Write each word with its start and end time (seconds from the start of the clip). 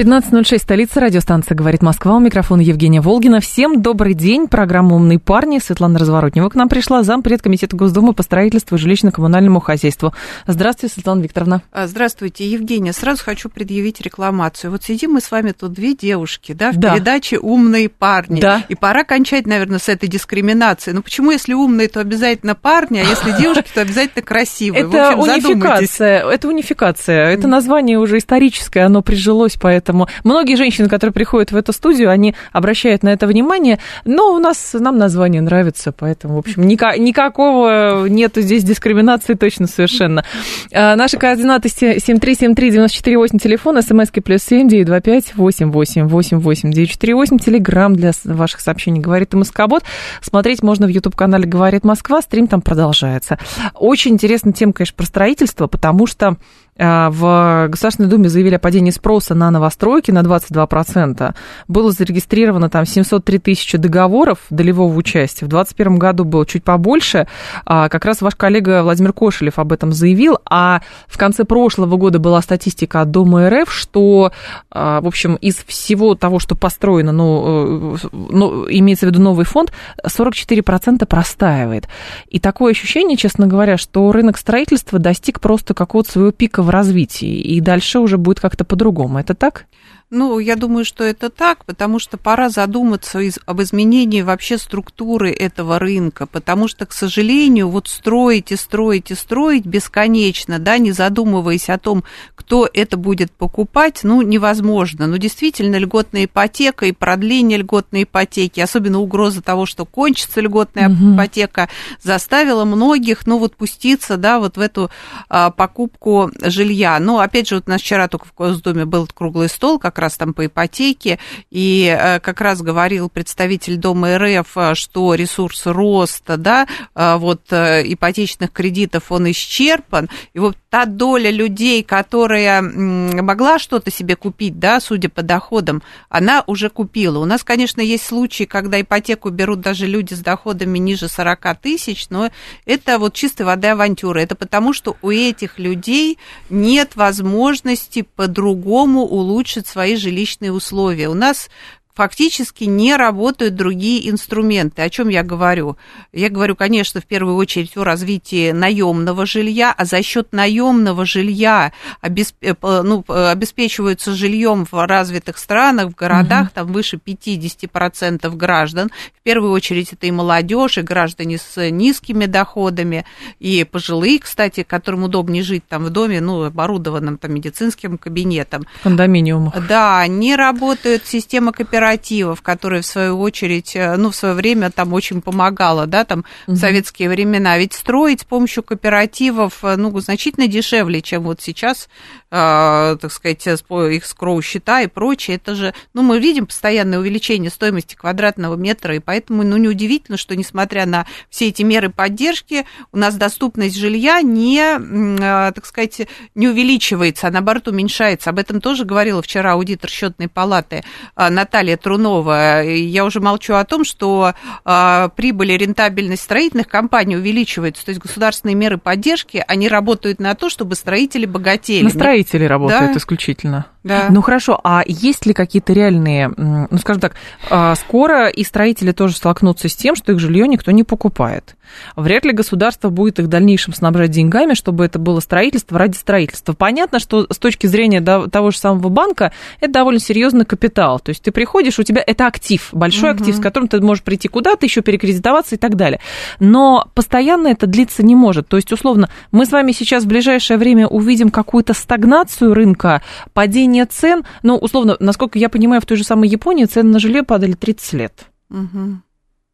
15.06, 0.00 0.58
столица 0.60 0.98
радиостанция 0.98 1.54
«Говорит 1.54 1.82
Москва». 1.82 2.16
У 2.16 2.20
микрофона 2.20 2.62
Евгения 2.62 3.02
Волгина. 3.02 3.40
Всем 3.40 3.82
добрый 3.82 4.14
день. 4.14 4.48
Программа 4.48 4.96
«Умные 4.96 5.18
парни». 5.18 5.58
Светлана 5.58 5.98
Разворотнева 5.98 6.48
к 6.48 6.54
нам 6.54 6.70
пришла. 6.70 7.02
Зампред 7.02 7.42
комитета 7.42 7.76
Госдумы 7.76 8.14
по 8.14 8.22
строительству 8.22 8.76
и 8.76 8.78
жилищно-коммунальному 8.78 9.60
хозяйству. 9.60 10.14
Здравствуйте, 10.46 10.94
Светлана 10.94 11.20
Викторовна. 11.20 11.60
А, 11.70 11.86
здравствуйте, 11.86 12.46
Евгения. 12.46 12.94
Сразу 12.94 13.22
хочу 13.22 13.50
предъявить 13.50 14.00
рекламацию. 14.00 14.70
Вот 14.70 14.84
сидим 14.84 15.10
мы 15.10 15.20
с 15.20 15.30
вами 15.30 15.52
тут 15.52 15.74
две 15.74 15.94
девушки, 15.94 16.52
да, 16.52 16.72
в 16.72 16.78
да. 16.78 16.94
передаче 16.94 17.38
«Умные 17.38 17.90
парни». 17.90 18.40
Да. 18.40 18.64
И 18.70 18.74
пора 18.74 19.04
кончать, 19.04 19.46
наверное, 19.46 19.80
с 19.80 19.90
этой 19.90 20.08
дискриминацией. 20.08 20.94
Ну 20.94 21.02
почему, 21.02 21.30
если 21.30 21.52
умные, 21.52 21.88
то 21.88 22.00
обязательно 22.00 22.54
парни, 22.54 23.00
а 23.00 23.02
если 23.02 23.38
девушки, 23.38 23.68
то 23.74 23.82
обязательно 23.82 24.22
красивые? 24.22 24.80
Это 24.84 25.14
унификация. 25.14 26.26
Это 26.26 26.48
унификация. 26.48 27.28
Это 27.32 27.46
название 27.48 27.98
уже 27.98 28.16
историческое, 28.16 28.86
оно 28.86 29.02
прижилось, 29.02 29.56
поэтому 29.60 29.89
Поэтому 29.90 30.06
многие 30.22 30.54
женщины, 30.54 30.88
которые 30.88 31.12
приходят 31.12 31.50
в 31.50 31.56
эту 31.56 31.72
студию, 31.72 32.10
они 32.10 32.36
обращают 32.52 33.02
на 33.02 33.08
это 33.08 33.26
внимание. 33.26 33.80
Но 34.04 34.32
у 34.32 34.38
нас, 34.38 34.72
нам 34.78 34.98
название 34.98 35.42
нравится, 35.42 35.90
поэтому, 35.90 36.36
в 36.36 36.38
общем, 36.38 36.62
ника- 36.62 36.96
никакого 36.96 38.06
нету 38.06 38.40
здесь 38.40 38.62
дискриминации 38.62 39.34
точно 39.34 39.66
совершенно. 39.66 40.24
А, 40.72 40.94
наши 40.94 41.16
координаты 41.16 41.68
7373948, 41.68 43.38
телефон, 43.40 43.82
смски 43.82 44.20
плюс 44.20 44.42
7 44.44 44.68
925 44.68 45.34
88 45.34 46.06
88 46.08 46.70
948, 46.70 47.38
телеграмм 47.38 47.96
для 47.96 48.12
ваших 48.22 48.60
сообщений 48.60 49.00
«Говорит 49.00 49.34
МСК-бот». 49.34 49.82
Смотреть 50.22 50.62
можно 50.62 50.86
в 50.86 50.90
YouTube-канале 50.90 51.46
«Говорит 51.46 51.82
Москва», 51.82 52.22
стрим 52.22 52.46
там 52.46 52.60
продолжается. 52.60 53.40
Очень 53.74 54.12
интересная 54.12 54.52
тема, 54.52 54.72
конечно, 54.72 54.94
про 54.96 55.06
строительство, 55.06 55.66
потому 55.66 56.06
что 56.06 56.36
в 56.80 57.68
Государственной 57.68 58.08
Думе 58.08 58.28
заявили 58.28 58.54
о 58.54 58.58
падении 58.58 58.90
спроса 58.90 59.34
на 59.34 59.50
новостройки 59.50 60.10
на 60.10 60.20
22%. 60.20 61.34
Было 61.68 61.92
зарегистрировано 61.92 62.70
там 62.70 62.86
703 62.86 63.38
тысячи 63.38 63.76
договоров 63.76 64.38
долевого 64.48 64.94
участия. 64.94 65.44
В 65.44 65.48
2021 65.48 65.98
году 65.98 66.24
было 66.24 66.46
чуть 66.46 66.64
побольше. 66.64 67.26
А, 67.66 67.88
как 67.88 68.04
раз 68.04 68.22
ваш 68.22 68.34
коллега 68.34 68.82
Владимир 68.82 69.12
Кошелев 69.12 69.58
об 69.58 69.72
этом 69.72 69.92
заявил. 69.92 70.38
А 70.48 70.80
в 71.06 71.18
конце 71.18 71.44
прошлого 71.44 71.96
года 71.96 72.18
была 72.18 72.40
статистика 72.40 73.02
от 73.02 73.10
Дома 73.10 73.50
РФ, 73.50 73.72
что, 73.72 74.32
а, 74.70 75.00
в 75.00 75.06
общем, 75.06 75.34
из 75.36 75.56
всего 75.66 76.14
того, 76.14 76.38
что 76.38 76.54
построено, 76.54 77.12
ну, 77.12 77.96
э, 77.96 78.08
ну 78.12 78.66
имеется 78.70 79.06
в 79.06 79.10
виду 79.10 79.20
новый 79.20 79.44
фонд, 79.44 79.72
44% 80.06 81.06
простаивает. 81.06 81.88
И 82.28 82.38
такое 82.40 82.72
ощущение, 82.72 83.16
честно 83.16 83.46
говоря, 83.46 83.76
что 83.76 84.10
рынок 84.12 84.38
строительства 84.38 84.98
достиг 84.98 85.40
просто 85.40 85.74
какого-то 85.74 86.10
своего 86.12 86.32
пика 86.32 86.62
в 86.70 86.72
развитии, 86.72 87.40
и 87.40 87.60
дальше 87.60 87.98
уже 87.98 88.16
будет 88.16 88.38
как-то 88.38 88.64
по-другому. 88.64 89.18
Это 89.18 89.34
так? 89.34 89.66
Ну, 90.12 90.40
я 90.40 90.56
думаю, 90.56 90.84
что 90.84 91.04
это 91.04 91.30
так, 91.30 91.64
потому 91.64 92.00
что 92.00 92.16
пора 92.16 92.48
задуматься 92.48 93.20
из, 93.20 93.38
об 93.46 93.62
изменении 93.62 94.22
вообще 94.22 94.58
структуры 94.58 95.30
этого 95.30 95.78
рынка, 95.78 96.26
потому 96.26 96.66
что, 96.66 96.84
к 96.84 96.92
сожалению, 96.92 97.68
вот 97.68 97.86
строить 97.86 98.50
и 98.50 98.56
строить 98.56 99.12
и 99.12 99.14
строить 99.14 99.66
бесконечно, 99.66 100.58
да, 100.58 100.78
не 100.78 100.90
задумываясь 100.90 101.70
о 101.70 101.78
том, 101.78 102.02
кто 102.34 102.68
это 102.74 102.96
будет 102.96 103.30
покупать, 103.30 104.00
ну, 104.02 104.20
невозможно. 104.22 105.06
Ну, 105.06 105.16
действительно, 105.16 105.76
льготная 105.76 106.24
ипотека 106.24 106.86
и 106.86 106.92
продление 106.92 107.58
льготной 107.58 108.02
ипотеки, 108.02 108.58
особенно 108.58 108.98
угроза 108.98 109.42
того, 109.42 109.64
что 109.64 109.84
кончится 109.84 110.40
льготная 110.40 110.88
угу. 110.88 111.14
ипотека, 111.14 111.68
заставила 112.02 112.64
многих, 112.64 113.28
ну, 113.28 113.38
вот 113.38 113.54
пуститься, 113.54 114.16
да, 114.16 114.40
вот 114.40 114.56
в 114.56 114.60
эту 114.60 114.90
а, 115.28 115.50
покупку 115.50 116.32
жилья. 116.42 116.98
Но, 116.98 117.20
опять 117.20 117.48
же, 117.48 117.54
вот 117.54 117.68
у 117.68 117.70
нас 117.70 117.80
вчера 117.80 118.08
только 118.08 118.26
в 118.26 118.34
Госдуме 118.34 118.86
был 118.86 119.06
круглый 119.06 119.48
стол, 119.48 119.78
как 119.78 119.99
раз 120.00 120.16
там 120.16 120.34
по 120.34 120.46
ипотеке, 120.46 121.18
и 121.50 121.96
э, 121.96 122.20
как 122.20 122.40
раз 122.40 122.62
говорил 122.62 123.08
представитель 123.08 123.76
Дома 123.76 124.18
РФ, 124.18 124.56
э, 124.56 124.74
что 124.74 125.14
ресурс 125.14 125.66
роста, 125.66 126.36
да, 126.36 126.66
э, 126.94 127.16
вот 127.16 127.52
ипотечных 127.52 128.52
кредитов, 128.52 129.12
он 129.12 129.30
исчерпан, 129.30 130.08
и 130.34 130.38
вот 130.38 130.56
та 130.70 130.86
доля 130.86 131.30
людей, 131.30 131.82
которая 131.82 132.62
могла 132.62 133.58
что-то 133.58 133.90
себе 133.90 134.14
купить, 134.16 134.58
да, 134.58 134.80
судя 134.80 135.08
по 135.08 135.22
доходам, 135.22 135.82
она 136.08 136.44
уже 136.46 136.70
купила. 136.70 137.18
У 137.18 137.24
нас, 137.24 137.42
конечно, 137.42 137.80
есть 137.80 138.06
случаи, 138.06 138.44
когда 138.44 138.80
ипотеку 138.80 139.30
берут 139.30 139.60
даже 139.60 139.86
люди 139.86 140.14
с 140.14 140.20
доходами 140.20 140.78
ниже 140.78 141.08
40 141.08 141.58
тысяч, 141.60 142.08
но 142.10 142.30
это 142.66 142.98
вот 142.98 143.14
чистой 143.14 143.42
воды 143.42 143.68
авантюра. 143.68 144.20
Это 144.20 144.36
потому, 144.36 144.72
что 144.72 144.96
у 145.02 145.10
этих 145.10 145.58
людей 145.58 146.18
нет 146.48 146.94
возможности 146.94 148.02
по-другому 148.02 149.02
улучшить 149.02 149.66
свои 149.66 149.89
свои 149.90 149.96
жилищные 149.96 150.52
условия. 150.52 151.08
У 151.08 151.14
нас 151.14 151.50
фактически 152.00 152.64
не 152.64 152.96
работают 152.96 153.56
другие 153.56 154.08
инструменты. 154.08 154.80
О 154.80 154.88
чем 154.88 155.10
я 155.10 155.22
говорю? 155.22 155.76
Я 156.14 156.30
говорю, 156.30 156.56
конечно, 156.56 157.02
в 157.02 157.04
первую 157.04 157.36
очередь 157.36 157.76
о 157.76 157.84
развитии 157.84 158.52
наемного 158.52 159.26
жилья, 159.26 159.74
а 159.76 159.84
за 159.84 160.02
счет 160.02 160.32
наемного 160.32 161.04
жилья 161.04 161.72
обесп... 162.00 162.36
Э, 162.40 162.54
ну, 162.62 163.04
обеспечиваются 163.06 164.14
жильем 164.14 164.64
в 164.64 164.86
развитых 164.86 165.36
странах, 165.36 165.90
в 165.90 165.94
городах, 165.94 166.46
угу. 166.46 166.50
там 166.54 166.72
выше 166.72 166.96
50% 166.96 168.34
граждан. 168.34 168.88
В 169.18 169.22
первую 169.22 169.52
очередь 169.52 169.92
это 169.92 170.06
и 170.06 170.10
молодежь, 170.10 170.78
и 170.78 170.80
граждане 170.80 171.36
с 171.36 171.70
низкими 171.70 172.24
доходами, 172.24 173.04
и 173.40 173.64
пожилые, 173.64 174.20
кстати, 174.20 174.62
которым 174.62 175.04
удобнее 175.04 175.42
жить 175.42 175.64
там 175.68 175.84
в 175.84 175.90
доме, 175.90 176.22
ну, 176.22 176.44
оборудованном 176.44 177.18
там 177.18 177.34
медицинским 177.34 177.98
кабинетом. 177.98 178.64
Кондоминиум. 178.82 179.52
Да, 179.68 180.06
не 180.06 180.34
работает 180.34 181.06
система 181.06 181.52
кооперативов 181.52 181.89
кооперативов, 181.90 182.42
которые 182.42 182.82
в 182.82 182.86
свою 182.86 183.20
очередь, 183.20 183.74
э, 183.74 183.96
ну, 183.96 184.10
в 184.10 184.16
свое 184.16 184.34
время 184.34 184.70
там 184.70 184.92
очень 184.92 185.20
помогала, 185.20 185.86
да, 185.86 186.04
там 186.04 186.24
угу. 186.46 186.56
в 186.56 186.58
советские 186.58 187.08
времена. 187.08 187.58
Ведь 187.58 187.72
строить 187.72 188.20
с 188.20 188.24
помощью 188.24 188.62
кооперативов, 188.62 189.64
э, 189.64 189.76
ну, 189.76 189.98
значительно 190.00 190.46
дешевле, 190.46 191.02
чем 191.02 191.22
вот 191.24 191.40
сейчас, 191.40 191.88
так 192.30 193.10
сказать, 193.10 193.44
их 193.46 194.06
скроу 194.06 194.40
счета 194.40 194.82
и 194.82 194.86
прочее. 194.86 195.36
Это 195.36 195.54
же, 195.54 195.74
ну, 195.94 196.02
мы 196.02 196.20
видим 196.20 196.46
постоянное 196.46 196.98
увеличение 196.98 197.50
стоимости 197.50 197.94
квадратного 197.94 198.56
метра, 198.56 198.94
и 198.94 199.00
поэтому, 199.00 199.42
ну, 199.42 199.56
неудивительно, 199.56 200.16
что, 200.16 200.36
несмотря 200.36 200.86
на 200.86 201.06
все 201.28 201.48
эти 201.48 201.62
меры 201.62 201.90
поддержки, 201.90 202.66
у 202.92 202.98
нас 202.98 203.16
доступность 203.16 203.76
жилья 203.76 204.22
не, 204.22 204.60
э, 204.60 205.52
так 205.52 205.66
сказать, 205.66 206.02
не 206.34 206.48
увеличивается, 206.48 207.28
а 207.28 207.30
наоборот 207.30 207.68
уменьшается. 207.68 208.30
Об 208.30 208.38
этом 208.38 208.60
тоже 208.60 208.84
говорила 208.84 209.22
вчера 209.22 209.52
аудитор 209.52 209.90
счетной 209.90 210.28
палаты 210.28 210.84
э, 211.16 211.28
Наталья 211.28 211.76
Трунова. 211.76 212.62
Я 212.62 213.04
уже 213.04 213.20
молчу 213.20 213.54
о 213.54 213.64
том, 213.64 213.84
что 213.84 214.34
а, 214.64 215.08
прибыль 215.08 215.52
и 215.52 215.56
рентабельность 215.56 216.22
строительных 216.22 216.68
компаний 216.68 217.16
увеличивается. 217.16 217.84
То 217.84 217.90
есть 217.90 218.00
государственные 218.00 218.54
меры 218.54 218.78
поддержки, 218.78 219.44
они 219.46 219.68
работают 219.68 220.20
на 220.20 220.34
то, 220.34 220.48
чтобы 220.48 220.74
строители 220.74 221.26
богатели. 221.26 221.82
На 221.82 221.90
строители 222.26 222.44
работают 222.48 222.92
да? 222.92 222.98
исключительно. 222.98 223.66
Да. 223.82 224.08
Ну 224.10 224.20
хорошо, 224.20 224.60
а 224.62 224.82
есть 224.86 225.24
ли 225.24 225.32
какие-то 225.32 225.72
реальные, 225.72 226.30
ну 226.36 226.78
скажем 226.78 227.00
так, 227.00 227.14
а, 227.48 227.74
скоро 227.76 228.28
и 228.28 228.44
строители 228.44 228.92
тоже 228.92 229.16
столкнутся 229.16 229.68
с 229.68 229.74
тем, 229.74 229.96
что 229.96 230.12
их 230.12 230.18
жилье 230.18 230.46
никто 230.46 230.70
не 230.70 230.84
покупает? 230.84 231.56
Вряд 231.96 232.24
ли 232.24 232.32
государство 232.32 232.90
будет 232.90 233.18
их 233.18 233.26
в 233.26 233.28
дальнейшем 233.28 233.74
снабжать 233.74 234.10
деньгами, 234.10 234.54
чтобы 234.54 234.84
это 234.84 234.98
было 234.98 235.20
строительство 235.20 235.78
ради 235.78 235.96
строительства. 235.96 236.52
Понятно, 236.52 236.98
что 236.98 237.26
с 237.30 237.38
точки 237.38 237.66
зрения 237.66 238.00
того 238.00 238.50
же 238.50 238.58
самого 238.58 238.88
банка 238.88 239.32
это 239.60 239.72
довольно 239.72 240.00
серьезный 240.00 240.44
капитал. 240.44 241.00
То 241.00 241.10
есть 241.10 241.22
ты 241.22 241.30
приходишь, 241.30 241.78
у 241.78 241.82
тебя 241.82 242.02
это 242.06 242.26
актив, 242.26 242.68
большой 242.72 243.10
угу. 243.10 243.20
актив, 243.20 243.36
с 243.36 243.40
которым 243.40 243.68
ты 243.68 243.80
можешь 243.80 244.02
прийти 244.02 244.28
куда-то, 244.28 244.66
еще 244.66 244.82
перекредитоваться 244.82 245.54
и 245.54 245.58
так 245.58 245.76
далее. 245.76 246.00
Но 246.38 246.88
постоянно 246.94 247.48
это 247.48 247.66
длиться 247.66 248.02
не 248.02 248.14
может. 248.14 248.48
То 248.48 248.56
есть, 248.56 248.72
условно, 248.72 249.08
мы 249.32 249.46
с 249.46 249.52
вами 249.52 249.72
сейчас 249.72 250.04
в 250.04 250.08
ближайшее 250.08 250.56
время 250.56 250.86
увидим 250.86 251.30
какую-то 251.30 251.74
стагнацию 251.74 252.54
рынка, 252.54 253.02
падение 253.32 253.69
цен. 253.86 254.24
Ну, 254.42 254.56
условно, 254.56 254.96
насколько 255.00 255.38
я 255.38 255.48
понимаю, 255.48 255.80
в 255.80 255.86
той 255.86 255.96
же 255.96 256.04
самой 256.04 256.28
Японии 256.28 256.64
цены 256.64 256.90
на 256.90 256.98
жилье 256.98 257.22
падали 257.22 257.52
30 257.52 257.92
лет. 257.94 258.26
Угу. 258.50 259.00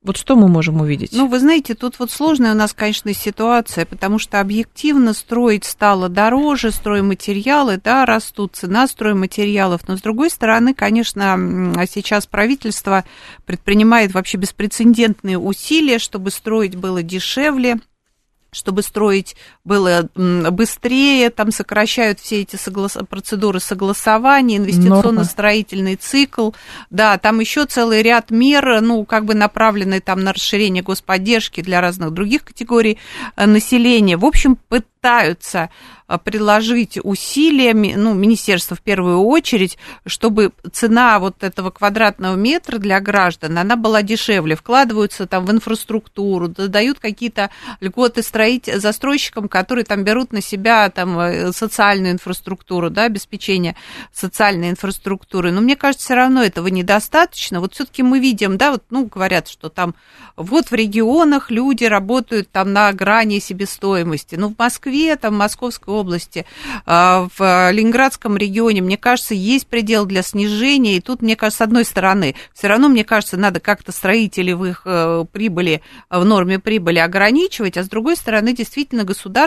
Вот 0.06 0.16
что 0.16 0.36
мы 0.36 0.46
можем 0.46 0.80
увидеть? 0.80 1.10
Ну, 1.12 1.26
вы 1.26 1.40
знаете, 1.40 1.74
тут 1.74 1.98
вот 1.98 2.12
сложная 2.12 2.52
у 2.52 2.54
нас, 2.54 2.72
конечно, 2.72 3.12
ситуация, 3.12 3.84
потому 3.84 4.20
что 4.20 4.38
объективно 4.38 5.12
строить 5.12 5.64
стало 5.64 6.08
дороже, 6.08 6.70
стройматериалы, 6.70 7.80
да, 7.82 8.06
растут, 8.06 8.54
цена 8.54 8.86
стройматериалов, 8.86 9.88
но 9.88 9.96
с 9.96 10.00
другой 10.00 10.30
стороны, 10.30 10.74
конечно, 10.74 11.74
сейчас 11.90 12.28
правительство 12.28 13.04
предпринимает 13.46 14.14
вообще 14.14 14.38
беспрецедентные 14.38 15.38
усилия, 15.38 15.98
чтобы 15.98 16.30
строить 16.30 16.76
было 16.76 17.02
дешевле, 17.02 17.78
чтобы 18.52 18.82
строить 18.82 19.34
было 19.66 20.08
быстрее, 20.14 21.30
там 21.30 21.50
сокращают 21.50 22.20
все 22.20 22.42
эти 22.42 22.54
соглас... 22.56 22.96
процедуры 23.10 23.58
согласования, 23.58 24.58
инвестиционно-строительный 24.58 25.96
цикл, 25.96 26.52
да, 26.90 27.18
там 27.18 27.40
еще 27.40 27.66
целый 27.66 28.02
ряд 28.02 28.30
мер, 28.30 28.80
ну, 28.80 29.04
как 29.04 29.24
бы 29.24 29.34
направленные 29.34 30.00
там 30.00 30.22
на 30.22 30.32
расширение 30.32 30.84
господдержки 30.84 31.62
для 31.62 31.80
разных 31.80 32.12
других 32.12 32.44
категорий 32.44 32.98
э, 33.36 33.46
населения. 33.46 34.16
В 34.16 34.24
общем, 34.24 34.56
пытаются 34.68 35.70
а, 36.08 36.18
приложить 36.18 37.00
усилия, 37.02 37.74
ну, 37.74 38.14
министерство 38.14 38.76
в 38.76 38.80
первую 38.80 39.22
очередь, 39.22 39.76
чтобы 40.06 40.52
цена 40.72 41.18
вот 41.18 41.42
этого 41.42 41.70
квадратного 41.70 42.36
метра 42.36 42.78
для 42.78 43.00
граждан, 43.00 43.58
она 43.58 43.74
была 43.74 44.02
дешевле, 44.02 44.54
вкладываются 44.54 45.26
там 45.26 45.44
в 45.44 45.50
инфраструктуру, 45.50 46.48
дают 46.48 47.00
какие-то 47.00 47.50
льготы 47.80 48.22
строить 48.22 48.70
застройщикам, 48.72 49.48
которые 49.56 49.86
там 49.86 50.04
берут 50.04 50.32
на 50.32 50.42
себя 50.42 50.90
там 50.90 51.18
э, 51.18 51.50
социальную 51.50 52.12
инфраструктуру, 52.12 52.90
да, 52.90 53.04
обеспечение 53.04 53.74
социальной 54.12 54.68
инфраструктуры. 54.68 55.50
Но 55.50 55.62
мне 55.62 55.76
кажется, 55.76 56.04
все 56.04 56.14
равно 56.14 56.42
этого 56.42 56.66
недостаточно. 56.68 57.60
Вот 57.60 57.72
все-таки 57.72 58.02
мы 58.02 58.20
видим, 58.20 58.58
да, 58.58 58.72
вот, 58.72 58.84
ну, 58.90 59.06
говорят, 59.06 59.48
что 59.48 59.70
там 59.70 59.94
вот 60.36 60.70
в 60.70 60.74
регионах 60.74 61.50
люди 61.50 61.84
работают 61.84 62.50
там 62.50 62.74
на 62.74 62.92
грани 62.92 63.38
себестоимости. 63.38 64.34
Ну, 64.34 64.50
в 64.50 64.58
Москве, 64.58 65.16
там, 65.16 65.34
в 65.34 65.38
Московской 65.38 65.94
области, 65.94 66.44
а, 66.84 67.26
в 67.38 67.70
Ленинградском 67.72 68.36
регионе, 68.36 68.82
мне 68.82 68.98
кажется, 68.98 69.32
есть 69.32 69.66
предел 69.66 70.04
для 70.04 70.22
снижения, 70.22 70.96
и 70.96 71.00
тут, 71.00 71.22
мне 71.22 71.34
кажется, 71.34 71.64
с 71.64 71.66
одной 71.66 71.86
стороны, 71.86 72.34
все 72.52 72.66
равно, 72.66 72.88
мне 72.88 73.04
кажется, 73.04 73.38
надо 73.38 73.60
как-то 73.60 73.92
строителей 73.92 74.52
в 74.52 74.66
их 74.66 74.82
э, 74.84 75.24
прибыли, 75.32 75.80
в 76.10 76.22
норме 76.24 76.58
прибыли 76.58 76.98
ограничивать, 76.98 77.78
а 77.78 77.82
с 77.82 77.88
другой 77.88 78.16
стороны, 78.16 78.52
действительно, 78.52 79.04
государство 79.04 79.45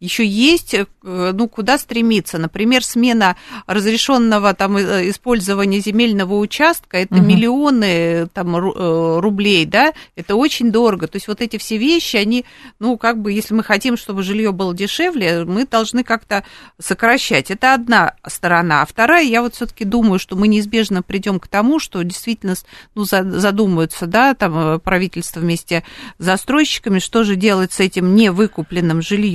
еще 0.00 0.26
есть, 0.26 0.74
э, 0.74 0.86
ну, 1.02 1.48
куда 1.48 1.78
стремиться. 1.78 2.38
Например, 2.38 2.84
смена 2.84 3.36
разрешенного 3.66 4.54
там 4.54 4.76
э, 4.76 5.10
использования 5.10 5.80
земельного 5.80 6.34
участка, 6.34 6.98
это 6.98 7.16
угу. 7.16 7.24
миллионы 7.24 8.28
там 8.32 8.56
рублей, 8.56 9.64
да, 9.64 9.92
это 10.16 10.36
очень 10.36 10.70
дорого. 10.70 11.06
То 11.06 11.16
есть 11.16 11.28
вот 11.28 11.40
эти 11.40 11.58
все 11.58 11.76
вещи, 11.76 12.16
они, 12.16 12.44
ну, 12.78 12.96
как 12.96 13.20
бы, 13.20 13.32
если 13.32 13.54
мы 13.54 13.62
хотим, 13.62 13.96
чтобы 13.96 14.22
жилье 14.22 14.52
было 14.52 14.74
дешевле, 14.74 15.44
мы 15.44 15.66
должны 15.66 16.04
как-то 16.04 16.44
сокращать. 16.78 17.50
Это 17.50 17.74
одна 17.74 18.14
сторона. 18.26 18.82
А 18.82 18.86
вторая, 18.86 19.24
я 19.24 19.42
вот 19.42 19.54
все-таки 19.54 19.84
думаю, 19.84 20.18
что 20.18 20.36
мы 20.36 20.48
неизбежно 20.48 21.02
придем 21.02 21.40
к 21.40 21.48
тому, 21.48 21.78
что 21.78 22.02
действительно 22.02 22.54
ну, 22.94 23.04
задумаются, 23.04 24.06
да, 24.06 24.34
там 24.34 24.58
э, 24.58 24.78
правительство 24.78 25.40
вместе 25.40 25.84
с 26.18 26.24
застройщиками, 26.24 26.98
что 26.98 27.24
же 27.24 27.36
делать 27.36 27.72
с 27.72 27.80
этим 27.80 28.14
невыкупленным 28.14 29.02
жильем. 29.02 29.27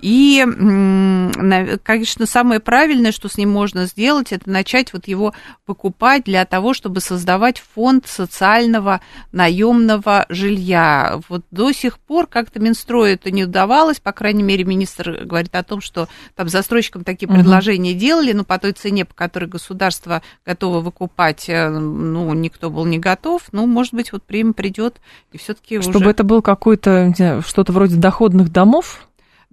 И, 0.00 0.44
конечно, 1.82 2.26
самое 2.26 2.60
правильное, 2.60 3.12
что 3.12 3.28
с 3.28 3.36
ним 3.36 3.50
можно 3.50 3.86
сделать, 3.86 4.32
это 4.32 4.48
начать 4.48 4.92
вот 4.92 5.08
его 5.08 5.32
покупать 5.64 6.24
для 6.24 6.44
того, 6.44 6.74
чтобы 6.74 7.00
создавать 7.00 7.62
фонд 7.74 8.06
социального 8.06 9.00
наемного 9.32 10.26
жилья. 10.28 11.20
Вот 11.28 11.42
до 11.50 11.72
сих 11.72 11.98
пор 11.98 12.26
как-то 12.26 12.60
Минстрою 12.60 13.14
это 13.14 13.30
не 13.30 13.44
удавалось, 13.44 13.98
по 13.98 14.12
крайней 14.12 14.42
мере, 14.42 14.64
министр 14.64 15.24
говорит 15.24 15.54
о 15.54 15.62
том, 15.62 15.80
что 15.80 16.08
там 16.34 16.48
застройщикам 16.48 17.02
такие 17.02 17.26
угу. 17.28 17.36
предложения 17.36 17.94
делали, 17.94 18.32
но 18.32 18.44
по 18.44 18.58
той 18.58 18.72
цене, 18.72 19.04
по 19.04 19.14
которой 19.14 19.46
государство 19.46 20.22
готово 20.44 20.80
выкупать, 20.80 21.48
э, 21.48 21.68
ну, 21.68 22.32
никто 22.34 22.70
был 22.70 22.84
не 22.84 22.98
готов. 22.98 23.42
Ну, 23.52 23.66
может 23.66 23.94
быть, 23.94 24.12
вот 24.12 24.22
время 24.28 24.52
придет, 24.52 25.00
и 25.32 25.38
все-таки 25.38 25.80
Чтобы 25.80 25.98
уже... 25.98 26.10
это 26.10 26.24
был 26.24 26.42
какой-то, 26.42 27.42
что-то 27.44 27.72
вроде 27.72 27.96
доходных 27.96 28.52
домов? 28.52 29.05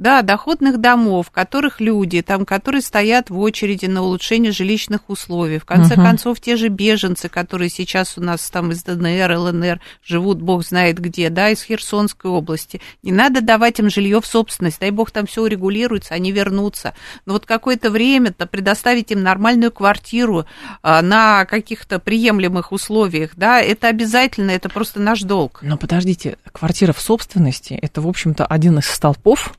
Да, 0.04 0.22
доходных 0.22 0.82
домов, 0.82 1.28
в 1.28 1.32
которых 1.32 1.80
люди, 1.80 2.22
там, 2.22 2.46
которые 2.46 2.82
стоят 2.82 3.30
в 3.30 3.40
очереди 3.40 3.86
на 3.86 4.02
улучшение 4.02 4.52
жилищных 4.52 5.10
условий. 5.10 5.60
В 5.60 5.66
конце 5.66 5.94
uh-huh. 5.96 6.04
концов, 6.04 6.42
те 6.42 6.58
же 6.58 6.68
беженцы, 6.68 7.30
которые 7.30 7.70
сейчас 7.70 8.18
у 8.18 8.22
нас 8.22 8.50
там 8.50 8.74
из 8.74 8.84
ДНР, 8.84 9.32
ЛНР 9.32 9.80
живут, 10.04 10.42
бог 10.42 10.66
знает 10.66 11.00
где, 11.00 11.30
да, 11.30 11.52
из 11.52 11.64
Херсонской 11.64 12.30
области. 12.30 12.82
Не 13.02 13.14
надо 13.14 13.40
давать 13.40 13.80
им 13.80 13.90
жилье 13.90 14.20
в 14.20 14.26
собственность, 14.26 14.82
дай 14.82 14.92
бог 14.92 15.10
там 15.10 15.26
все 15.26 15.42
урегулируется, 15.42 16.16
они 16.16 16.34
вернутся. 16.34 16.94
Но 17.26 17.32
вот 17.32 17.46
какое-то 17.46 17.90
время-то 17.90 18.46
предоставить 18.46 19.10
им 19.12 19.24
нормальную 19.24 19.72
квартиру 19.72 20.46
а, 20.82 21.02
на 21.02 21.46
каких-то 21.46 22.00
приемлемых 22.00 22.74
условиях, 22.74 23.32
да, 23.38 23.62
это 23.62 23.88
обязательно, 23.88 24.52
это 24.52 24.68
просто 24.68 25.00
наш 25.00 25.22
долг. 25.22 25.60
Но 25.62 25.78
подождите, 25.78 26.36
квартира 26.52 26.92
в 26.92 27.00
собственности, 27.00 27.80
это, 27.82 28.02
в 28.02 28.08
общем-то, 28.10 28.46
один 28.46 28.80
из 28.80 28.88
столпов 28.88 29.54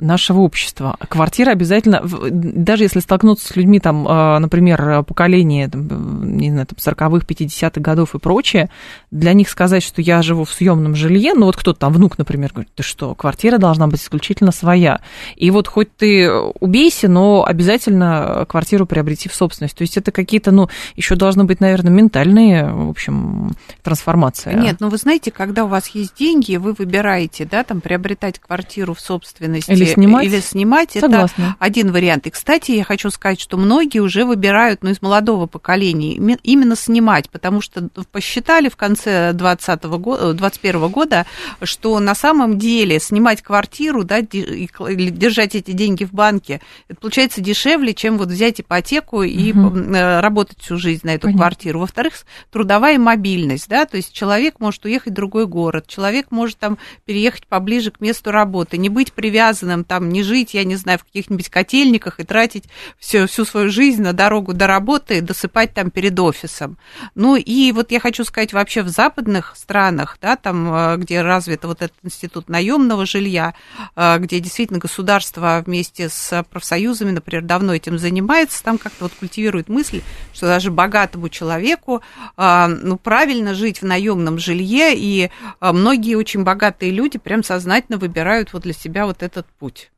нашего 0.00 0.40
общества. 0.40 0.96
Квартира 1.08 1.52
обязательно, 1.52 2.02
даже 2.02 2.82
если 2.84 3.00
столкнуться 3.00 3.46
с 3.46 3.56
людьми, 3.56 3.78
там, 3.78 4.06
а, 4.08 4.38
например, 4.40 5.04
поколения, 5.04 5.70
не 5.72 6.50
знаю, 6.50 6.66
там, 6.66 6.78
40-х, 6.78 7.26
50-х 7.26 7.80
годов 7.80 8.14
и 8.14 8.18
прочее, 8.18 8.70
для 9.10 9.32
них 9.32 9.48
сказать, 9.48 9.84
что 9.84 10.02
я 10.02 10.20
живу 10.22 10.44
в 10.44 10.52
съемном 10.52 10.96
жилье, 10.96 11.34
ну 11.34 11.46
вот 11.46 11.56
кто-то 11.56 11.78
там, 11.78 11.92
внук, 11.92 12.18
например, 12.18 12.50
говорит, 12.52 12.72
ты 12.74 12.82
что, 12.82 13.14
квартира 13.14 13.58
должна 13.58 13.86
быть 13.86 14.02
исключительно 14.02 14.50
своя. 14.50 15.00
И 15.36 15.50
вот 15.50 15.68
хоть 15.68 15.94
ты 15.96 16.30
убейся, 16.30 17.08
но 17.08 17.44
обязательно 17.44 18.46
квартиру 18.48 18.86
приобрети 18.86 19.28
в 19.28 19.34
собственность. 19.34 19.76
То 19.76 19.82
есть 19.82 19.96
это 19.96 20.10
какие-то, 20.10 20.50
ну, 20.50 20.68
еще 20.96 21.14
должны 21.14 21.44
быть, 21.44 21.60
наверное, 21.60 21.92
ментальные, 21.92 22.68
в 22.68 22.90
общем, 22.90 23.52
трансформации. 23.82 24.54
Нет, 24.54 24.76
ну 24.80 24.88
вы 24.88 24.96
знаете, 24.96 25.30
когда 25.30 25.64
у 25.64 25.68
вас 25.68 25.88
есть 25.88 26.16
деньги, 26.18 26.56
вы 26.56 26.72
выбираете, 26.72 27.44
да, 27.44 27.62
там, 27.62 27.80
приобретать 27.80 28.40
квартиру 28.40 28.94
в 28.94 29.00
собственность 29.00 29.68
или 29.68 29.83
снимать, 29.86 30.26
или 30.26 30.40
снимать 30.40 30.92
Согласна. 30.92 31.42
это 31.42 31.56
один 31.58 31.92
вариант. 31.92 32.26
И, 32.26 32.30
кстати, 32.30 32.72
я 32.72 32.84
хочу 32.84 33.10
сказать, 33.10 33.40
что 33.40 33.56
многие 33.56 34.00
уже 34.00 34.24
выбирают, 34.24 34.82
ну, 34.82 34.90
из 34.90 35.02
молодого 35.02 35.46
поколения, 35.46 36.14
именно 36.42 36.76
снимать, 36.76 37.30
потому 37.30 37.60
что 37.60 37.88
посчитали 38.10 38.68
в 38.68 38.76
конце 38.76 39.32
20 39.32 39.84
года, 39.84 40.32
21 40.32 40.88
года, 40.88 41.26
что 41.62 41.98
на 41.98 42.14
самом 42.14 42.58
деле 42.58 43.00
снимать 43.00 43.42
квартиру, 43.42 44.04
да, 44.04 44.18
или 44.18 45.10
держать 45.10 45.54
эти 45.54 45.72
деньги 45.72 46.04
в 46.04 46.12
банке, 46.12 46.60
это 46.88 47.00
получается 47.00 47.40
дешевле, 47.40 47.94
чем 47.94 48.18
вот 48.18 48.28
взять 48.28 48.60
ипотеку 48.60 49.22
и 49.22 49.52
угу. 49.52 49.92
работать 49.92 50.58
всю 50.60 50.76
жизнь 50.78 51.06
на 51.06 51.14
эту 51.14 51.22
Понятно. 51.22 51.42
квартиру. 51.42 51.80
Во-вторых, 51.80 52.14
трудовая 52.50 52.98
мобильность, 52.98 53.68
да, 53.68 53.86
то 53.86 53.96
есть 53.96 54.12
человек 54.12 54.60
может 54.60 54.84
уехать 54.84 55.12
в 55.12 55.16
другой 55.16 55.46
город, 55.46 55.86
человек 55.88 56.30
может 56.30 56.58
там 56.58 56.78
переехать 57.04 57.46
поближе 57.46 57.90
к 57.90 58.00
месту 58.00 58.30
работы, 58.30 58.76
не 58.76 58.88
быть 58.88 59.12
привязанным 59.12 59.73
обязанным 59.74 59.84
там 59.84 60.08
не 60.08 60.22
жить, 60.22 60.54
я 60.54 60.64
не 60.64 60.76
знаю, 60.76 60.98
в 60.98 61.04
каких-нибудь 61.04 61.48
котельниках 61.48 62.20
и 62.20 62.24
тратить 62.24 62.64
всю, 62.98 63.26
всю 63.26 63.44
свою 63.44 63.70
жизнь 63.70 64.02
на 64.02 64.12
дорогу 64.12 64.52
до 64.52 64.66
работы 64.66 65.20
досыпать 65.20 65.74
там 65.74 65.90
перед 65.90 66.18
офисом. 66.18 66.78
Ну 67.14 67.36
и 67.36 67.72
вот 67.72 67.90
я 67.90 68.00
хочу 68.00 68.24
сказать, 68.24 68.52
вообще 68.52 68.82
в 68.82 68.88
западных 68.88 69.54
странах, 69.56 70.18
да, 70.20 70.36
там, 70.36 70.72
э, 70.72 70.96
где 70.98 71.22
развит 71.22 71.64
вот 71.64 71.82
этот 71.82 71.96
институт 72.02 72.48
наемного 72.48 73.06
жилья, 73.06 73.54
э, 73.96 74.18
где 74.18 74.40
действительно 74.40 74.78
государство 74.78 75.62
вместе 75.66 76.08
с 76.08 76.44
профсоюзами, 76.50 77.10
например, 77.10 77.42
давно 77.42 77.74
этим 77.74 77.98
занимается, 77.98 78.62
там 78.62 78.78
как-то 78.78 79.04
вот 79.04 79.12
культивирует 79.18 79.68
мысль, 79.68 80.02
что 80.32 80.46
даже 80.46 80.70
богатому 80.70 81.28
человеку, 81.28 82.02
э, 82.36 82.66
ну, 82.66 82.96
правильно 82.96 83.54
жить 83.54 83.82
в 83.82 83.86
наемном 83.86 84.38
жилье, 84.38 84.94
и 84.94 85.30
многие 85.60 86.14
очень 86.16 86.44
богатые 86.44 86.92
люди 86.92 87.18
прям 87.18 87.42
сознательно 87.42 87.98
выбирают 87.98 88.52
вот 88.52 88.62
для 88.62 88.72
себя 88.72 89.06
вот 89.06 89.22
этот 89.22 89.46
путь 89.58 89.63
путь. 89.64 89.93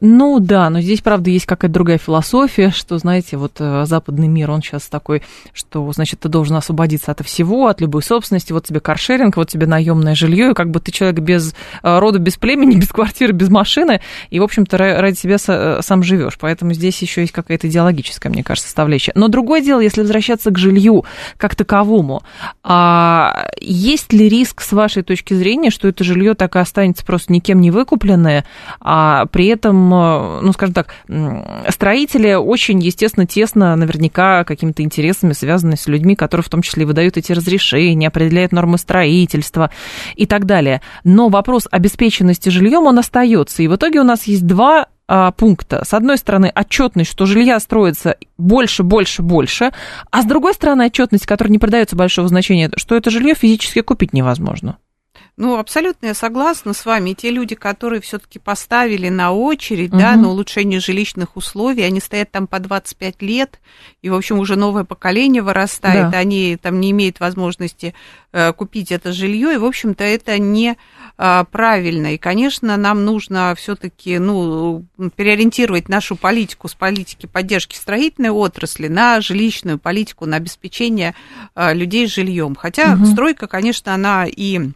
Ну 0.00 0.38
да, 0.40 0.70
но 0.70 0.80
здесь, 0.80 1.00
правда, 1.00 1.30
есть 1.30 1.46
какая-то 1.46 1.74
другая 1.74 1.98
философия, 1.98 2.70
что, 2.70 2.98
знаете, 2.98 3.36
вот 3.36 3.56
э, 3.58 3.84
западный 3.86 4.28
мир, 4.28 4.50
он 4.50 4.62
сейчас 4.62 4.88
такой, 4.88 5.22
что, 5.52 5.90
значит, 5.92 6.20
ты 6.20 6.28
должен 6.28 6.56
освободиться 6.56 7.10
от 7.10 7.24
всего, 7.24 7.66
от 7.66 7.80
любой 7.80 8.02
собственности, 8.02 8.52
вот 8.52 8.66
тебе 8.66 8.80
каршеринг, 8.80 9.36
вот 9.36 9.48
тебе 9.48 9.66
наемное 9.66 10.14
жилье, 10.14 10.50
и 10.50 10.54
как 10.54 10.70
бы 10.70 10.80
ты 10.80 10.92
человек 10.92 11.20
без 11.20 11.54
э, 11.82 11.98
рода, 11.98 12.18
без 12.18 12.36
племени, 12.36 12.76
без 12.80 12.88
квартиры, 12.88 13.32
без 13.32 13.48
машины, 13.48 14.00
и, 14.30 14.38
в 14.38 14.44
общем-то, 14.44 14.78
ради 14.78 15.16
себя 15.16 15.36
э, 15.46 15.80
сам 15.82 16.02
живешь. 16.02 16.38
Поэтому 16.40 16.72
здесь 16.72 17.00
еще 17.02 17.22
есть 17.22 17.32
какая-то 17.32 17.68
идеологическая, 17.68 18.30
мне 18.30 18.44
кажется, 18.44 18.68
составляющая. 18.68 19.12
Но 19.16 19.28
другое 19.28 19.60
дело, 19.60 19.80
если 19.80 20.02
возвращаться 20.02 20.50
к 20.50 20.58
жилью 20.58 21.04
как 21.36 21.56
таковому, 21.56 22.22
а 22.62 23.48
есть 23.60 24.12
ли 24.12 24.28
риск, 24.28 24.60
с 24.60 24.72
вашей 24.72 25.02
точки 25.02 25.34
зрения, 25.34 25.70
что 25.70 25.88
это 25.88 26.04
жилье 26.04 26.34
так 26.34 26.56
и 26.56 26.58
останется 26.58 27.04
просто 27.04 27.32
никем 27.32 27.60
не 27.60 27.70
выкупленное, 27.70 28.44
а 28.80 29.26
при 29.26 29.47
этом, 29.48 29.92
э, 29.92 30.40
ну, 30.42 30.52
скажем 30.52 30.74
так, 30.74 30.94
строители 31.68 32.34
очень, 32.34 32.80
естественно, 32.80 33.26
тесно, 33.26 33.76
наверняка, 33.76 34.44
какими-то 34.44 34.82
интересами 34.82 35.32
связаны 35.32 35.76
с 35.76 35.86
людьми, 35.86 36.14
которые 36.14 36.44
в 36.44 36.48
том 36.48 36.62
числе 36.62 36.86
выдают 36.86 37.16
эти 37.16 37.32
разрешения, 37.32 38.08
определяют 38.08 38.52
нормы 38.52 38.78
строительства 38.78 39.70
и 40.14 40.26
так 40.26 40.46
далее. 40.46 40.80
Но 41.04 41.28
вопрос 41.28 41.68
обеспеченности 41.70 42.48
жильем, 42.48 42.86
он 42.86 42.98
остается. 42.98 43.62
И 43.62 43.68
в 43.68 43.76
итоге 43.76 44.00
у 44.00 44.04
нас 44.04 44.24
есть 44.24 44.46
два 44.46 44.86
а, 45.10 45.30
пункта. 45.32 45.84
С 45.84 45.94
одной 45.94 46.18
стороны, 46.18 46.52
отчетность, 46.54 47.10
что 47.10 47.24
жилья 47.24 47.58
строится 47.60 48.16
больше, 48.36 48.82
больше, 48.82 49.22
больше, 49.22 49.72
а 50.10 50.22
с 50.22 50.26
другой 50.26 50.52
стороны, 50.52 50.86
отчетность, 50.86 51.24
которая 51.24 51.50
не 51.50 51.58
придается 51.58 51.96
большого 51.96 52.28
значения, 52.28 52.70
что 52.76 52.94
это 52.94 53.10
жилье 53.10 53.34
физически 53.34 53.80
купить 53.80 54.12
невозможно. 54.12 54.76
Ну, 55.38 55.56
абсолютно 55.56 56.06
я 56.06 56.14
согласна 56.14 56.72
с 56.72 56.84
вами. 56.84 57.12
те 57.12 57.30
люди, 57.30 57.54
которые 57.54 58.00
все-таки 58.00 58.40
поставили 58.40 59.08
на 59.08 59.32
очередь, 59.32 59.90
угу. 59.90 60.00
да, 60.00 60.16
на 60.16 60.30
улучшение 60.30 60.80
жилищных 60.80 61.36
условий, 61.36 61.84
они 61.84 62.00
стоят 62.00 62.32
там 62.32 62.48
по 62.48 62.58
25 62.58 63.22
лет, 63.22 63.60
и, 64.02 64.10
в 64.10 64.16
общем, 64.16 64.40
уже 64.40 64.56
новое 64.56 64.82
поколение 64.82 65.40
вырастает, 65.40 66.10
да. 66.10 66.18
они 66.18 66.56
там 66.60 66.80
не 66.80 66.90
имеют 66.90 67.20
возможности 67.20 67.94
э, 68.32 68.52
купить 68.52 68.90
это 68.90 69.12
жилье, 69.12 69.54
и, 69.54 69.58
в 69.58 69.64
общем-то, 69.64 70.02
это 70.02 70.40
не 70.40 70.76
э, 71.16 71.44
правильно. 71.52 72.14
И, 72.14 72.18
конечно, 72.18 72.76
нам 72.76 73.04
нужно 73.04 73.54
все-таки, 73.56 74.18
ну, 74.18 74.86
переориентировать 75.14 75.88
нашу 75.88 76.16
политику 76.16 76.66
с 76.66 76.74
политики 76.74 77.26
поддержки 77.26 77.76
строительной 77.76 78.30
отрасли 78.30 78.88
на 78.88 79.20
жилищную 79.20 79.78
политику, 79.78 80.26
на 80.26 80.38
обеспечение 80.38 81.14
э, 81.54 81.74
людей 81.74 82.08
жильем. 82.08 82.56
Хотя 82.56 82.94
угу. 82.94 83.06
стройка, 83.06 83.46
конечно, 83.46 83.94
она 83.94 84.26
и 84.26 84.72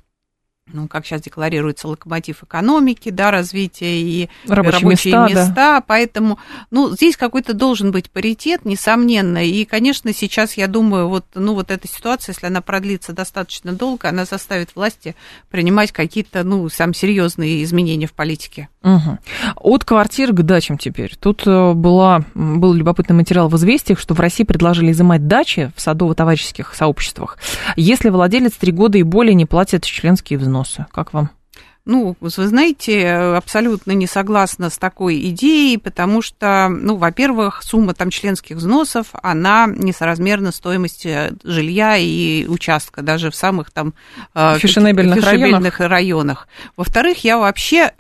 ну, 0.71 0.87
как 0.87 1.05
сейчас 1.05 1.23
декларируется, 1.23 1.89
локомотив 1.89 2.45
экономики, 2.45 3.11
да, 3.11 3.31
развития 3.31 4.01
и 4.01 4.29
рабочие, 4.47 4.81
рабочие 4.81 5.15
места, 5.15 5.29
места 5.29 5.55
да. 5.55 5.85
поэтому, 5.85 6.39
ну, 6.71 6.91
здесь 6.91 7.17
какой-то 7.17 7.53
должен 7.53 7.91
быть 7.91 8.11
паритет, 8.11 8.65
несомненно, 8.65 9.45
и, 9.45 9.65
конечно, 9.65 10.13
сейчас, 10.13 10.55
я 10.55 10.69
думаю, 10.69 11.09
вот, 11.09 11.27
ну, 11.35 11.55
вот 11.55 11.71
эта 11.71 11.89
ситуация, 11.89 12.33
если 12.33 12.47
она 12.47 12.61
продлится 12.61 13.13
достаточно 13.13 13.73
долго, 13.73 14.09
она 14.09 14.25
заставит 14.25 14.77
власти 14.77 15.17
принимать 15.51 15.91
какие-то, 15.91 16.45
ну, 16.45 16.69
самые 16.69 16.95
серьезные 16.95 17.65
изменения 17.65 18.07
в 18.07 18.13
политике. 18.13 18.69
Угу. 18.83 19.19
От 19.57 19.85
квартир 19.85 20.33
к 20.33 20.43
дачам 20.43 20.79
теперь. 20.79 21.15
Тут 21.19 21.43
э, 21.47 21.73
была, 21.73 22.25
был 22.35 22.73
любопытный 22.73 23.17
материал 23.17 23.49
в 23.49 23.57
«Известиях», 23.57 23.99
что 23.99 24.15
в 24.15 24.21
России 24.21 24.45
предложили 24.45 24.93
изымать 24.93 25.27
дачи 25.27 25.73
в 25.77 25.81
садово-товарищеских 25.81 26.75
сообществах, 26.75 27.39
если 27.77 28.11
владелец 28.11 28.53
три 28.53 28.73
года 28.73 28.99
и 28.99 29.03
более 29.03 29.35
не 29.35 29.47
платит 29.47 29.85
членские 29.85 30.39
взносы. 30.39 30.52
Как 30.93 31.13
вам? 31.13 31.31
Ну, 31.85 32.17
вы 32.21 32.31
знаете, 32.31 33.11
абсолютно 33.11 33.91
не 33.91 34.07
согласна 34.07 34.71
с 34.71 34.79
такой 34.79 35.19
идеей, 35.31 35.79
потому 35.79 36.23
что, 36.23 36.69
ну, 36.69 36.95
во-первых, 36.95 37.65
сумма 37.65 37.93
там 37.93 38.11
членских 38.11 38.57
взносов, 38.57 39.09
она 39.21 39.67
несоразмерна 39.67 40.53
стоимости 40.53 41.33
жилья 41.43 41.97
и 41.97 42.47
участка, 42.47 43.03
даже 43.03 43.33
в 43.33 43.35
самых 43.35 43.73
там 43.73 43.95
э, 44.33 44.59
фешенебельных, 44.59 45.17
фешенебельных 45.17 45.81
районах. 45.81 45.91
районах. 45.91 46.49
Во-вторых, 46.77 47.25
я 47.25 47.37
вообще 47.37 47.95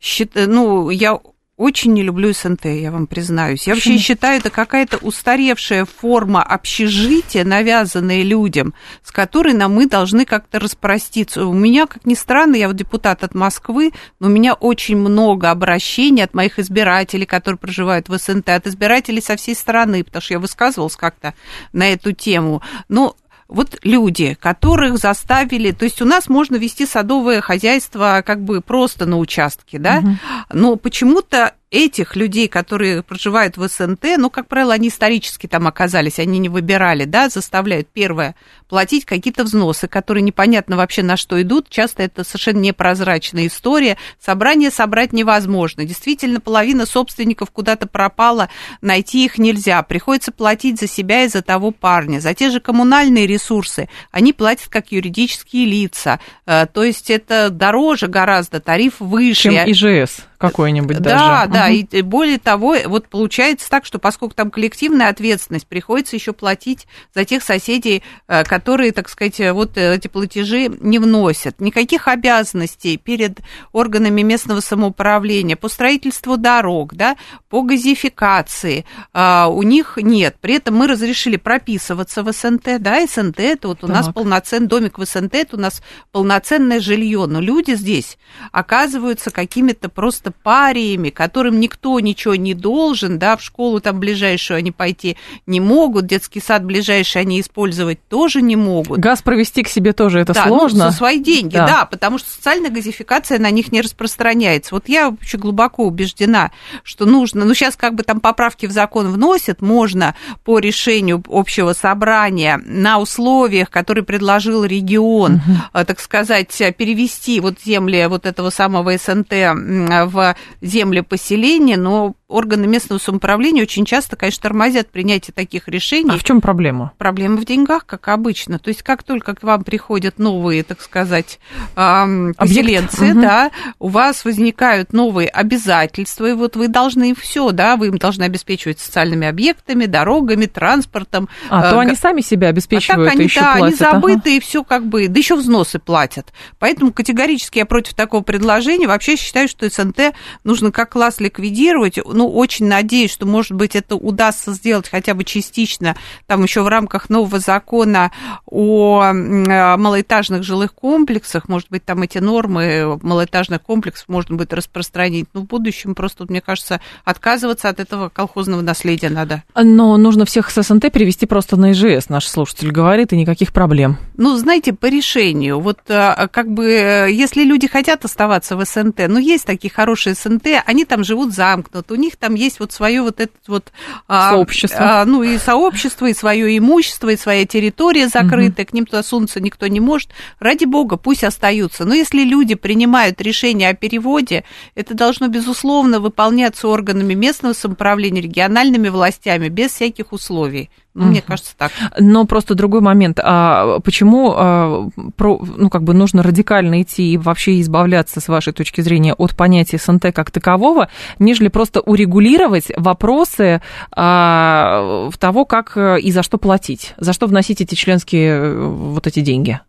считаю, 0.00 0.48
ну, 0.48 0.90
я 0.90 1.18
очень 1.56 1.92
не 1.92 2.02
люблю 2.02 2.32
СНТ, 2.32 2.64
я 2.64 2.90
вам 2.90 3.06
признаюсь. 3.06 3.68
Я 3.68 3.74
вообще 3.74 3.96
считаю, 3.98 4.40
это 4.40 4.50
какая-то 4.50 4.96
устаревшая 4.96 5.84
форма 5.84 6.42
общежития, 6.42 7.44
навязанная 7.44 8.22
людям, 8.22 8.74
с 9.04 9.12
которой 9.12 9.54
нам 9.54 9.72
мы 9.74 9.86
должны 9.86 10.24
как-то 10.24 10.58
распроститься. 10.58 11.46
У 11.46 11.54
меня, 11.54 11.86
как 11.86 12.06
ни 12.06 12.14
странно, 12.14 12.56
я 12.56 12.66
вот 12.66 12.76
депутат 12.76 13.22
от 13.22 13.36
Москвы, 13.36 13.92
но 14.18 14.26
у 14.26 14.30
меня 14.30 14.54
очень 14.54 14.96
много 14.96 15.52
обращений 15.52 16.24
от 16.24 16.34
моих 16.34 16.58
избирателей, 16.58 17.24
которые 17.26 17.58
проживают 17.58 18.08
в 18.08 18.18
СНТ, 18.18 18.48
от 18.48 18.66
избирателей 18.66 19.20
со 19.20 19.36
всей 19.36 19.54
страны, 19.54 20.02
потому 20.02 20.22
что 20.22 20.34
я 20.34 20.40
высказывалась 20.40 20.96
как-то 20.96 21.34
на 21.72 21.92
эту 21.92 22.10
тему. 22.12 22.62
Но 22.88 23.14
вот 23.54 23.78
люди, 23.82 24.36
которых 24.40 24.98
заставили, 24.98 25.70
то 25.70 25.84
есть 25.84 26.02
у 26.02 26.04
нас 26.04 26.28
можно 26.28 26.56
вести 26.56 26.86
садовое 26.86 27.40
хозяйство 27.40 28.22
как 28.26 28.42
бы 28.42 28.60
просто 28.60 29.06
на 29.06 29.18
участке, 29.18 29.78
да, 29.78 29.98
угу. 29.98 30.08
но 30.52 30.76
почему-то 30.76 31.54
этих 31.74 32.14
людей, 32.14 32.46
которые 32.46 33.02
проживают 33.02 33.56
в 33.56 33.66
СНТ, 33.66 34.16
ну, 34.16 34.30
как 34.30 34.46
правило, 34.46 34.72
они 34.72 34.88
исторически 34.88 35.48
там 35.48 35.66
оказались, 35.66 36.20
они 36.20 36.38
не 36.38 36.48
выбирали, 36.48 37.04
да, 37.04 37.28
заставляют, 37.28 37.88
первое, 37.92 38.36
платить 38.68 39.04
какие-то 39.04 39.42
взносы, 39.42 39.88
которые 39.88 40.22
непонятно 40.22 40.76
вообще 40.76 41.02
на 41.02 41.16
что 41.16 41.42
идут, 41.42 41.68
часто 41.68 42.04
это 42.04 42.22
совершенно 42.22 42.60
непрозрачная 42.60 43.48
история, 43.48 43.96
собрание 44.20 44.70
собрать 44.70 45.12
невозможно, 45.12 45.84
действительно, 45.84 46.40
половина 46.40 46.86
собственников 46.86 47.50
куда-то 47.50 47.88
пропала, 47.88 48.48
найти 48.80 49.24
их 49.24 49.38
нельзя, 49.38 49.82
приходится 49.82 50.30
платить 50.30 50.78
за 50.78 50.86
себя 50.86 51.24
и 51.24 51.28
за 51.28 51.42
того 51.42 51.72
парня, 51.72 52.20
за 52.20 52.34
те 52.34 52.50
же 52.50 52.60
коммунальные 52.60 53.26
ресурсы, 53.26 53.88
они 54.12 54.32
платят 54.32 54.68
как 54.68 54.92
юридические 54.92 55.66
лица, 55.66 56.20
э, 56.46 56.66
то 56.72 56.84
есть 56.84 57.10
это 57.10 57.50
дороже 57.50 58.06
гораздо, 58.06 58.60
тариф 58.60 59.00
выше. 59.00 59.50
Чем 59.50 59.54
ИЖС 59.54 60.20
какой-нибудь 60.50 60.98
да, 60.98 61.10
даже. 61.10 61.24
Да, 61.24 61.46
да, 61.46 61.68
и 61.70 62.02
более 62.02 62.38
того, 62.38 62.76
вот 62.86 63.08
получается 63.08 63.68
так, 63.68 63.84
что 63.84 63.98
поскольку 63.98 64.34
там 64.34 64.50
коллективная 64.50 65.08
ответственность, 65.08 65.66
приходится 65.66 66.16
еще 66.16 66.32
платить 66.32 66.86
за 67.14 67.24
тех 67.24 67.42
соседей, 67.42 68.02
э, 68.28 68.44
которые, 68.44 68.92
так 68.92 69.08
сказать, 69.08 69.40
вот 69.52 69.76
эти 69.76 70.08
платежи 70.08 70.68
не 70.80 70.98
вносят. 70.98 71.60
Никаких 71.60 72.08
обязанностей 72.08 72.96
перед 72.96 73.40
органами 73.72 74.22
местного 74.22 74.60
самоуправления 74.60 75.56
по 75.56 75.68
строительству 75.68 76.36
дорог, 76.36 76.94
да, 76.94 77.16
по 77.48 77.62
газификации 77.62 78.84
а, 79.12 79.48
у 79.48 79.62
них 79.62 79.96
нет. 79.96 80.36
При 80.40 80.54
этом 80.56 80.76
мы 80.76 80.86
разрешили 80.86 81.36
прописываться 81.36 82.22
в 82.22 82.32
СНТ, 82.32 82.80
да, 82.80 83.06
СНТ 83.06 83.40
это 83.40 83.68
вот 83.68 83.84
у 83.84 83.86
так. 83.86 83.96
нас 83.96 84.08
полноценный 84.12 84.68
домик 84.68 84.98
в 84.98 85.04
СНТ, 85.04 85.34
это 85.34 85.56
у 85.56 85.60
нас 85.60 85.82
полноценное 86.12 86.80
жилье, 86.80 87.26
но 87.26 87.40
люди 87.40 87.74
здесь 87.74 88.18
оказываются 88.52 89.30
какими-то 89.30 89.88
просто 89.88 90.32
париями, 90.42 91.10
которым 91.10 91.60
никто 91.60 91.98
ничего 92.00 92.34
не 92.34 92.54
должен, 92.54 93.18
да, 93.18 93.36
в 93.36 93.42
школу 93.42 93.80
там 93.80 93.98
ближайшую 93.98 94.58
они 94.58 94.72
пойти 94.72 95.16
не 95.46 95.60
могут, 95.60 96.06
детский 96.06 96.40
сад 96.40 96.64
ближайший 96.64 97.22
они 97.22 97.40
использовать 97.40 97.98
тоже 98.08 98.42
не 98.42 98.56
могут. 98.56 98.98
Газ 98.98 99.22
провести 99.22 99.62
к 99.62 99.68
себе 99.68 99.92
тоже 99.92 100.20
это 100.20 100.34
да, 100.34 100.46
сложно. 100.46 100.86
Ну, 100.86 100.90
за 100.90 100.96
свои 100.96 101.18
деньги, 101.18 101.54
да. 101.54 101.66
да, 101.66 101.84
потому 101.86 102.18
что 102.18 102.30
социальная 102.30 102.70
газификация 102.70 103.38
на 103.38 103.50
них 103.50 103.72
не 103.72 103.80
распространяется. 103.80 104.74
Вот 104.74 104.88
я 104.88 105.08
очень 105.08 105.38
глубоко 105.38 105.86
убеждена, 105.86 106.50
что 106.82 107.06
нужно, 107.06 107.44
ну, 107.44 107.54
сейчас 107.54 107.76
как 107.76 107.94
бы 107.94 108.02
там 108.02 108.20
поправки 108.20 108.66
в 108.66 108.70
закон 108.70 109.10
вносят, 109.10 109.62
можно 109.62 110.14
по 110.44 110.58
решению 110.58 111.22
общего 111.28 111.72
собрания 111.72 112.60
на 112.64 112.98
условиях, 112.98 113.70
которые 113.70 114.04
предложил 114.04 114.64
регион, 114.64 115.34
угу. 115.34 115.84
так 115.86 116.00
сказать, 116.00 116.56
перевести 116.76 117.40
вот 117.40 117.56
земли 117.64 118.06
вот 118.06 118.26
этого 118.26 118.50
самого 118.50 118.96
СНТ 118.96 119.30
в 119.30 120.13
земли 120.60 121.00
поселения, 121.00 121.76
но 121.76 122.14
органы 122.28 122.66
местного 122.66 122.98
самоуправления 122.98 123.62
очень 123.62 123.84
часто, 123.84 124.16
конечно, 124.16 124.42
тормозят 124.42 124.88
принятие 124.88 125.32
таких 125.34 125.68
решений. 125.68 126.10
А 126.12 126.18
в 126.18 126.24
чем 126.24 126.40
проблема? 126.40 126.92
Проблема 126.98 127.36
в 127.36 127.44
деньгах, 127.44 127.86
как 127.86 128.08
обычно. 128.08 128.58
То 128.58 128.68
есть 128.68 128.82
как 128.82 129.02
только 129.02 129.34
к 129.34 129.42
вам 129.42 129.62
приходят 129.64 130.18
новые, 130.18 130.62
так 130.62 130.80
сказать, 130.80 131.38
поселенцы, 131.74 133.12
угу. 133.12 133.20
да, 133.20 133.50
у 133.78 133.88
вас 133.88 134.24
возникают 134.24 134.92
новые 134.92 135.28
обязательства, 135.28 136.26
и 136.26 136.32
вот 136.32 136.56
вы 136.56 136.68
должны 136.68 137.14
все, 137.14 137.50
да, 137.52 137.76
вы 137.76 137.88
им 137.88 137.98
должны 137.98 138.24
обеспечивать 138.24 138.80
социальными 138.80 139.26
объектами, 139.26 139.86
дорогами, 139.86 140.46
транспортом. 140.46 141.28
А 141.50 141.70
то 141.70 141.78
они 141.78 141.94
сами 141.94 142.20
себя 142.20 142.48
обеспечивают, 142.48 143.08
а 143.08 143.10
так 143.10 143.14
они, 143.14 143.24
еще 143.24 143.40
да, 143.40 143.56
платят. 143.56 143.82
они 143.82 143.92
забыты, 143.92 144.30
ага. 144.30 144.36
и 144.36 144.40
все 144.40 144.64
как 144.64 144.86
бы, 144.86 145.08
да 145.08 145.18
еще 145.18 145.36
взносы 145.36 145.78
платят. 145.78 146.32
Поэтому 146.58 146.92
категорически 146.92 147.58
я 147.58 147.66
против 147.66 147.94
такого 147.94 148.22
предложения. 148.22 148.88
Вообще 148.88 149.16
считаю, 149.16 149.48
что 149.48 149.68
СНТ 149.68 150.14
нужно 150.42 150.72
как 150.72 150.92
класс 150.92 151.20
ликвидировать, 151.20 151.98
ну, 152.14 152.28
очень 152.28 152.66
надеюсь, 152.66 153.12
что, 153.12 153.26
может 153.26 153.52
быть, 153.52 153.76
это 153.76 153.96
удастся 153.96 154.52
сделать 154.52 154.88
хотя 154.88 155.14
бы 155.14 155.24
частично, 155.24 155.96
там 156.26 156.42
еще 156.42 156.62
в 156.62 156.68
рамках 156.68 157.10
нового 157.10 157.38
закона 157.38 158.12
о 158.46 159.12
малоэтажных 159.12 160.42
жилых 160.42 160.74
комплексах, 160.74 161.48
может 161.48 161.68
быть, 161.70 161.84
там 161.84 162.02
эти 162.02 162.18
нормы 162.18 162.98
малоэтажных 163.02 163.60
комплексов 163.62 164.08
можно 164.08 164.36
будет 164.36 164.52
распространить, 164.52 165.28
но 165.34 165.40
в 165.40 165.44
будущем 165.44 165.94
просто, 165.94 166.24
мне 166.28 166.40
кажется, 166.40 166.80
отказываться 167.04 167.68
от 167.68 167.80
этого 167.80 168.08
колхозного 168.08 168.62
наследия 168.62 169.10
надо. 169.10 169.42
Но 169.54 169.96
нужно 169.96 170.24
всех 170.24 170.50
с 170.50 170.62
СНТ 170.62 170.92
перевести 170.92 171.26
просто 171.26 171.56
на 171.56 171.72
ИЖС, 171.72 172.08
наш 172.08 172.26
слушатель 172.26 172.70
говорит, 172.70 173.12
и 173.12 173.16
никаких 173.16 173.52
проблем. 173.52 173.98
Ну, 174.16 174.36
знаете, 174.36 174.72
по 174.72 174.86
решению, 174.86 175.60
вот 175.60 175.78
а, 175.88 176.28
как 176.28 176.50
бы, 176.50 177.08
если 177.10 177.44
люди 177.44 177.66
хотят 177.66 178.04
оставаться 178.04 178.56
в 178.56 178.64
СНТ, 178.64 179.08
ну, 179.08 179.18
есть 179.18 179.44
такие 179.44 179.72
хорошие 179.72 180.14
СНТ, 180.14 180.46
они 180.64 180.84
там 180.84 181.04
живут 181.04 181.34
замкнуты, 181.34 181.94
у 181.94 181.96
них 182.04 182.16
там 182.16 182.34
есть 182.34 182.60
вот 182.60 182.72
свое 182.72 183.02
вот 183.02 183.20
это 183.20 183.32
вот... 183.46 183.72
А, 184.08 184.30
сообщество. 184.30 185.00
А, 185.00 185.04
ну, 185.04 185.22
и 185.22 185.38
сообщество, 185.38 186.06
и 186.06 186.14
свое 186.14 186.56
имущество, 186.56 187.08
и 187.08 187.16
своя 187.16 187.46
территория 187.46 188.08
закрытая, 188.08 188.64
угу. 188.64 188.70
к 188.70 188.72
ним 188.72 188.86
туда 188.86 189.02
сунуться 189.02 189.40
никто 189.40 189.66
не 189.66 189.80
может. 189.80 190.10
Ради 190.38 190.64
бога, 190.64 190.96
пусть 190.96 191.24
остаются. 191.24 191.84
Но 191.84 191.94
если 191.94 192.22
люди 192.22 192.54
принимают 192.54 193.20
решение 193.20 193.70
о 193.70 193.74
переводе, 193.74 194.44
это 194.74 194.94
должно, 194.94 195.28
безусловно, 195.28 196.00
выполняться 196.00 196.68
органами 196.68 197.14
местного 197.14 197.52
самоуправления, 197.52 198.22
региональными 198.22 198.88
властями, 198.88 199.48
без 199.48 199.72
всяких 199.72 200.12
условий. 200.12 200.70
Ну, 200.94 201.06
мне 201.06 201.22
кажется, 201.22 201.54
так. 201.56 201.72
Но 201.98 202.24
просто 202.24 202.54
другой 202.54 202.80
момент. 202.80 203.18
А 203.22 203.80
почему 203.80 204.32
а, 204.36 204.88
про, 205.16 205.40
ну, 205.56 205.68
как 205.68 205.82
бы 205.82 205.92
нужно 205.92 206.22
радикально 206.22 206.82
идти 206.82 207.12
и 207.12 207.16
вообще 207.18 207.60
избавляться, 207.60 208.20
с 208.20 208.28
вашей 208.28 208.52
точки 208.52 208.80
зрения, 208.80 209.12
от 209.14 209.34
понятия 209.36 209.78
СНТ 209.78 210.14
как 210.14 210.30
такового, 210.30 210.88
нежели 211.18 211.48
просто 211.48 211.80
урегулировать 211.80 212.70
вопросы 212.76 213.60
а, 213.90 215.10
того, 215.18 215.44
как 215.44 215.76
и 215.76 216.12
за 216.12 216.22
что 216.22 216.38
платить, 216.38 216.94
за 216.98 217.12
что 217.12 217.26
вносить 217.26 217.60
эти 217.60 217.74
членские 217.74 218.30
э, 218.30 218.66
вот 218.66 219.06
эти 219.06 219.20
деньги? 219.20 219.60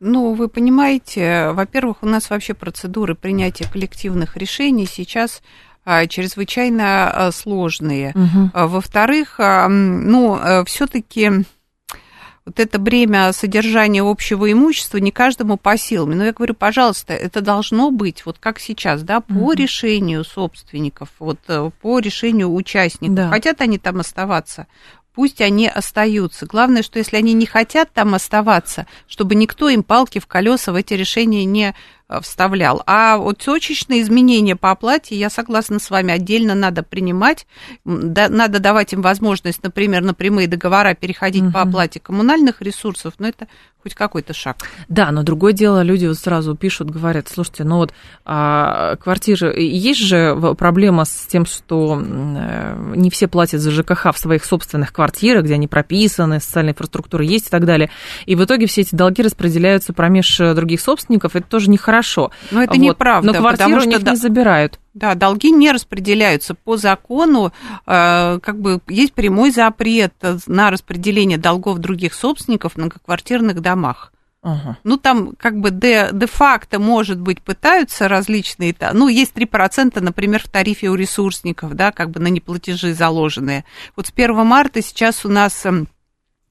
Ну, 0.00 0.32
вы 0.32 0.48
понимаете, 0.48 1.50
во-первых, 1.52 1.98
у 2.02 2.06
нас 2.06 2.30
вообще 2.30 2.54
процедуры 2.54 3.14
принятия 3.14 3.66
коллективных 3.70 4.36
решений 4.36 4.86
сейчас 4.86 5.42
чрезвычайно 6.08 7.10
а, 7.10 7.32
сложные. 7.32 8.12
Угу. 8.14 8.68
Во-вторых, 8.68 9.38
ну, 9.38 10.64
все-таки 10.66 11.44
вот 12.44 12.58
это 12.58 12.78
бремя 12.78 13.32
содержания 13.32 14.02
общего 14.02 14.50
имущества 14.50 14.98
не 14.98 15.12
каждому 15.12 15.56
по 15.56 15.76
силам. 15.76 16.10
Но 16.10 16.24
я 16.24 16.32
говорю, 16.32 16.54
пожалуйста, 16.54 17.12
это 17.12 17.40
должно 17.40 17.90
быть 17.90 18.26
вот 18.26 18.38
как 18.38 18.58
сейчас, 18.58 19.02
да, 19.02 19.20
по 19.20 19.32
угу. 19.32 19.52
решению 19.52 20.24
собственников, 20.24 21.08
вот 21.18 21.38
э, 21.48 21.70
по 21.80 22.00
решению 22.00 22.52
участников. 22.52 23.14
Да. 23.14 23.28
Хотят 23.28 23.60
они 23.60 23.78
там 23.78 24.00
оставаться, 24.00 24.66
пусть 25.14 25.40
они 25.40 25.68
остаются. 25.68 26.46
Главное, 26.46 26.82
что 26.82 26.98
если 26.98 27.16
они 27.16 27.32
не 27.32 27.46
хотят 27.46 27.92
там 27.92 28.14
оставаться, 28.14 28.86
чтобы 29.06 29.36
никто 29.36 29.68
им 29.68 29.84
палки 29.84 30.18
в 30.18 30.26
колеса 30.26 30.72
в 30.72 30.74
эти 30.74 30.94
решения 30.94 31.44
не 31.44 31.74
вставлял. 32.20 32.82
А 32.86 33.16
вот 33.16 33.38
точечные 33.38 34.02
изменения 34.02 34.56
по 34.56 34.70
оплате, 34.70 35.16
я 35.16 35.30
согласна 35.30 35.78
с 35.78 35.90
вами, 35.90 36.12
отдельно 36.12 36.54
надо 36.54 36.82
принимать. 36.82 37.46
Да, 37.84 38.28
надо 38.28 38.58
давать 38.58 38.92
им 38.92 39.02
возможность, 39.02 39.62
например, 39.62 40.02
на 40.02 40.14
прямые 40.14 40.48
договора 40.48 40.94
переходить 40.94 41.44
угу. 41.44 41.52
по 41.52 41.62
оплате 41.62 42.00
коммунальных 42.00 42.60
ресурсов, 42.62 43.14
но 43.18 43.28
это 43.28 43.48
хоть 43.82 43.94
какой-то 43.94 44.32
шаг. 44.32 44.58
Да, 44.88 45.10
но 45.10 45.22
другое 45.22 45.52
дело, 45.52 45.82
люди 45.82 46.06
вот 46.06 46.18
сразу 46.18 46.54
пишут, 46.54 46.90
говорят, 46.90 47.28
слушайте, 47.28 47.64
ну 47.64 47.76
вот 47.76 47.92
а, 48.24 48.96
квартиры, 48.96 49.60
есть 49.60 50.00
же 50.00 50.36
проблема 50.56 51.04
с 51.04 51.26
тем, 51.26 51.46
что 51.46 52.00
э, 52.00 52.92
не 52.94 53.10
все 53.10 53.26
платят 53.26 53.60
за 53.60 53.70
ЖКХ 53.70 54.12
в 54.12 54.18
своих 54.18 54.44
собственных 54.44 54.92
квартирах, 54.92 55.44
где 55.44 55.54
они 55.54 55.66
прописаны, 55.66 56.40
социальная 56.40 56.72
инфраструктура 56.72 57.24
есть 57.24 57.48
и 57.48 57.50
так 57.50 57.64
далее. 57.64 57.90
И 58.26 58.36
в 58.36 58.44
итоге 58.44 58.66
все 58.66 58.82
эти 58.82 58.94
долги 58.94 59.22
распределяются 59.22 59.92
промеж 59.92 60.38
других 60.38 60.80
собственников, 60.80 61.34
это 61.34 61.46
тоже 61.46 61.70
нехорошо. 61.70 62.30
Но 62.50 62.62
это 62.62 62.74
вот. 62.74 62.80
неправда. 62.80 63.32
Но 63.32 63.38
квартиру 63.38 63.80
у 63.80 63.84
них 63.84 64.00
что... 64.00 64.10
не 64.10 64.16
забирают. 64.16 64.78
Да, 64.94 65.14
долги 65.14 65.50
не 65.50 65.72
распределяются 65.72 66.54
по 66.54 66.76
закону, 66.76 67.52
э, 67.86 68.38
как 68.40 68.60
бы 68.60 68.80
есть 68.88 69.14
прямой 69.14 69.50
запрет 69.50 70.12
на 70.46 70.70
распределение 70.70 71.38
долгов 71.38 71.78
других 71.78 72.12
собственников 72.12 72.74
в 72.74 72.76
многоквартирных 72.76 73.60
домах. 73.60 74.12
Ага. 74.42 74.76
Ну, 74.82 74.96
там 74.96 75.34
как 75.36 75.60
бы 75.60 75.70
де, 75.70 76.10
де-факто, 76.12 76.80
может 76.80 77.20
быть, 77.20 77.40
пытаются 77.40 78.08
различные... 78.08 78.74
Ну, 78.92 79.06
есть 79.06 79.34
3%, 79.34 80.00
например, 80.00 80.42
в 80.42 80.48
тарифе 80.48 80.88
у 80.88 80.94
ресурсников, 80.96 81.74
да, 81.74 81.92
как 81.92 82.10
бы 82.10 82.18
на 82.18 82.26
неплатежи 82.26 82.92
заложенные. 82.92 83.64
Вот 83.96 84.08
с 84.08 84.10
1 84.10 84.44
марта 84.44 84.82
сейчас 84.82 85.24
у 85.24 85.28
нас 85.28 85.64
эм, 85.64 85.86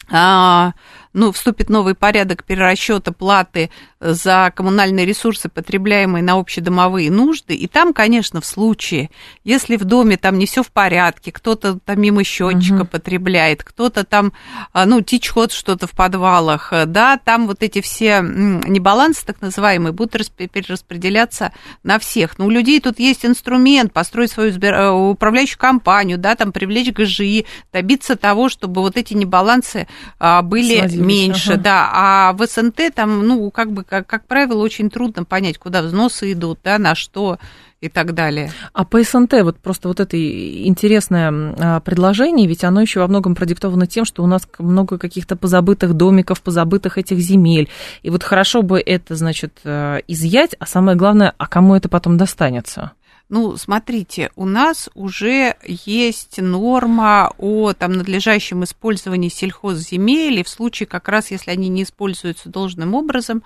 а, 0.10 0.74
ну, 1.13 1.32
вступит 1.32 1.70
новый 1.70 1.96
порядок 1.96 2.44
перерасчета 2.44 3.12
платы 3.12 3.70
за 4.00 4.51
коммунальные 4.56 5.06
ресурсы, 5.06 5.50
потребляемые 5.50 6.24
на 6.24 6.39
общедомовые 6.39 7.12
нужды. 7.12 7.53
И 7.53 7.68
там, 7.68 7.94
конечно, 7.94 8.41
в 8.41 8.46
случае, 8.46 9.10
если 9.44 9.75
в 9.75 9.84
доме 9.84 10.18
там 10.18 10.39
не 10.39 10.46
все 10.46 10.63
в 10.63 10.72
порядке, 10.72 11.32
кто-то 11.32 11.80
там 11.80 12.01
мимо 12.01 12.24
счетчика 12.24 12.82
угу. 12.82 12.86
потребляет, 12.86 13.63
кто-то 13.63 14.03
там, 14.03 14.34
а, 14.74 14.86
ну, 14.86 15.01
течет 15.01 15.51
что-то 15.51 15.86
в 15.86 15.91
подвалах, 15.91 16.74
да, 16.88 17.18
там 17.18 17.48
вот 17.48 17.62
эти 17.62 17.82
все 17.82 18.22
небалансы, 18.22 19.25
так 19.25 19.41
называемые, 19.41 19.94
будут 19.94 20.32
перераспределяться 20.32 21.53
на 21.84 22.00
всех. 22.00 22.39
Но 22.39 22.46
у 22.46 22.50
людей 22.50 22.80
тут 22.80 23.00
есть 23.00 23.25
инструмент 23.25 23.94
построить 23.94 24.32
свою 24.32 24.51
э, 24.51 24.89
управляющую 24.89 25.60
компанию, 25.60 26.18
да, 26.18 26.36
там 26.36 26.51
привлечь 26.51 26.91
ГЖИ, 26.91 27.46
добиться 27.72 28.15
того, 28.15 28.50
чтобы 28.50 28.82
вот 28.82 28.98
эти 28.98 29.13
небалансы 29.13 29.88
а, 30.20 30.41
были 30.41 31.00
Сводились, 31.01 31.27
меньше, 31.27 31.53
ага. 31.53 31.62
да, 31.62 31.89
а 31.93 32.34
в 32.34 32.46
СНТ 32.46 32.93
там, 32.93 33.27
ну, 33.27 33.51
как 33.51 33.72
бы, 33.72 33.84
как, 33.84 34.08
как 34.08 34.25
правило, 34.25 34.62
очень 34.62 34.89
трудно 34.89 35.24
понять, 35.24 35.58
куда 35.58 35.81
взносы 35.81 36.31
идут, 36.34 36.60
да, 36.63 36.77
на 36.77 36.96
что 36.96 37.40
и 37.81 37.90
так 37.90 38.14
далее. 38.14 38.51
А 38.74 38.85
по 38.85 39.03
СНТ 39.03 39.42
вот 39.42 39.57
просто 39.57 39.87
вот 39.87 40.00
это 40.00 40.16
интересное 40.16 41.55
а, 41.57 41.79
предложение, 41.79 42.48
ведь 42.48 42.64
оно 42.64 42.81
еще 42.81 43.00
во 43.00 43.07
многом 43.07 43.33
продиктовано 43.33 43.87
тем, 43.87 44.05
что 44.05 44.24
у 44.24 44.27
нас 44.27 44.48
много 44.59 45.00
каких-то 45.00 45.35
позабытых 45.35 45.96
домиков, 45.96 46.42
позабытых 46.42 47.00
этих 47.00 47.18
земель. 47.18 47.70
И 48.03 48.11
вот 48.11 48.24
хорошо 48.24 48.61
бы 48.61 48.79
это, 48.79 49.16
значит, 49.16 49.59
э, 49.64 50.01
изъять, 50.07 50.55
а 50.59 50.68
самое 50.68 50.96
главное, 50.96 51.33
а 51.37 51.48
кому 51.48 51.75
это 51.75 51.90
потом 51.90 52.18
достанется? 52.18 52.92
Ну, 53.31 53.55
смотрите, 53.55 54.29
у 54.35 54.46
нас 54.46 54.89
уже 54.94 55.55
есть 55.63 56.41
норма 56.41 57.31
о 57.37 57.72
там, 57.72 57.94
надлежащем 57.94 58.65
использовании 58.65 59.29
сельхозземель, 59.29 60.39
и 60.39 60.44
в 60.44 60.50
случае 60.50 60.85
как 60.85 61.07
раз, 61.07 61.31
если 61.31 61.50
они 61.50 61.70
не 61.70 61.83
используются 61.83 62.50
должным 62.50 62.94
образом, 62.94 63.41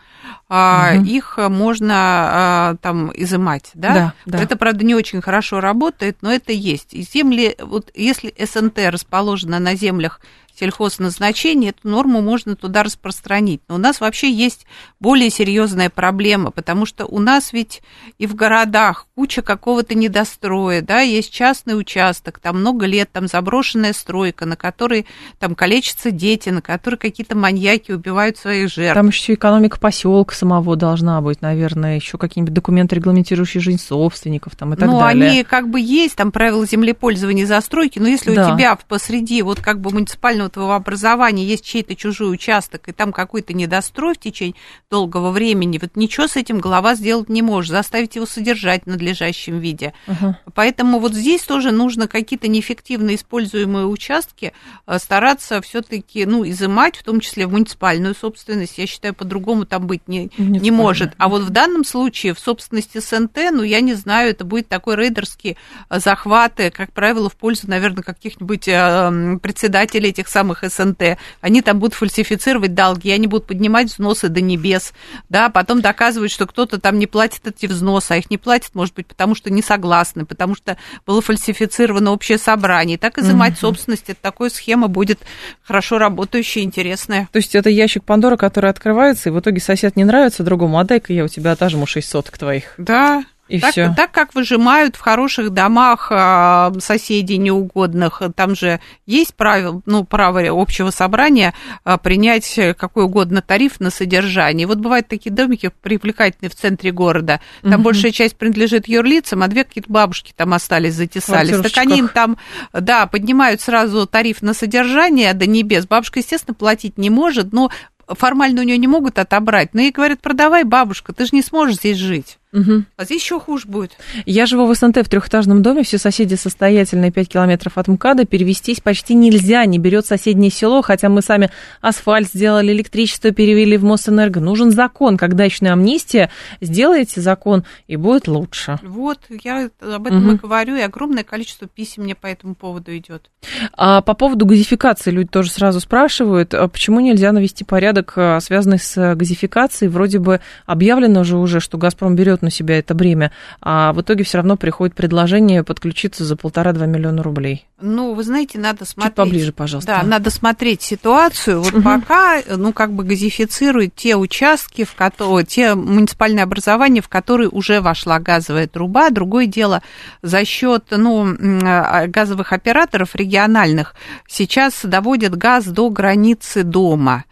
угу. 0.50 1.04
их 1.06 1.38
можно 1.38 1.96
а, 1.96 2.76
там 2.82 3.12
изымать, 3.14 3.70
да? 3.76 3.94
Да, 3.94 4.14
да? 4.26 4.42
Это, 4.42 4.56
правда, 4.56 4.84
не 4.84 4.96
очень 4.96 5.22
хорошо 5.22 5.62
работает, 5.62 6.18
но 6.22 6.34
это 6.34 6.52
есть. 6.52 6.96
И 6.96 7.04
земли, 7.04 7.56
вот 7.60 7.92
если 7.94 8.34
СНТ 8.44 8.80
расположена 8.90 9.60
на 9.60 9.76
землях 9.76 10.20
сельхозназначения, 10.60 11.70
эту 11.70 11.88
норму 11.88 12.22
можно 12.22 12.56
туда 12.56 12.84
распространить. 12.84 13.62
Но 13.68 13.76
у 13.76 13.78
нас 13.78 14.00
вообще 14.00 14.32
есть 14.32 14.66
более 15.00 15.30
серьезная 15.30 15.90
проблема, 15.90 16.52
потому 16.52 16.86
что 16.86 17.06
у 17.06 17.20
нас 17.20 17.54
ведь 17.54 17.82
и 18.18 18.26
в 18.26 18.36
городах 18.36 19.08
куча 19.16 19.42
какого-то 19.42 19.96
недостроя, 19.96 20.82
да, 20.82 21.00
есть 21.00 21.32
частный 21.32 21.80
участок, 21.80 22.40
там 22.40 22.60
много 22.60 22.86
лет, 22.86 23.10
там 23.14 23.28
заброшенная 23.28 23.94
стройка, 23.94 24.46
на 24.46 24.58
которой 24.58 25.06
там 25.40 25.56
калечатся 25.56 26.12
дети, 26.12 26.50
на 26.50 26.62
которой 26.62 26.98
какие-то 26.98 27.38
маньяки 27.38 27.94
убивают 27.94 28.38
своих 28.38 28.70
жертв. 28.70 28.96
Там 28.96 29.08
еще 29.08 29.36
экономика 29.36 29.80
поселка 29.80 30.36
самого 30.36 30.76
должна 30.76 31.22
быть, 31.22 31.42
наверное, 31.42 31.96
еще 31.96 32.18
какие-нибудь 32.18 32.54
документы, 32.54 32.96
регламентирующие 32.96 33.62
жизнь 33.62 33.82
собственников 33.82 34.56
там 34.58 34.74
и 34.74 34.78
так 34.78 34.90
ну, 34.90 35.00
далее. 35.00 35.24
Ну, 35.24 35.32
они 35.32 35.44
как 35.46 35.70
бы 35.70 35.80
есть, 35.80 36.18
там 36.18 36.34
правила 36.34 36.66
землепользования 36.66 37.44
и 37.44 37.48
застройки, 37.48 38.00
но 38.00 38.10
если 38.10 38.36
да. 38.36 38.52
у 38.52 38.58
тебя 38.58 38.78
посреди 38.88 39.42
вот 39.44 39.62
как 39.62 39.80
бы 39.80 39.92
муниципального 39.92 40.50
твоего 40.50 40.74
образования 40.74 41.46
есть 41.46 41.64
чей-то 41.64 41.96
чужой 41.96 42.34
участок, 42.34 42.90
и 42.90 42.92
там 42.92 43.14
какой-то 43.14 43.54
недострой 43.54 44.16
в 44.16 44.18
течение 44.18 44.56
долгого 44.92 45.32
времени, 45.32 45.80
вот 45.82 45.96
ничего 45.96 46.28
с 46.28 46.36
этим 46.36 46.60
голова 46.60 46.96
сделать 46.96 47.30
не 47.30 47.42
может, 47.42 47.72
заставить 47.72 48.16
его 48.16 48.26
содержать 48.26 48.82
в 48.84 48.88
надлежащем 49.06 49.60
виде. 49.60 49.94
Uh-huh. 50.08 50.34
Поэтому 50.54 51.00
вот 51.00 51.14
здесь 51.14 51.44
тоже 51.44 51.72
нужно 51.72 52.08
какие-то 52.08 52.48
неэффективно 52.48 53.16
используемые 53.16 53.86
участки 53.86 54.54
э, 54.88 54.98
стараться 55.00 55.62
все-таки, 55.62 56.26
ну, 56.26 56.48
изымать, 56.48 56.98
в 56.98 57.04
том 57.04 57.20
числе 57.20 57.46
в 57.46 57.52
муниципальную 57.52 58.16
собственность. 58.16 58.78
Я 58.78 58.88
считаю, 58.88 59.14
по-другому 59.14 59.66
там 59.66 59.86
быть 59.88 60.08
не, 60.08 60.32
не 60.38 60.72
может. 60.72 61.14
А 61.18 61.30
вот 61.30 61.44
в 61.44 61.50
данном 61.50 61.84
случае 61.84 62.34
в 62.34 62.40
собственности 62.40 63.00
СНТ, 63.00 63.52
ну, 63.52 63.64
я 63.64 63.82
не 63.82 63.94
знаю, 63.94 64.32
это 64.32 64.44
будет 64.44 64.68
такой 64.68 64.96
рейдерский 64.96 65.58
э, 65.90 66.00
захват, 66.00 66.60
как 66.74 66.92
правило, 66.94 67.30
в 67.30 67.36
пользу, 67.36 67.68
наверное, 67.68 68.04
каких-нибудь 68.04 68.68
э, 68.68 69.38
председателей 69.42 70.10
этих 70.10 70.28
самых 70.28 70.64
СНТ, 70.64 71.18
они 71.42 71.62
там 71.62 71.80
будут 71.80 71.94
фальсифицировать 71.94 72.74
долги, 72.74 73.12
они 73.12 73.28
будут 73.28 73.48
поднимать 73.48 73.92
взносы 73.92 74.30
до 74.30 74.42
небес, 74.42 74.94
да, 75.30 75.50
потом 75.50 75.82
доказывать, 75.82 76.32
что 76.32 76.48
кто-то 76.48 76.80
там 76.80 76.98
не 76.98 77.08
платит 77.08 77.46
эти 77.48 77.68
взносы, 77.68 78.14
а 78.14 78.18
их 78.18 78.30
не 78.30 78.38
платит, 78.38 78.74
может 78.74 78.95
быть, 78.96 79.08
потому 79.08 79.36
что 79.36 79.52
не 79.52 79.62
согласны, 79.62 80.26
потому 80.26 80.56
что 80.56 80.78
было 81.06 81.22
фальсифицировано 81.22 82.12
общее 82.12 82.38
собрание. 82.38 82.96
И 82.96 83.00
так 83.00 83.18
изымать 83.18 83.54
угу. 83.54 83.60
собственность, 83.60 84.10
это 84.10 84.20
такая 84.22 84.50
схема 84.50 84.88
будет 84.88 85.20
хорошо 85.64 85.98
работающая, 85.98 86.64
интересная. 86.64 87.30
То 87.32 87.38
есть 87.38 87.56
это 87.56 87.70
ящик 87.70 88.04
Пандора, 88.04 88.38
который 88.38 88.70
открывается, 88.70 89.30
и 89.30 89.32
в 89.32 89.40
итоге 89.40 89.60
сосед 89.60 89.96
не 89.96 90.04
нравится 90.04 90.44
другому, 90.44 90.80
а 90.80 90.84
дай-ка 90.84 91.14
я 91.14 91.26
у 91.26 91.28
тебя 91.28 91.52
отожму 91.52 91.86
6 91.86 92.08
соток 92.08 92.38
твоих. 92.38 92.74
Да, 92.78 93.24
И 93.48 93.60
так, 93.60 93.72
все. 93.72 93.94
так 93.96 94.12
как 94.12 94.34
выжимают 94.34 94.96
в 94.96 95.02
хороших 95.02 95.52
домах 95.52 96.08
а, 96.10 96.74
соседей 96.80 97.38
неугодных, 97.38 98.22
там 98.36 98.56
же 98.56 98.80
есть 99.06 99.36
право, 99.36 99.84
ну, 99.86 100.04
право 100.04 100.42
общего 100.50 100.90
собрания 100.90 101.54
а, 101.84 101.98
принять 101.98 102.60
какой 102.78 103.04
угодно 103.04 103.44
тариф 103.44 103.80
на 103.80 103.92
содержание. 103.92 104.66
Вот 104.66 104.80
бывают 104.80 105.08
такие 105.08 105.32
домики 105.32 105.72
привлекательные 105.82 106.50
в 106.50 106.56
центре 106.56 106.92
города. 106.92 107.40
Там 107.62 107.76
угу. 107.76 107.84
большая 107.84 108.12
часть 108.12 108.36
принадлежит 108.36 108.88
юрлицам, 108.88 109.44
а 109.44 109.48
две 109.48 109.64
какие-то 109.64 109.92
бабушки 109.92 110.34
там 110.36 110.54
остались, 110.54 110.96
затесались. 110.96 111.60
Так 111.62 111.78
они 111.78 112.00
им 112.00 112.08
там, 112.08 112.38
да, 112.74 113.06
поднимают 113.06 113.62
сразу 113.62 114.08
тариф 114.08 114.42
на 114.42 114.56
содержание 114.56 115.34
до 115.34 115.46
небес. 115.46 115.86
Бабушка, 115.86 116.20
естественно, 116.20 116.56
платить 116.56 116.98
не 116.98 117.12
может, 117.12 117.54
но 117.54 117.70
формально 118.08 118.62
у 118.62 118.64
нее 118.64 118.78
не 118.78 118.88
могут 118.88 119.20
отобрать. 119.20 119.74
Но 119.74 119.82
ей 119.82 119.92
говорят, 119.92 120.22
продавай, 120.22 120.64
бабушка, 120.64 121.14
ты 121.14 121.26
же 121.26 121.32
не 121.34 121.42
сможешь 121.42 121.78
здесь 121.78 121.98
жить. 121.98 122.38
Угу. 122.54 122.84
А 122.96 123.04
здесь 123.04 123.22
еще 123.22 123.40
хуже 123.40 123.68
будет. 123.68 123.92
Я 124.26 124.46
живу 124.46 124.66
в 124.66 124.74
СНТ 124.74 124.98
в 124.98 125.10
трехэтажном 125.10 125.62
доме, 125.62 125.84
все 125.84 125.98
соседи 125.98 126.36
состоятельные, 126.36 127.12
5 127.12 127.28
километров 127.28 127.78
от 127.78 127.88
МКАДа, 127.88 128.26
перевестись 128.26 128.80
почти 128.80 129.14
нельзя, 129.14 129.66
не 129.66 129.78
берет 129.78 130.06
соседнее 130.06 130.52
село, 130.52 130.82
хотя 130.82 131.10
мы 131.10 131.22
сами 131.22 131.52
асфальт 131.82 132.30
сделали, 132.30 132.72
электричество 132.72 133.32
перевели 133.32 133.76
в 133.76 133.84
Мосэнерго. 133.84 134.40
Нужен 134.40 134.72
закон, 134.72 135.18
как 135.18 135.36
дачная 135.36 135.74
амнистия, 135.74 136.30
сделайте 136.62 137.20
закон, 137.20 137.66
и 137.88 137.98
будет 137.98 138.28
лучше. 138.28 138.80
Вот, 138.84 139.20
я 139.44 139.70
об 139.82 140.08
этом 140.08 140.26
угу. 140.26 140.36
и 140.36 140.38
говорю, 140.38 140.76
и 140.78 140.82
огромное 140.82 141.24
количество 141.24 141.68
писем 141.68 142.04
мне 142.04 142.16
по 142.16 142.28
этому 142.28 142.56
поводу 142.56 142.96
идет. 142.96 143.30
А 143.74 144.02
по 144.02 144.14
поводу 144.14 144.46
газификации 144.46 145.12
люди 145.12 145.28
тоже 145.28 145.52
сразу 145.52 145.82
спрашивают, 145.82 146.54
а 146.54 146.70
почему 146.70 147.02
нельзя 147.02 147.34
навести 147.34 147.66
порядок, 147.66 148.14
а, 148.16 148.40
связанный 148.40 148.80
с 148.80 149.16
газификацией? 149.16 149.90
Вроде 149.90 150.20
бы 150.20 150.40
объявлено 150.66 151.26
же 151.26 151.38
уже, 151.38 151.60
что 151.60 151.78
«Газпром» 151.78 152.16
берет 152.16 152.45
на 152.46 152.52
себя 152.52 152.80
это 152.80 152.94
бремя, 152.94 153.32
а 153.62 153.92
в 153.94 154.02
итоге 154.02 154.24
все 154.24 154.38
равно 154.38 154.56
приходит 154.56 154.96
предложение 154.96 155.64
подключиться 155.64 156.24
за 156.24 156.36
полтора-два 156.36 156.86
миллиона 156.86 157.22
рублей. 157.22 157.66
Ну, 157.82 158.14
вы 158.14 158.24
знаете, 158.24 158.58
надо 158.58 158.86
смотреть. 158.86 159.12
Чуть 159.12 159.16
поближе, 159.16 159.52
пожалуйста. 159.52 160.00
Да, 160.00 160.08
надо 160.08 160.30
смотреть 160.30 160.82
ситуацию. 160.82 161.62
Вот 161.62 161.74
угу. 161.74 161.82
пока, 161.84 162.42
ну, 162.48 162.72
как 162.72 162.94
бы 162.94 163.04
газифицируют 163.04 163.96
те 163.96 164.16
участки, 164.16 164.86
в 164.86 164.96
которые, 164.96 165.46
те 165.46 165.76
муниципальные 165.76 166.44
образования, 166.44 167.02
в 167.02 167.10
которые 167.10 167.50
уже 167.50 167.82
вошла 167.82 168.20
газовая 168.20 168.68
труба. 168.68 169.10
Другое 169.10 169.46
дело, 169.46 169.82
за 170.22 170.46
счет, 170.46 170.86
ну, 170.92 171.36
а, 171.64 172.08
газовых 172.08 172.54
операторов 172.54 173.14
региональных 173.14 173.94
сейчас 174.26 174.80
доводят 174.84 175.36
газ 175.36 175.66
до 175.66 175.90
границы 175.90 176.64
дома. 176.64 177.26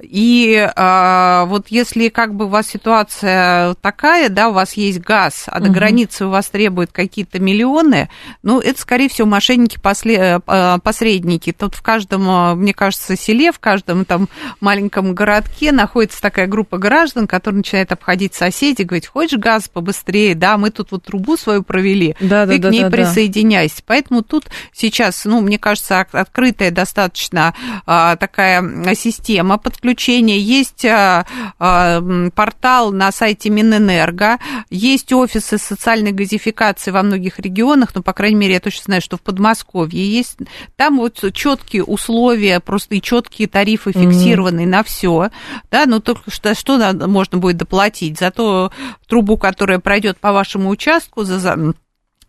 И 0.00 0.68
а, 0.76 1.44
вот 1.46 1.68
если 1.68 2.08
как 2.08 2.34
бы 2.34 2.46
у 2.46 2.48
вас 2.48 2.68
ситуация 2.68 3.74
такая, 3.80 4.28
да, 4.28 4.47
у 4.48 4.52
вас 4.52 4.74
есть 4.74 5.00
газ, 5.00 5.44
а 5.46 5.60
до 5.60 5.66
угу. 5.66 5.74
границы 5.74 6.26
у 6.26 6.30
вас 6.30 6.48
требуют 6.48 6.92
какие-то 6.92 7.38
миллионы, 7.38 8.08
ну, 8.42 8.60
это, 8.60 8.80
скорее 8.80 9.08
всего, 9.08 9.28
мошенники 9.28 9.78
Э, 10.08 10.78
посредники. 10.82 11.52
Тут 11.52 11.74
в 11.74 11.82
каждом, 11.82 12.28
э, 12.28 12.54
мне 12.54 12.74
кажется, 12.74 13.16
селе, 13.16 13.52
в 13.52 13.58
каждом 13.58 14.04
там 14.04 14.28
маленьком 14.60 15.14
городке 15.14 15.72
находится 15.72 16.20
такая 16.20 16.46
группа 16.46 16.78
граждан, 16.78 17.26
которая 17.26 17.58
начинает 17.58 17.92
обходить 17.92 18.34
соседей, 18.34 18.84
говорить, 18.84 19.06
хочешь 19.06 19.38
газ 19.38 19.68
побыстрее, 19.68 20.34
да, 20.34 20.56
мы 20.56 20.70
тут 20.70 20.92
вот 20.92 21.04
трубу 21.04 21.36
свою 21.36 21.62
провели, 21.62 22.16
да, 22.20 22.46
ты 22.46 22.58
да, 22.58 22.68
к 22.68 22.72
ней 22.72 22.82
да, 22.82 22.90
присоединяйся. 22.90 23.76
Да. 23.78 23.82
Поэтому 23.86 24.22
тут 24.22 24.46
сейчас, 24.72 25.24
ну, 25.24 25.40
мне 25.40 25.58
кажется, 25.58 26.00
открытая 26.00 26.70
достаточно 26.70 27.54
а, 27.86 28.16
такая 28.16 28.94
система 28.94 29.58
подключения. 29.58 30.38
Есть 30.38 30.84
а, 30.84 31.26
а, 31.58 32.02
портал 32.34 32.92
на 32.92 33.12
сайте 33.12 33.50
Минэнерго, 33.50 34.37
есть 34.70 35.12
офисы 35.12 35.58
социальной 35.58 36.12
газификации 36.12 36.90
во 36.90 37.02
многих 37.02 37.38
регионах, 37.38 37.90
ну, 37.94 38.02
по 38.02 38.12
крайней 38.12 38.36
мере, 38.36 38.54
я 38.54 38.60
точно 38.60 38.84
знаю, 38.84 39.02
что 39.02 39.16
в 39.16 39.22
Подмосковье 39.22 40.04
есть. 40.04 40.38
Там 40.76 40.98
вот 40.98 41.22
четкие 41.32 41.84
условия, 41.84 42.60
просто 42.60 42.94
и 42.94 43.02
четкие 43.02 43.48
тарифы 43.48 43.92
фиксированные 43.92 44.66
mm-hmm. 44.66 44.70
на 44.70 44.82
все. 44.82 45.30
Да, 45.70 45.86
но 45.86 46.00
только 46.00 46.30
что, 46.30 46.54
что 46.54 46.78
можно 47.06 47.38
будет 47.38 47.56
доплатить? 47.56 48.18
За 48.18 48.30
ту 48.30 48.70
трубу, 49.06 49.36
которая 49.36 49.78
пройдет 49.78 50.18
по 50.18 50.32
вашему 50.32 50.70
участку, 50.70 51.24
за 51.24 51.74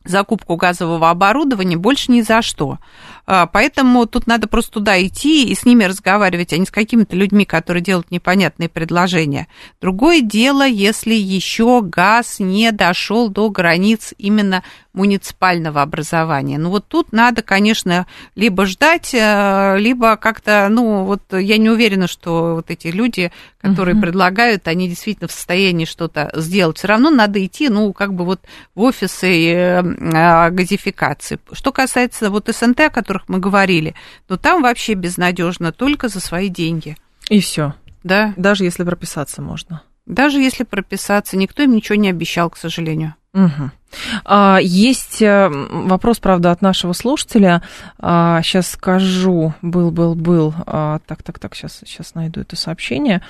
закупку 0.06 0.56
газового 0.56 1.10
оборудования 1.10 1.78
больше 1.78 2.12
ни 2.12 2.22
за 2.22 2.42
что. 2.42 2.78
А, 3.32 3.46
поэтому 3.46 4.08
тут 4.08 4.26
надо 4.26 4.48
просто 4.48 4.72
туда 4.72 5.00
идти 5.06 5.48
и 5.48 5.54
с 5.54 5.64
ними 5.64 5.84
разговаривать, 5.84 6.52
а 6.52 6.58
не 6.58 6.66
с 6.66 6.72
какими-то 6.72 7.16
людьми, 7.16 7.46
которые 7.46 7.84
делают 7.84 8.10
непонятные 8.10 8.70
предложения. 8.70 9.48
Другое 9.80 10.22
дело, 10.22 10.66
если 10.66 11.14
еще 11.14 11.84
газ 11.84 12.40
не 12.40 12.72
дошел 12.72 13.30
до 13.30 13.52
границ 13.52 14.16
именно 14.18 14.64
муниципального 14.94 15.82
образования. 15.82 16.58
Ну 16.58 16.72
вот 16.72 16.88
тут 16.88 17.12
надо, 17.14 17.42
конечно, 17.42 18.08
либо 18.36 18.66
ждать, 18.66 19.14
э, 19.14 19.76
либо 19.78 20.18
как-то, 20.18 20.68
ну 20.70 21.06
вот 21.06 21.22
я 21.32 21.58
не 21.58 21.70
уверена, 21.70 22.08
что 22.08 22.56
вот 22.56 22.72
эти 22.72 22.88
люди, 22.88 23.32
которые 23.62 23.96
uh-huh. 23.96 24.02
предлагают, 24.02 24.68
они 24.68 24.90
действительно 24.90 25.28
в 25.28 25.32
состоянии 25.32 25.86
что-то 25.86 26.32
сделать. 26.34 26.80
Все 26.80 26.88
равно 26.88 27.12
надо 27.12 27.44
идти, 27.46 27.70
ну 27.70 27.94
как 27.94 28.14
бы 28.14 28.26
вот 28.26 28.42
в 28.74 28.82
офисы 28.82 29.54
э, 29.54 30.50
газификации. 30.50 31.40
Что 31.52 31.72
касается 31.72 32.30
вот 32.30 32.50
СНТ, 32.50 32.82
о 32.82 32.90
которых 32.90 33.19
мы 33.28 33.40
говорили, 33.40 33.96
то 34.28 34.38
там 34.38 34.62
вообще 34.62 34.94
безнадежно 34.94 35.72
только 35.72 36.08
за 36.08 36.20
свои 36.20 36.50
деньги. 36.50 36.98
И 37.30 37.40
все. 37.40 37.74
Да. 38.04 38.34
Даже 38.38 38.64
если 38.64 38.84
прописаться 38.84 39.42
можно. 39.42 39.82
Даже 40.06 40.40
если 40.40 40.64
прописаться, 40.64 41.38
никто 41.38 41.62
им 41.62 41.76
ничего 41.76 41.96
не 41.96 42.10
обещал, 42.10 42.50
к 42.50 42.58
сожалению. 42.58 43.14
Угу. 43.34 44.58
Есть 44.62 45.22
э, 45.22 45.50
вопрос, 45.50 46.20
правда, 46.20 46.52
от 46.52 46.62
нашего 46.64 46.94
слушателя. 46.94 47.62
Сейчас 48.00 48.70
а, 48.70 48.74
скажу, 48.74 49.54
был, 49.62 49.92
был, 49.92 50.16
был. 50.16 50.54
А, 50.66 51.00
так, 51.06 51.22
так, 51.22 51.38
так, 51.38 51.56
сейчас, 51.56 51.82
сейчас 51.86 52.16
найду 52.16 52.42
это 52.42 52.56
сообщение. 52.56 53.22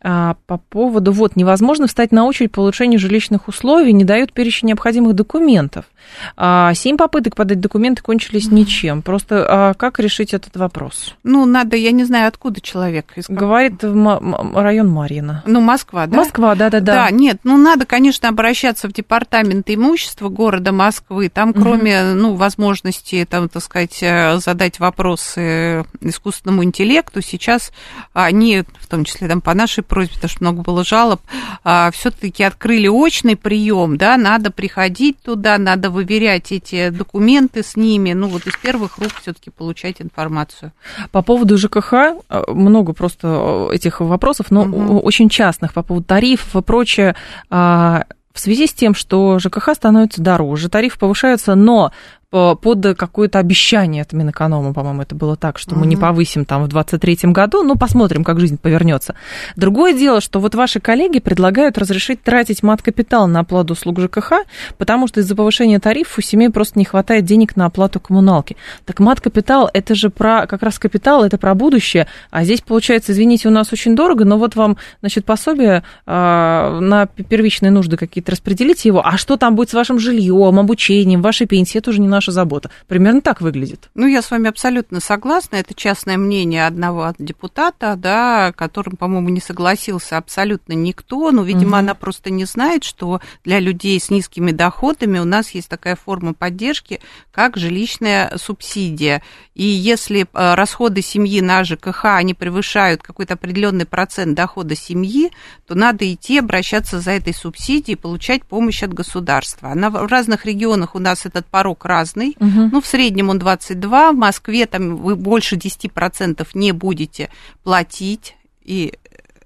По 0.00 0.58
поводу, 0.68 1.12
вот, 1.12 1.34
невозможно 1.34 1.86
встать 1.86 2.12
на 2.12 2.26
очередь 2.26 2.52
по 2.52 2.60
улучшению 2.60 3.00
жилищных 3.00 3.48
условий, 3.48 3.94
не 3.94 4.04
дают 4.04 4.34
перечень 4.34 4.68
необходимых 4.68 5.14
документов. 5.14 5.86
А, 6.36 6.74
семь 6.74 6.96
попыток 6.96 7.36
подать 7.36 7.60
документы 7.60 8.02
кончились 8.02 8.50
ничем. 8.50 9.02
Просто 9.02 9.46
а 9.48 9.74
как 9.74 9.98
решить 9.98 10.34
этот 10.34 10.56
вопрос? 10.56 11.14
Ну, 11.22 11.44
надо, 11.44 11.76
я 11.76 11.92
не 11.92 12.04
знаю, 12.04 12.28
откуда 12.28 12.60
человек. 12.60 13.12
Из 13.16 13.26
Говорит 13.28 13.82
в 13.82 14.60
район 14.60 14.88
Марьина. 14.88 15.42
Ну, 15.46 15.60
Москва, 15.60 16.06
да? 16.06 16.16
Москва, 16.16 16.54
да-да-да. 16.54 16.94
Да, 16.94 17.10
нет, 17.10 17.40
ну, 17.44 17.56
надо, 17.56 17.86
конечно, 17.86 18.28
обращаться 18.28 18.88
в 18.88 18.92
департамент 18.92 19.70
имущества 19.70 20.28
города 20.28 20.72
Москвы. 20.72 21.28
Там, 21.28 21.52
кроме, 21.52 22.02
угу. 22.02 22.18
ну, 22.18 22.34
возможности, 22.34 23.26
там, 23.28 23.48
так 23.48 23.62
сказать, 23.62 23.98
э, 24.02 24.38
задать 24.38 24.78
вопросы 24.80 25.84
искусственному 26.00 26.64
интеллекту, 26.64 27.22
сейчас 27.22 27.72
они, 28.12 28.64
в 28.78 28.86
том 28.86 29.04
числе 29.04 29.28
там 29.28 29.40
по 29.40 29.54
нашей 29.54 29.82
просьбе, 29.82 30.14
потому 30.14 30.30
что 30.30 30.42
много 30.42 30.62
было 30.62 30.84
жалоб, 30.84 31.20
а, 31.64 31.90
все-таки 31.90 32.42
открыли 32.42 32.88
очный 32.88 33.36
прием, 33.36 33.96
да, 33.96 34.16
надо 34.16 34.50
приходить 34.50 35.18
туда, 35.22 35.58
надо 35.58 35.90
выверять 35.94 36.52
эти 36.52 36.90
документы 36.90 37.62
с 37.62 37.76
ними, 37.76 38.12
ну 38.12 38.28
вот 38.28 38.46
из 38.46 38.54
первых 38.56 38.98
рук 38.98 39.12
все-таки 39.22 39.50
получать 39.50 40.02
информацию. 40.02 40.72
По 41.12 41.22
поводу 41.22 41.56
ЖКХ 41.56 41.92
а, 41.92 42.52
много 42.52 42.92
просто 42.92 43.28
а, 43.28 43.70
этих 43.72 44.00
вопросов, 44.00 44.50
но 44.50 44.62
угу. 44.62 44.98
очень 44.98 45.28
частных 45.28 45.72
по 45.72 45.82
поводу 45.82 46.06
тарифов 46.06 46.54
и 46.56 46.62
прочее. 46.62 47.14
В 47.50 48.40
связи 48.40 48.66
с 48.66 48.72
тем, 48.72 48.94
что 48.96 49.38
ЖКХ 49.38 49.74
становится 49.74 50.20
дороже, 50.20 50.68
тарифы 50.68 50.98
повышаются, 50.98 51.54
но 51.54 51.92
Э, 52.23 52.23
под 52.34 52.96
какое-то 52.98 53.38
обещание 53.38 54.02
от 54.02 54.12
Минэконома, 54.12 54.72
по-моему, 54.72 55.02
это 55.02 55.14
было 55.14 55.36
так, 55.36 55.56
что 55.56 55.76
мы 55.76 55.86
не 55.86 55.96
повысим 55.96 56.44
там 56.44 56.64
в 56.64 56.68
2023 56.68 57.30
году, 57.30 57.62
ну, 57.62 57.76
посмотрим, 57.76 58.24
как 58.24 58.40
жизнь 58.40 58.58
повернется. 58.58 59.14
Другое 59.54 59.94
дело, 59.94 60.20
что 60.20 60.40
вот 60.40 60.56
ваши 60.56 60.80
коллеги 60.80 61.20
предлагают 61.20 61.78
разрешить 61.78 62.24
тратить 62.24 62.64
мат-капитал 62.64 63.28
на 63.28 63.40
оплату 63.40 63.74
услуг 63.74 64.00
ЖКХ, 64.00 64.32
потому 64.78 65.06
что 65.06 65.20
из-за 65.20 65.36
повышения 65.36 65.78
тарифов 65.78 66.18
у 66.18 66.22
семей 66.22 66.50
просто 66.50 66.76
не 66.76 66.84
хватает 66.84 67.24
денег 67.24 67.54
на 67.54 67.66
оплату 67.66 68.00
коммуналки. 68.00 68.56
Так 68.84 68.98
мат-капитал, 68.98 69.70
это 69.72 69.94
же 69.94 70.10
про, 70.10 70.48
как 70.48 70.64
раз 70.64 70.80
капитал, 70.80 71.22
это 71.22 71.38
про 71.38 71.54
будущее, 71.54 72.08
а 72.32 72.42
здесь, 72.42 72.62
получается, 72.62 73.12
извините, 73.12 73.46
у 73.46 73.52
нас 73.52 73.72
очень 73.72 73.94
дорого, 73.94 74.24
но 74.24 74.38
вот 74.38 74.56
вам, 74.56 74.76
значит, 75.00 75.24
пособие 75.24 75.84
э, 76.04 76.78
на 76.80 77.06
первичные 77.06 77.70
нужды 77.70 77.96
какие-то 77.96 78.32
распределите 78.32 78.88
его, 78.88 79.06
а 79.06 79.16
что 79.18 79.36
там 79.36 79.54
будет 79.54 79.70
с 79.70 79.74
вашим 79.74 80.00
жильем, 80.00 80.58
обучением, 80.58 81.22
вашей 81.22 81.46
пенсией, 81.46 81.78
это 81.78 81.90
уже 81.90 82.00
не 82.00 82.08
наш 82.08 82.23
наша 82.24 82.32
забота. 82.32 82.70
Примерно 82.88 83.20
так 83.20 83.40
выглядит. 83.40 83.90
Ну, 83.94 84.06
я 84.06 84.22
с 84.22 84.30
вами 84.30 84.48
абсолютно 84.48 85.00
согласна. 85.00 85.56
Это 85.56 85.74
частное 85.74 86.16
мнение 86.16 86.66
одного 86.66 87.12
депутата, 87.18 87.96
да, 87.96 88.52
которым, 88.52 88.96
по-моему, 88.96 89.28
не 89.28 89.40
согласился 89.40 90.16
абсолютно 90.16 90.72
никто. 90.72 91.30
Ну, 91.30 91.42
видимо, 91.42 91.70
угу. 91.70 91.76
она 91.76 91.94
просто 91.94 92.30
не 92.30 92.46
знает, 92.46 92.84
что 92.84 93.20
для 93.44 93.60
людей 93.60 94.00
с 94.00 94.10
низкими 94.10 94.52
доходами 94.52 95.18
у 95.18 95.24
нас 95.24 95.50
есть 95.50 95.68
такая 95.68 95.96
форма 95.96 96.32
поддержки, 96.32 97.00
как 97.30 97.56
жилищная 97.56 98.32
субсидия. 98.38 99.22
И 99.54 99.64
если 99.64 100.22
э, 100.22 100.54
расходы 100.54 101.02
семьи 101.02 101.40
на 101.40 101.62
ЖКХ, 101.62 102.06
они 102.06 102.34
превышают 102.34 103.02
какой-то 103.02 103.34
определенный 103.34 103.86
процент 103.86 104.34
дохода 104.34 104.74
семьи, 104.74 105.30
то 105.66 105.74
надо 105.74 106.10
идти 106.12 106.38
обращаться 106.38 107.00
за 107.00 107.12
этой 107.12 107.34
субсидией 107.34 107.96
получать 107.96 108.44
помощь 108.44 108.82
от 108.82 108.94
государства. 108.94 109.70
Она 109.70 109.90
в 109.90 110.06
разных 110.06 110.46
регионах 110.46 110.94
у 110.94 110.98
нас 110.98 111.26
этот 111.26 111.46
порог 111.46 111.84
разный. 111.84 112.13
Угу. 112.14 112.70
Ну, 112.72 112.80
в 112.80 112.86
среднем 112.86 113.30
он 113.30 113.38
22, 113.38 114.12
в 114.12 114.16
Москве 114.16 114.66
там 114.66 114.96
вы 114.96 115.16
больше 115.16 115.56
10% 115.56 116.46
не 116.54 116.72
будете 116.72 117.30
платить. 117.62 118.36
И 118.62 118.94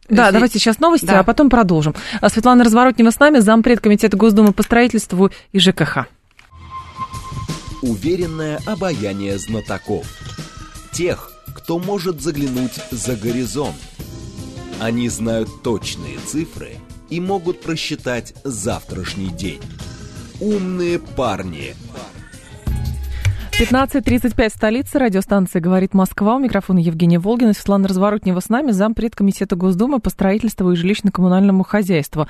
да, 0.09 0.25
Здесь... 0.25 0.33
давайте 0.33 0.59
сейчас 0.59 0.79
новости, 0.81 1.07
да. 1.07 1.21
а 1.21 1.23
потом 1.23 1.51
продолжим. 1.51 1.95
А 2.21 2.29
Светлана 2.29 2.65
Разворотнева 2.65 3.11
с 3.11 3.19
нами, 3.19 3.41
зампред 3.41 3.81
Комитета 3.81 4.17
Госдумы 4.17 4.53
по 4.53 4.63
строительству 4.63 5.31
и 5.53 5.59
ЖКХ. 5.59 6.07
Уверенное 7.83 8.59
обаяние 8.67 9.39
знатоков. 9.39 10.07
Тех, 10.93 11.31
кто 11.55 11.79
может 11.79 12.21
заглянуть 12.21 12.81
за 12.91 13.17
горизонт. 13.17 13.77
Они 14.81 15.09
знают 15.09 15.63
точные 15.63 16.19
цифры 16.27 16.77
и 17.11 17.21
могут 17.21 17.61
просчитать 17.61 18.35
завтрашний 18.45 19.29
день. 19.29 19.61
Умные 20.41 20.99
парни– 20.99 21.75
15.35 23.59 24.51
столица, 24.51 25.01
радиостанция 25.01 25.61
«Говорит 25.61 25.93
Москва». 25.93 26.37
У 26.37 26.39
микрофона 26.39 26.79
Евгения 26.79 27.19
Волгина, 27.19 27.53
Светлана 27.53 27.89
Разворотнева 27.89 28.39
с 28.39 28.49
нами, 28.51 28.71
зампред 28.71 29.17
комитета 29.17 29.57
Госдумы 29.57 29.99
по 29.99 30.11
строительству 30.11 30.71
и 30.71 30.77
жилищно-коммунальному 30.77 31.65
хозяйству. 31.65 32.29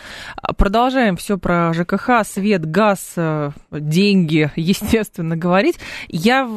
Продолжаем 0.56 1.18
все 1.18 1.36
про 1.36 1.74
ЖКХ, 1.74 2.26
свет, 2.26 2.64
газ, 2.64 3.12
э, 3.16 3.50
деньги, 3.70 4.50
естественно, 4.56 5.36
говорить. 5.36 5.78
Я 6.08 6.48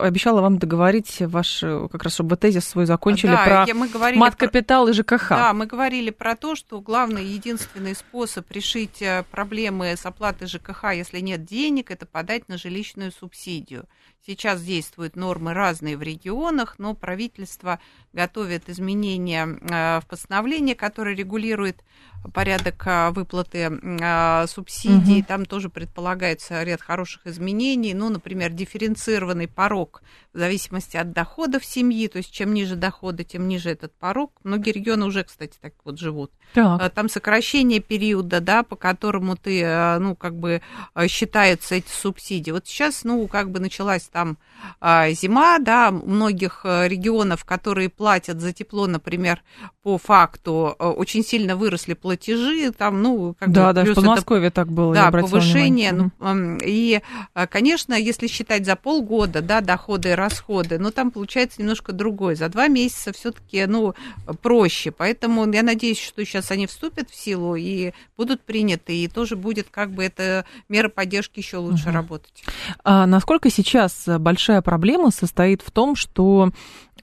обещала 0.00 0.40
вам 0.40 0.58
договорить 0.58 1.18
ваш, 1.20 1.62
э, 1.62 1.86
как 1.92 2.02
раз, 2.02 2.14
чтобы 2.14 2.36
тезис 2.36 2.64
свой 2.64 2.86
закончили 2.86 3.30
да, 3.30 3.64
про 3.64 3.74
мы 3.74 3.86
говорили 3.86 4.18
мат-капитал 4.18 4.88
и 4.88 4.92
ЖКХ. 4.94 5.28
Да, 5.28 5.52
мы 5.52 5.66
говорили 5.66 6.10
про 6.10 6.34
то, 6.34 6.56
что 6.56 6.80
главный 6.80 7.24
единственный 7.24 7.94
способ 7.94 8.50
решить 8.50 9.00
э, 9.00 9.22
проблемы 9.30 9.94
с 9.96 10.04
оплатой 10.04 10.48
ЖКХ, 10.48 10.86
если 10.92 11.20
нет 11.20 11.44
денег, 11.44 11.92
это 11.92 12.04
подать 12.04 12.48
на 12.48 12.58
жилищную 12.58 13.12
субсидию. 13.12 13.86
Сейчас 14.24 14.62
действуют 14.62 15.16
нормы 15.16 15.52
разные 15.52 15.96
в 15.96 16.02
регионах, 16.02 16.76
но 16.78 16.94
правительство 16.94 17.80
готовит 18.12 18.68
изменения 18.68 19.46
э, 19.46 20.00
в 20.00 20.06
постановление, 20.06 20.76
которое 20.76 21.16
регулирует 21.16 21.82
порядок 22.32 22.82
а, 22.86 23.10
выплаты 23.10 23.70
а, 24.00 24.46
субсидий. 24.46 25.20
Угу. 25.20 25.26
Там 25.26 25.46
тоже 25.46 25.68
предполагается 25.68 26.62
ряд 26.62 26.80
хороших 26.80 27.26
изменений. 27.26 27.94
Ну, 27.94 28.08
например, 28.10 28.52
дифференцированный 28.52 29.48
порог 29.48 30.02
в 30.32 30.38
зависимости 30.38 30.96
от 30.96 31.12
доходов 31.12 31.64
семьи. 31.64 32.08
То 32.08 32.18
есть, 32.18 32.32
чем 32.32 32.54
ниже 32.54 32.76
доходы, 32.76 33.24
тем 33.24 33.48
ниже 33.48 33.70
этот 33.70 33.92
порог. 33.94 34.32
Многие 34.44 34.70
регионы 34.70 35.06
уже, 35.06 35.24
кстати, 35.24 35.56
так 35.60 35.74
вот 35.84 35.98
живут. 35.98 36.30
Так. 36.54 36.80
А, 36.80 36.90
там 36.90 37.08
сокращение 37.08 37.80
периода, 37.80 38.40
да, 38.40 38.62
по 38.62 38.76
которому 38.76 39.36
ты, 39.36 39.98
ну, 39.98 40.14
как 40.14 40.36
бы 40.36 40.62
считаются 41.08 41.74
эти 41.74 41.90
субсидии. 41.90 42.50
Вот 42.50 42.66
сейчас, 42.66 43.04
ну, 43.04 43.26
как 43.26 43.50
бы 43.50 43.58
началась 43.60 44.04
там 44.04 44.38
зима, 44.80 45.58
да, 45.58 45.90
многих 45.90 46.64
регионов, 46.64 47.44
которые 47.44 47.88
платят 47.88 48.40
за 48.40 48.52
тепло, 48.52 48.86
например, 48.86 49.42
по 49.82 49.98
факту, 49.98 50.76
очень 50.78 51.24
сильно 51.24 51.56
выросли 51.56 51.94
платежи 51.94 52.70
там, 52.70 53.02
ну, 53.02 53.34
как 53.38 53.50
да, 53.50 53.68
бы... 53.68 53.74
Да, 53.74 53.84
в 53.84 53.94
Подмосковье 53.94 54.46
это, 54.46 54.56
так 54.56 54.70
было, 54.70 54.94
Да, 54.94 55.10
повышение. 55.10 55.92
Ну, 55.92 56.58
и, 56.64 57.00
а, 57.34 57.48
конечно, 57.48 57.94
если 57.94 58.28
считать 58.28 58.64
за 58.64 58.76
полгода, 58.76 59.42
да, 59.42 59.60
доходы 59.60 60.10
и 60.10 60.14
расходы, 60.14 60.78
ну, 60.78 60.92
там 60.92 61.10
получается 61.10 61.60
немножко 61.60 61.92
другой. 61.92 62.36
За 62.36 62.48
два 62.48 62.68
месяца 62.68 63.12
все 63.12 63.32
таки 63.32 63.66
ну, 63.66 63.94
проще. 64.40 64.92
Поэтому 64.92 65.50
я 65.50 65.64
надеюсь, 65.64 66.00
что 66.00 66.24
сейчас 66.24 66.52
они 66.52 66.68
вступят 66.68 67.10
в 67.10 67.16
силу 67.16 67.56
и 67.56 67.92
будут 68.16 68.40
приняты, 68.42 68.96
и 68.96 69.08
тоже 69.08 69.34
будет 69.34 69.66
как 69.68 69.90
бы 69.90 70.04
эта 70.04 70.44
мера 70.68 70.90
поддержки 70.90 71.40
еще 71.40 71.56
лучше 71.56 71.88
угу. 71.88 71.94
работать. 71.94 72.44
А 72.84 73.06
насколько 73.06 73.50
сейчас 73.50 74.04
большая 74.06 74.62
проблема 74.62 75.10
состоит 75.10 75.60
в 75.60 75.72
том, 75.72 75.96
что 75.96 76.52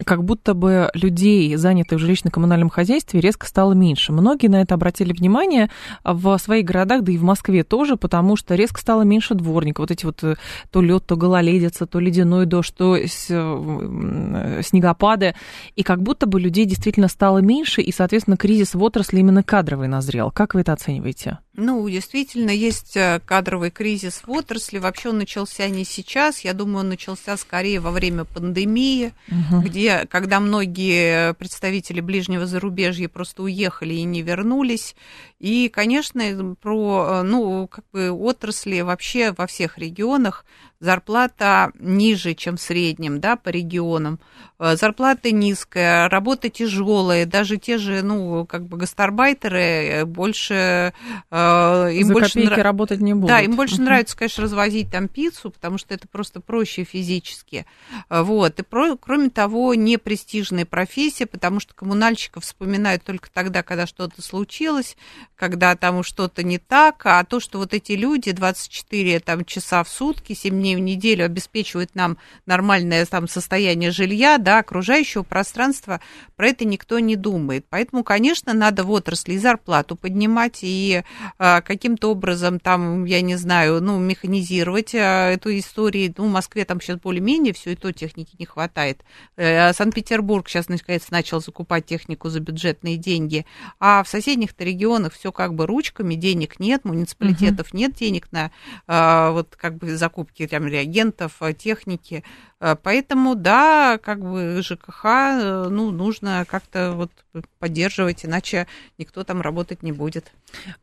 как 0.05 0.23
будто 0.23 0.53
бы 0.53 0.89
людей, 0.93 1.55
занятых 1.55 1.99
в 1.99 2.01
жилищно-коммунальном 2.01 2.68
хозяйстве, 2.69 3.19
резко 3.19 3.47
стало 3.47 3.73
меньше. 3.73 4.11
Многие 4.11 4.47
на 4.47 4.61
это 4.61 4.75
обратили 4.75 5.13
внимание 5.13 5.69
в 6.03 6.37
своих 6.37 6.65
городах, 6.65 7.03
да 7.03 7.11
и 7.11 7.17
в 7.17 7.23
Москве 7.23 7.63
тоже, 7.63 7.97
потому 7.97 8.35
что 8.35 8.55
резко 8.55 8.79
стало 8.79 9.03
меньше 9.03 9.35
дворников. 9.35 9.83
Вот 9.83 9.91
эти 9.91 10.05
вот 10.05 10.23
э, 10.23 10.35
то 10.71 10.81
лед, 10.81 11.05
то 11.05 11.15
гололедица, 11.15 11.85
то 11.85 11.99
ледяной 11.99 12.45
дождь, 12.45 12.73
то 12.75 12.95
э, 12.95 14.61
снегопады. 14.63 15.35
И 15.75 15.83
как 15.83 16.01
будто 16.01 16.25
бы 16.25 16.39
людей 16.39 16.65
действительно 16.65 17.07
стало 17.07 17.39
меньше, 17.39 17.81
и, 17.81 17.91
соответственно, 17.91 18.37
кризис 18.37 18.73
в 18.73 18.83
отрасли 18.83 19.19
именно 19.19 19.43
кадровый 19.43 19.87
назрел. 19.87 20.31
Как 20.31 20.53
вы 20.53 20.61
это 20.61 20.73
оцениваете? 20.73 21.39
Ну, 21.59 21.87
действительно, 21.89 22.51
есть 22.51 22.95
э, 22.95 23.19
кадровый 23.25 23.69
кризис 23.69 24.21
в 24.25 24.31
отрасли. 24.31 24.77
Вообще 24.77 25.09
он 25.09 25.17
начался 25.17 25.67
не 25.67 25.83
сейчас. 25.83 26.39
Я 26.39 26.53
думаю, 26.53 26.79
он 26.79 26.89
начался 26.89 27.35
скорее 27.35 27.81
во 27.81 27.91
время 27.91 28.23
пандемии, 28.23 29.13
угу. 29.27 29.61
где, 29.61 30.05
когда 30.09 30.39
многие 30.39 31.33
представители 31.33 31.99
ближнего 31.99 32.45
зарубежья 32.45 33.09
просто 33.09 33.43
уехали 33.43 33.93
и 33.93 34.03
не 34.03 34.21
вернулись. 34.21 34.95
И, 35.39 35.67
конечно, 35.67 36.55
про, 36.61 37.07
э, 37.09 37.21
ну, 37.23 37.67
как 37.67 37.83
бы 37.91 38.09
отрасли 38.11 38.79
вообще 38.79 39.33
во 39.33 39.45
всех 39.45 39.77
регионах 39.77 40.45
зарплата 40.79 41.71
ниже, 41.77 42.33
чем 42.33 42.57
в 42.57 42.61
среднем, 42.61 43.19
да, 43.19 43.35
по 43.35 43.49
регионам. 43.49 44.19
Э, 44.59 44.75
зарплата 44.75 45.31
низкая, 45.31 46.09
работа 46.09 46.49
тяжелая, 46.49 47.25
даже 47.25 47.57
те 47.57 47.77
же, 47.77 48.01
ну, 48.01 48.45
как 48.45 48.65
бы 48.65 48.77
гастарбайтеры 48.77 49.59
э, 49.59 50.05
больше... 50.05 50.93
Э, 51.31 51.89
им 51.93 52.07
За 52.07 52.13
больше 52.13 52.39
нрав... 52.39 52.59
работать 52.59 53.01
не 53.01 53.13
будут. 53.13 53.29
Да, 53.29 53.41
им 53.41 53.55
больше 53.55 53.75
uh-huh. 53.75 53.83
нравится, 53.83 54.17
конечно, 54.17 54.43
развозить 54.43 54.89
там 54.91 55.07
пиццу, 55.09 55.51
потому 55.51 55.77
что 55.77 55.93
это 55.93 56.07
просто 56.07 56.39
проще 56.39 56.83
физически. 56.83 57.65
Вот. 58.09 58.59
И 58.59 58.63
про... 58.63 58.95
кроме 58.97 59.29
того, 59.29 59.73
не 59.73 59.97
престижная 59.97 60.65
профессия, 60.65 61.25
потому 61.25 61.59
что 61.59 61.73
коммунальщиков 61.73 62.43
вспоминают 62.43 63.03
только 63.03 63.29
тогда, 63.31 63.63
когда 63.63 63.85
что-то 63.85 64.21
случилось, 64.21 64.95
когда 65.35 65.75
там 65.75 66.03
что-то 66.03 66.43
не 66.43 66.57
так, 66.57 67.05
а 67.05 67.23
то, 67.23 67.39
что 67.39 67.59
вот 67.59 67.73
эти 67.73 67.93
люди 67.93 68.31
24 68.31 69.19
там, 69.19 69.45
часа 69.45 69.83
в 69.83 69.89
сутки, 69.89 70.33
7 70.33 70.53
дней 70.53 70.68
дней 70.69 70.75
в 70.75 70.79
неделю 70.79 71.25
обеспечивают 71.25 71.95
нам 71.95 72.17
нормальное 72.45 73.05
там 73.05 73.27
состояние 73.27 73.91
жилья, 73.91 74.37
да, 74.37 74.59
окружающего 74.59 75.23
пространства, 75.23 75.99
про 76.35 76.49
это 76.49 76.65
никто 76.65 76.99
не 76.99 77.15
думает. 77.15 77.65
Поэтому, 77.69 78.03
конечно, 78.03 78.53
надо 78.53 78.83
в 78.83 78.91
отрасли 78.91 79.33
и 79.33 79.37
зарплату 79.37 79.95
поднимать, 79.95 80.59
и 80.61 81.03
а, 81.37 81.61
каким-то 81.61 82.11
образом 82.11 82.59
там, 82.59 83.05
я 83.05 83.21
не 83.21 83.35
знаю, 83.35 83.81
ну, 83.81 83.99
механизировать 83.99 84.93
а, 84.95 85.31
эту 85.31 85.57
историю. 85.57 86.13
Ну, 86.17 86.27
в 86.27 86.31
Москве 86.31 86.65
там 86.65 86.81
сейчас 86.81 86.99
более-менее 86.99 87.53
все 87.53 87.71
и 87.71 87.75
то 87.75 87.91
техники 87.91 88.35
не 88.37 88.45
хватает. 88.45 89.03
А, 89.37 89.73
Санкт-Петербург 89.73 90.47
сейчас, 90.47 90.69
наконец, 90.69 91.09
начал 91.09 91.41
закупать 91.41 91.85
технику 91.85 92.29
за 92.29 92.39
бюджетные 92.39 92.97
деньги, 92.97 93.45
а 93.79 94.03
в 94.03 94.07
соседних-то 94.07 94.63
регионах 94.63 95.13
все 95.13 95.31
как 95.31 95.53
бы 95.53 95.65
ручками, 95.65 96.15
денег 96.15 96.59
нет, 96.59 96.85
муниципалитетов 96.85 97.69
угу. 97.69 97.77
нет 97.77 97.93
денег 97.93 98.31
на 98.31 98.51
а, 98.87 99.31
вот 99.31 99.55
как 99.55 99.77
бы 99.77 99.95
закупки 99.95 100.43
там 100.59 100.67
реагентов, 100.67 101.37
э, 101.41 101.53
техники. 101.53 102.23
Э, 102.59 102.75
поэтому, 102.81 103.35
да, 103.35 103.97
как 103.97 104.19
бы 104.19 104.61
ЖКХ, 104.61 105.05
э, 105.05 105.67
ну, 105.69 105.91
нужно 105.91 106.45
как-то 106.49 106.91
вот 106.93 107.11
поддерживать, 107.59 108.25
иначе 108.25 108.67
никто 108.97 109.23
там 109.23 109.41
работать 109.41 109.83
не 109.83 109.93
будет. 109.93 110.31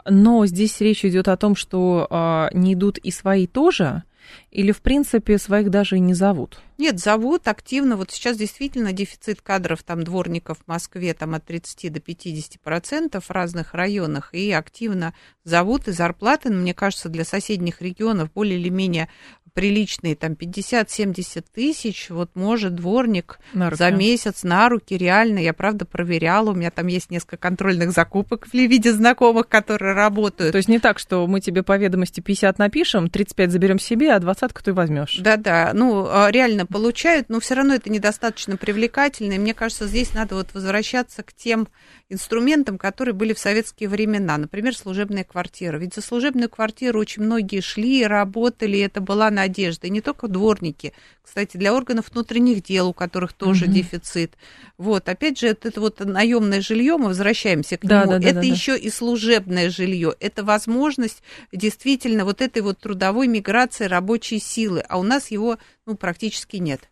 Но 0.09 0.47
здесь 0.47 0.81
речь 0.81 1.05
идет 1.05 1.29
о 1.29 1.37
том, 1.37 1.57
что 1.57 2.07
а, 2.09 2.49
не 2.53 2.75
идут 2.75 2.99
и 2.99 3.11
свои 3.11 3.47
тоже, 3.47 4.05
или, 4.51 4.73
в 4.73 4.81
принципе, 4.81 5.39
своих 5.39 5.71
даже 5.71 5.97
и 5.97 6.01
не 6.01 6.15
зовут? 6.15 6.61
Нет, 6.79 6.99
зовут 6.99 7.49
активно. 7.49 7.97
Вот 7.97 8.11
сейчас 8.11 8.37
действительно 8.37 8.93
дефицит 8.93 9.41
кадров, 9.41 9.83
там, 9.83 10.05
дворников 10.05 10.59
в 10.59 10.69
Москве 10.69 11.15
там 11.15 11.35
от 11.35 11.45
30 11.45 11.93
до 11.93 12.01
50 12.01 12.61
процентов 12.61 13.27
в 13.27 13.31
разных 13.31 13.75
районах, 13.75 14.35
и 14.35 14.53
активно 14.53 15.15
зовут, 15.45 15.89
и 15.89 15.93
зарплаты, 15.93 16.51
мне 16.51 16.75
кажется, 16.75 17.09
для 17.09 17.25
соседних 17.25 17.81
регионов 17.81 18.33
более 18.33 18.59
или 18.59 18.69
менее 18.69 19.09
приличные, 19.57 20.15
там 20.17 20.33
50-70 20.33 21.43
тысяч, 21.55 22.11
вот 22.11 22.31
может 22.35 22.75
дворник 22.75 23.39
На 23.55 23.75
за 23.75 23.91
месяц 23.91 24.43
на 24.43 24.69
руки, 24.69 24.99
реально, 24.99 25.39
я 25.39 25.55
правда 25.55 25.87
проверяла, 25.87 26.51
у 26.51 26.55
меня 26.55 26.71
там 26.71 26.89
есть 26.89 27.11
несколько 27.11 27.39
контрольных 27.39 27.93
закупок 27.93 28.47
в 28.47 28.53
виде 28.53 28.93
знакомых, 28.93 29.49
которые 29.49 29.95
работают. 29.95 30.53
То 30.53 30.59
есть 30.59 30.69
не 30.69 30.79
так, 30.79 30.99
что 30.99 31.27
мы 31.27 31.41
тебе 31.41 31.63
по 31.63 31.79
ведомости 31.79 32.21
50 32.21 32.59
напишем, 32.59 33.09
35 33.09 33.51
заберем 33.51 33.79
себе, 33.79 34.13
а 34.13 34.19
20 34.19 34.53
ты 34.63 34.75
возьмешь. 34.75 35.17
Да-да, 35.21 35.71
ну, 35.73 36.07
а, 36.07 36.31
реально 36.31 36.67
получают, 36.67 37.31
но 37.31 37.41
все 37.41 37.55
равно 37.55 37.73
это 37.73 37.89
недостаточно 37.89 38.59
привлекательно, 38.59 39.33
и 39.33 39.39
мне 39.39 39.55
кажется, 39.55 39.87
здесь 39.87 40.13
надо 40.13 40.35
вот 40.35 40.53
возвращаться 40.53 41.23
к 41.23 41.33
тем 41.33 41.67
инструментам, 42.11 42.77
которые 42.77 43.15
были 43.15 43.33
в 43.33 43.39
советские 43.39 43.89
времена, 43.89 44.37
например, 44.37 44.77
служебная 44.77 45.25
квартира. 45.25 45.79
Ведь 45.79 45.95
за 45.95 46.03
служебную 46.03 46.51
квартиру 46.51 47.01
очень 47.01 47.23
многие 47.23 47.63
шли, 47.63 48.07
работали, 48.07 48.77
и 48.77 48.81
это 48.81 49.01
была 49.01 49.31
надежда. 49.31 49.46
И 49.87 49.91
не 49.91 50.01
только 50.01 50.29
дворники, 50.29 50.93
кстати, 51.23 51.57
для 51.57 51.75
органов 51.75 52.11
внутренних 52.13 52.63
дел, 52.63 52.89
у 52.89 52.93
которых 52.93 53.33
тоже 53.33 53.67
Мгм. 53.67 53.75
дефицит. 53.75 54.35
Вот, 54.79 55.09
опять 55.09 55.39
же, 55.39 55.49
это, 55.49 55.69
это 55.69 55.81
вот 55.81 56.01
наемное 56.01 56.61
жилье, 56.61 56.97
мы 56.97 57.09
возвращаемся 57.09 57.77
к 57.77 57.85
Да, 57.85 58.03
нему. 58.03 58.13
да, 58.13 58.19
да, 58.19 58.27
это 58.27 58.35
да, 58.37 58.41
да. 58.43 58.47
еще 58.47 58.79
и 58.79 58.91
служебное 58.91 59.71
жилье. 59.71 60.15
Это 60.21 60.45
возможность 60.45 61.23
действительно 61.53 62.25
вот 62.25 62.41
этой 62.41 62.63
вот 62.63 62.79
трудовой 62.79 63.27
миграции 63.29 63.85
рабочей 63.87 64.39
силы, 64.39 64.81
а 64.81 64.99
у 64.99 65.03
нас 65.03 65.31
его 65.31 65.59
ну, 65.87 65.97
практически 65.97 66.57
нет. 66.57 66.89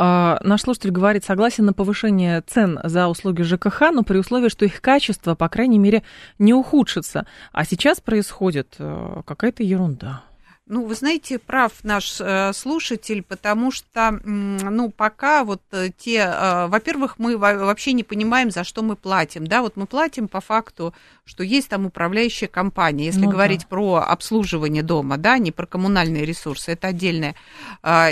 А, 0.00 0.38
наш 0.44 0.62
слушатель 0.62 0.90
говорит, 0.90 1.24
согласен 1.24 1.64
на 1.64 1.72
повышение 1.72 2.42
цен 2.46 2.78
за 2.84 3.08
услуги 3.08 3.42
ЖКХ, 3.42 3.90
но 3.92 4.04
при 4.04 4.18
условии, 4.18 4.48
что 4.48 4.64
их 4.64 4.80
качество, 4.80 5.34
по 5.34 5.48
крайней 5.48 5.78
мере, 5.78 6.04
не 6.38 6.54
ухудшится. 6.54 7.26
А 7.52 7.64
сейчас 7.64 8.00
происходит 8.00 8.76
э, 8.78 9.22
какая-то 9.26 9.64
ерунда. 9.64 10.22
Ну, 10.70 10.84
вы 10.84 10.94
знаете, 10.94 11.38
прав 11.38 11.72
наш 11.82 12.20
э, 12.20 12.52
слушатель, 12.52 13.22
потому 13.22 13.70
что, 13.70 14.20
ну, 14.22 14.90
пока 14.90 15.44
вот 15.44 15.62
э, 15.72 15.88
те, 15.96 16.18
э, 16.18 16.66
во-первых, 16.66 17.18
мы 17.18 17.38
во- 17.38 17.54
вообще 17.54 17.94
не 17.94 18.04
понимаем, 18.04 18.50
за 18.50 18.64
что 18.64 18.82
мы 18.82 18.94
платим, 18.94 19.46
да, 19.46 19.62
вот 19.62 19.76
мы 19.76 19.86
платим 19.86 20.28
по 20.28 20.42
факту, 20.42 20.92
что 21.24 21.42
есть 21.42 21.68
там 21.70 21.86
управляющая 21.86 22.48
компания, 22.48 23.06
если 23.06 23.20
Ну 23.20 23.26
да. 23.26 23.32
говорить 23.32 23.66
про 23.66 24.04
обслуживание 24.06 24.82
дома, 24.82 25.16
да, 25.16 25.38
не 25.38 25.52
про 25.52 25.66
коммунальные 25.66 26.26
ресурсы, 26.26 26.72
это 26.72 26.88
отдельная 26.88 27.34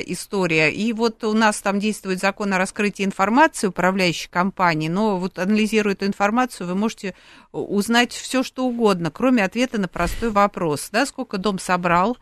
история. 0.07 0.71
И 0.71 0.93
вот 0.93 1.25
у 1.25 1.33
нас 1.33 1.61
там 1.61 1.79
действует 1.79 2.21
закон 2.21 2.53
о 2.55 2.59
раскрытии 2.59 3.05
информации 3.05 3.67
управляющей 3.67 4.29
компании, 4.31 4.89
но 4.89 5.19
вот 5.19 5.39
анализируя 5.39 5.95
эту 5.95 6.07
информацию, 6.07 6.67
вы 6.67 6.75
можете 6.75 7.15
узнать 7.53 8.13
все, 8.13 8.43
что 8.43 8.65
угодно, 8.67 9.11
кроме 9.11 9.45
ответа 9.45 9.79
на 9.81 9.89
простой 9.89 10.31
вопрос, 10.31 10.89
да, 10.93 11.07
сколько 11.07 11.39
дом 11.39 11.59
собрал, 11.59 12.17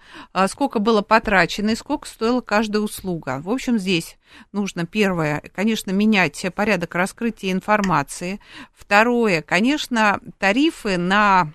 сколько 0.49 0.79
было 0.79 1.03
потрачено 1.03 1.71
и 1.71 1.77
сколько 1.77 2.09
стоила 2.09 2.41
каждая 2.41 2.83
услуга. 2.83 3.41
В 3.43 3.51
общем, 3.51 3.79
здесь 3.79 4.17
нужно, 4.53 4.87
первое, 4.87 5.43
конечно, 5.55 5.91
менять 5.91 6.45
порядок 6.55 6.95
раскрытия 6.95 7.53
информации. 7.53 8.41
Второе, 8.75 9.43
конечно, 9.43 10.21
тарифы 10.39 10.99
на 10.99 11.53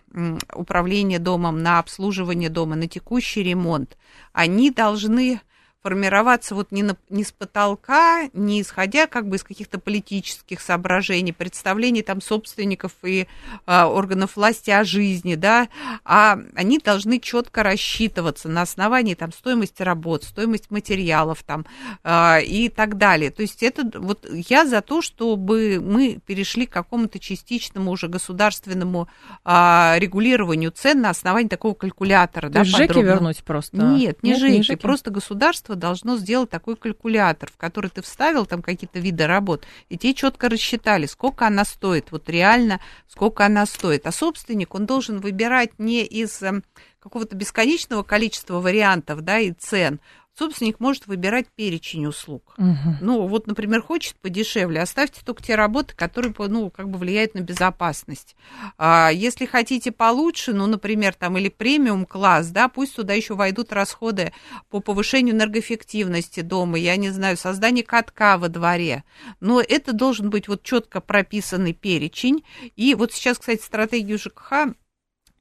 управление 0.53 1.19
домом, 1.19 1.61
на 1.61 1.79
обслуживание 1.79 2.49
дома, 2.49 2.75
на 2.75 2.87
текущий 2.87 3.43
ремонт, 3.43 3.97
они 4.33 4.71
должны 4.71 5.41
формироваться 5.81 6.55
вот 6.55 6.71
не, 6.71 6.83
на, 6.83 6.97
не 7.09 7.23
с 7.23 7.31
потолка, 7.31 8.29
не 8.33 8.61
исходя 8.61 9.07
как 9.07 9.27
бы 9.27 9.37
из 9.37 9.43
каких-то 9.43 9.79
политических 9.79 10.59
соображений, 10.59 11.31
представлений 11.31 12.01
там 12.01 12.21
собственников 12.21 12.91
и 13.03 13.27
а, 13.65 13.87
органов 13.87 14.35
власти 14.35 14.71
о 14.71 14.83
жизни, 14.83 15.35
да, 15.35 15.69
а 16.03 16.37
они 16.55 16.79
должны 16.79 17.19
четко 17.19 17.63
рассчитываться 17.63 18.49
на 18.49 18.61
основании 18.61 19.13
там 19.13 19.31
стоимости 19.31 19.81
работ, 19.81 20.23
стоимость 20.25 20.69
материалов 20.69 21.43
там 21.43 21.65
а, 22.03 22.39
и 22.39 22.67
так 22.67 22.97
далее. 22.97 23.31
То 23.31 23.41
есть 23.41 23.63
это 23.63 23.89
вот 23.99 24.27
я 24.29 24.65
за 24.65 24.81
то, 24.81 25.01
чтобы 25.01 25.79
мы 25.81 26.19
перешли 26.25 26.65
к 26.65 26.73
какому-то 26.73 27.19
частичному 27.19 27.91
уже 27.91 28.09
государственному 28.09 29.07
а, 29.45 29.95
регулированию 29.97 30.71
цен 30.71 31.01
на 31.01 31.09
основании 31.09 31.49
такого 31.49 31.73
калькулятора. 31.73 32.47
То 32.47 32.53
да, 32.53 32.63
ЖЭКи 32.63 32.99
вернуть 32.99 33.43
просто? 33.43 33.77
Нет, 33.77 34.23
не 34.23 34.31
Нет, 34.31 34.39
ЖЭКи, 34.39 34.61
ЖЭКи? 34.63 34.81
просто 34.81 35.09
государство 35.11 35.68
должно 35.75 36.17
сделать 36.17 36.49
такой 36.49 36.75
калькулятор, 36.75 37.51
в 37.51 37.57
который 37.57 37.89
ты 37.89 38.01
вставил 38.01 38.45
там 38.45 38.61
какие-то 38.61 38.99
виды 38.99 39.27
работ, 39.27 39.65
и 39.89 39.97
те 39.97 40.13
четко 40.13 40.49
рассчитали, 40.49 41.05
сколько 41.05 41.47
она 41.47 41.65
стоит, 41.65 42.11
вот 42.11 42.29
реально, 42.29 42.79
сколько 43.07 43.45
она 43.45 43.65
стоит. 43.65 44.05
А 44.07 44.11
собственник, 44.11 44.75
он 44.75 44.85
должен 44.85 45.19
выбирать 45.19 45.77
не 45.77 46.03
из 46.03 46.41
эм, 46.41 46.63
какого-то 46.99 47.35
бесконечного 47.35 48.03
количества 48.03 48.59
вариантов, 48.59 49.21
да, 49.21 49.39
и 49.39 49.51
цен. 49.51 49.99
Собственник 50.39 50.79
может 50.79 51.05
выбирать 51.05 51.47
перечень 51.53 52.05
услуг. 52.05 52.53
Мгм. 52.55 52.99
Ну, 53.01 53.27
вот, 53.27 53.45
например, 53.45 53.81
хочет 53.81 54.15
подешевле, 54.21 54.81
оставьте 54.81 55.19
только 55.21 55.43
те 55.43 55.55
работы, 55.55 55.93
которые, 55.97 56.33
ну, 56.47 56.69
как 56.69 56.89
бы 56.89 56.97
влияют 56.97 57.33
на 57.33 57.41
безопасность. 57.41 58.37
А, 58.77 59.09
если 59.09 59.45
хотите 59.45 59.91
получше, 59.91 60.53
ну, 60.53 60.65
например, 60.65 61.13
там, 61.13 61.37
или 61.37 61.49
премиум-класс, 61.49 62.51
да, 62.51 62.69
пусть 62.69 62.95
туда 62.95 63.13
еще 63.15 63.35
войдут 63.35 63.73
расходы 63.73 64.31
по 64.69 64.79
повышению 64.79 65.35
энергоэффективности 65.35 66.39
дома, 66.39 66.79
я 66.79 66.95
не 66.95 67.09
знаю, 67.09 67.35
создание 67.35 67.83
катка 67.83 68.37
во 68.37 68.47
дворе. 68.47 69.03
Но 69.41 69.59
это 69.59 69.91
должен 69.91 70.29
быть 70.29 70.47
вот 70.47 70.63
четко 70.63 71.01
прописанный 71.01 71.73
перечень. 71.73 72.45
И 72.77 72.95
вот 72.95 73.11
сейчас, 73.11 73.39
кстати, 73.39 73.61
стратегию 73.61 74.17
ЖКХ 74.17 74.69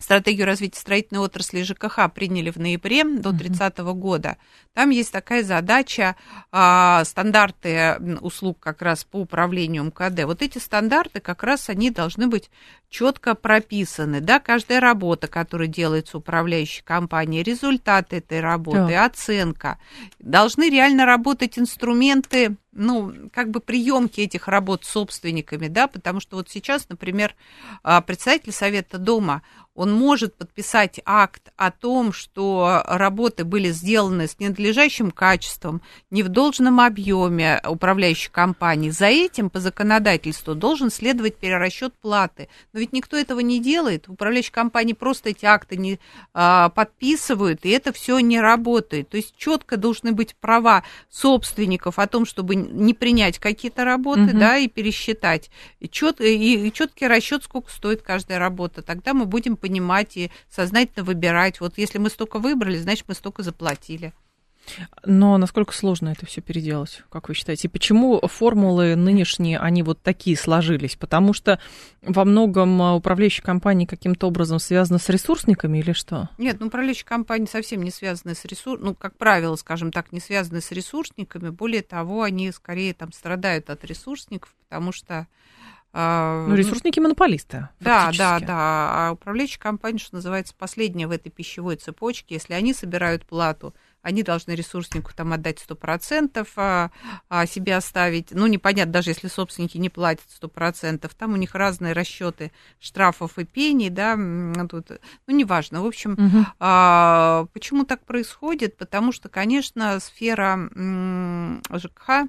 Стратегию 0.00 0.46
развития 0.46 0.78
строительной 0.78 1.20
отрасли 1.20 1.61
ЖКХ 1.62 2.08
приняли 2.14 2.50
в 2.50 2.56
ноябре 2.56 3.02
до 3.02 3.32
30 3.32 3.78
года. 3.94 4.37
Там 4.72 4.90
есть 4.90 5.11
такая 5.11 5.42
задача, 5.42 6.14
а, 6.52 7.04
стандарты 7.04 7.96
услуг 8.20 8.61
как 8.61 8.80
раз 8.80 9.02
по 9.02 9.16
управлению 9.16 9.82
МКД. 9.82 10.22
Вот 10.22 10.40
эти 10.40 10.58
стандарты 10.58 11.18
как 11.18 11.42
раз 11.42 11.68
они 11.68 11.90
должны 11.90 12.28
быть 12.28 12.48
четко 12.88 13.34
прописаны. 13.34 14.20
Да, 14.20 14.38
каждая 14.38 14.78
работа, 14.78 15.26
которая 15.26 15.66
делается 15.66 16.18
управляющей 16.18 16.84
компанией, 16.84 17.42
результат 17.42 18.12
этой 18.12 18.40
работы, 18.40 18.92
Так. 18.92 19.12
оценка. 19.12 19.78
Должны 20.20 20.70
реально 20.70 21.06
работать 21.06 21.58
инструменты, 21.58 22.56
ну, 22.70 23.12
как 23.32 23.50
бы 23.50 23.58
приемки 23.58 24.20
этих 24.20 24.46
работ 24.46 24.84
с 24.84 24.90
собственниками, 24.90 25.66
да, 25.66 25.88
потому 25.88 26.20
что 26.20 26.37
вот 26.37 26.48
сейчас, 26.48 26.88
например, 26.88 27.34
а, 27.82 28.00
председатель 28.00 28.52
Совета 28.52 28.98
дома, 28.98 29.42
он 29.78 29.92
может 29.92 30.34
подписать 30.34 30.98
акт 31.04 31.52
о 31.56 31.70
том, 31.70 32.12
что 32.12 32.82
работы 32.84 33.44
были 33.44 33.70
сделаны 33.70 34.26
с 34.26 34.36
ненадлежащим 34.40 35.12
качеством, 35.12 35.82
не 36.10 36.24
в 36.24 36.28
должном 36.28 36.80
объеме 36.80 37.60
управляющей 37.64 38.28
компании. 38.28 38.90
За 38.90 39.06
этим 39.06 39.50
по 39.50 39.60
законодательству 39.60 40.56
должен 40.56 40.90
следовать 40.90 41.36
перерасчет 41.36 41.94
платы. 41.94 42.48
Но 42.72 42.80
ведь 42.80 42.92
никто 42.92 43.16
этого 43.16 43.38
не 43.38 43.60
делает. 43.60 44.08
В 44.08 44.14
управляющей 44.14 44.50
компании 44.50 44.94
просто 44.94 45.30
эти 45.30 45.44
акты 45.44 45.76
не 45.76 46.00
а, 46.34 46.70
подписывают, 46.70 47.64
и 47.64 47.68
это 47.70 47.92
все 47.92 48.18
не 48.18 48.40
работает. 48.40 49.10
То 49.10 49.16
есть 49.16 49.36
четко 49.36 49.76
должны 49.76 50.10
быть 50.10 50.34
права 50.34 50.82
собственников 51.08 52.00
о 52.00 52.08
том, 52.08 52.26
чтобы 52.26 52.56
не 52.56 52.94
принять 52.94 53.38
какие-то 53.38 53.84
работы, 53.84 54.22
Мгм. 54.22 54.40
да, 54.40 54.56
и 54.58 54.66
пересчитать. 54.66 55.52
И, 55.78 55.88
чет, 55.88 56.20
и, 56.20 56.66
и 56.66 56.72
четкий 56.72 57.06
расчет, 57.06 57.44
сколько 57.44 57.70
стоит 57.70 58.02
каждая 58.02 58.40
работа. 58.40 58.82
Тогда 58.82 59.14
мы 59.14 59.24
будем 59.24 59.56
понимать 59.56 59.67
и 59.68 60.31
сознательно 60.50 61.04
выбирать. 61.04 61.61
Вот 61.61 61.78
если 61.78 61.98
мы 61.98 62.11
столько 62.11 62.38
выбрали, 62.38 62.78
значит, 62.78 63.07
мы 63.09 63.14
столько 63.14 63.42
заплатили. 63.42 64.12
Но 65.04 65.38
насколько 65.38 65.72
сложно 65.72 66.11
это 66.11 66.26
все 66.26 66.40
переделать, 66.40 67.02
как 67.11 67.28
вы 67.28 67.35
считаете? 67.35 67.68
И 67.68 67.70
почему 67.70 68.20
формулы 68.26 68.96
нынешние, 68.96 69.59
они 69.59 69.83
вот 69.83 70.02
такие 70.02 70.37
сложились? 70.37 70.96
Потому 70.96 71.33
что 71.33 71.59
во 72.02 72.24
многом 72.24 72.81
а, 72.83 72.94
управляющие 72.94 73.42
компании 73.42 73.87
каким-то 73.87 74.26
образом 74.26 74.59
связаны 74.59 74.98
с 74.98 75.09
ресурсниками 75.09 75.78
или 75.78 75.92
что? 75.92 76.28
Нет, 76.38 76.59
ну, 76.61 76.66
управляющие 76.66 77.07
компании 77.07 77.46
совсем 77.46 77.83
не 77.83 77.90
связаны 77.90 78.35
с 78.35 78.44
ресурсами, 78.44 78.88
ну, 78.88 78.94
как 78.94 79.16
правило, 79.16 79.57
скажем 79.57 79.92
так, 79.92 80.12
не 80.12 80.20
связаны 80.20 80.61
с 80.61 80.70
ресурсниками. 80.70 81.50
Более 81.50 81.83
того, 81.83 82.22
они 82.22 82.50
скорее 82.52 82.94
там 82.94 83.12
страдают 83.12 83.70
от 83.70 83.85
ресурсников, 83.85 84.54
потому 84.68 84.92
что... 84.92 85.26
а, 85.92 86.46
Ну, 86.46 86.55
ресурсники 86.55 87.01
монополисты. 87.01 87.68
Да, 87.81 88.11
да, 88.16 88.40
да. 88.40 88.46
А 88.48 89.12
управляющие 89.12 89.59
компании, 89.59 89.98
что 89.98 90.16
называется, 90.16 90.55
последняя 90.57 91.07
в 91.07 91.11
этой 91.11 91.31
пищевой 91.31 91.77
цепочке. 91.77 92.35
Если 92.35 92.53
они 92.53 92.74
собирают 92.74 93.24
плату, 93.27 93.74
они 94.03 94.22
должны 94.22 94.53
ресурснику 94.53 95.12
там 95.14 95.33
отдать 95.33 95.59
100%, 95.59 96.46
а, 96.57 96.90
а 97.29 97.46
себе 97.46 97.77
оставить. 97.77 98.29
Ну, 98.31 98.46
непонятно, 98.46 98.92
даже 98.92 99.11
если 99.11 99.29
собственники 99.29 99.77
не 99.77 99.90
платят 99.90 100.24
100%, 100.40 101.11
там 101.18 101.33
у 101.33 101.37
них 101.37 101.55
разные 101.55 101.94
расчеты 101.94 102.53
штрафов 102.79 103.38
и 103.38 103.44
пений, 103.44 103.90
да, 103.90 104.16
тут, 104.68 104.90
ну, 105.27 105.35
неважно. 105.35 105.83
В 105.83 105.87
общем, 105.87 106.16
а, 106.61 107.46
почему 107.53 107.85
так 107.85 108.05
происходит? 108.05 108.77
Потому 108.77 109.12
что, 109.12 109.29
конечно, 109.29 109.98
сфера 110.01 110.68
ЖКХ, 111.72 112.29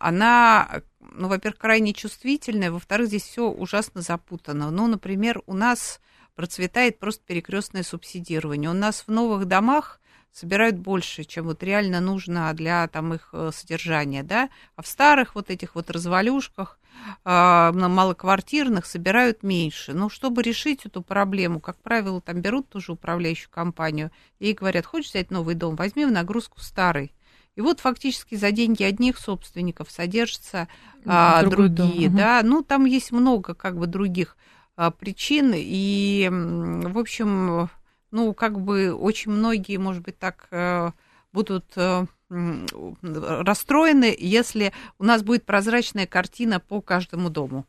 она, 0.00 0.82
ну, 1.00 1.28
во-первых, 1.28 1.60
крайне 1.60 1.92
чувствительная, 1.92 2.72
во-вторых, 2.72 3.06
здесь 3.06 3.22
все 3.22 3.48
ужасно 3.48 4.00
запутано. 4.00 4.70
Ну, 4.70 4.86
например, 4.88 5.42
у 5.46 5.54
нас 5.54 6.00
процветает 6.34 6.98
просто 6.98 7.22
перекрестное 7.24 7.82
субсидирование. 7.82 8.70
У 8.70 8.74
нас 8.74 9.04
в 9.06 9.08
новых 9.12 9.46
домах 9.46 10.00
собирают 10.32 10.76
больше, 10.76 11.24
чем 11.24 11.46
вот 11.46 11.62
реально 11.62 12.00
нужно 12.00 12.52
для 12.54 12.88
там 12.88 13.14
их 13.14 13.30
э, 13.32 13.50
содержания, 13.52 14.22
да, 14.22 14.48
а 14.76 14.82
в 14.82 14.86
старых 14.86 15.34
вот 15.34 15.50
этих 15.50 15.74
вот 15.74 15.90
развалюшках, 15.90 16.80
на 17.24 17.72
малоквартирных 17.72 18.86
собирают 18.86 19.42
меньше. 19.42 19.92
Но 19.92 20.08
чтобы 20.08 20.42
решить 20.42 20.86
эту 20.86 21.02
проблему, 21.02 21.60
как 21.60 21.78
правило, 21.78 22.20
там 22.20 22.40
берут 22.40 22.68
тоже 22.68 22.92
управляющую 22.92 23.50
компанию 23.50 24.10
и 24.38 24.52
говорят, 24.52 24.86
хочешь 24.86 25.10
взять 25.10 25.30
новый 25.30 25.54
дом, 25.54 25.76
возьми 25.76 26.04
в 26.04 26.10
нагрузку 26.10 26.60
старый. 26.60 27.12
И 27.60 27.62
вот 27.62 27.80
фактически 27.80 28.36
за 28.36 28.52
деньги 28.52 28.82
одних 28.82 29.18
собственников 29.18 29.90
содержатся 29.90 30.66
а, 31.04 31.42
другие, 31.42 32.08
дом. 32.08 32.16
да. 32.16 32.40
Ну, 32.42 32.62
там 32.62 32.86
есть 32.86 33.12
много 33.12 33.52
как 33.52 33.76
бы 33.76 33.86
других 33.86 34.38
а, 34.76 34.90
причин, 34.90 35.52
и, 35.54 36.26
в 36.32 36.96
общем, 36.96 37.68
ну, 38.10 38.32
как 38.32 38.58
бы 38.58 38.94
очень 38.94 39.30
многие, 39.30 39.76
может 39.76 40.02
быть, 40.02 40.18
так 40.18 40.48
а, 40.50 40.94
будут 41.34 41.66
а, 41.76 42.06
расстроены, 42.30 44.16
если 44.18 44.72
у 44.98 45.04
нас 45.04 45.22
будет 45.22 45.44
прозрачная 45.44 46.06
картина 46.06 46.60
по 46.60 46.80
каждому 46.80 47.28
дому. 47.28 47.66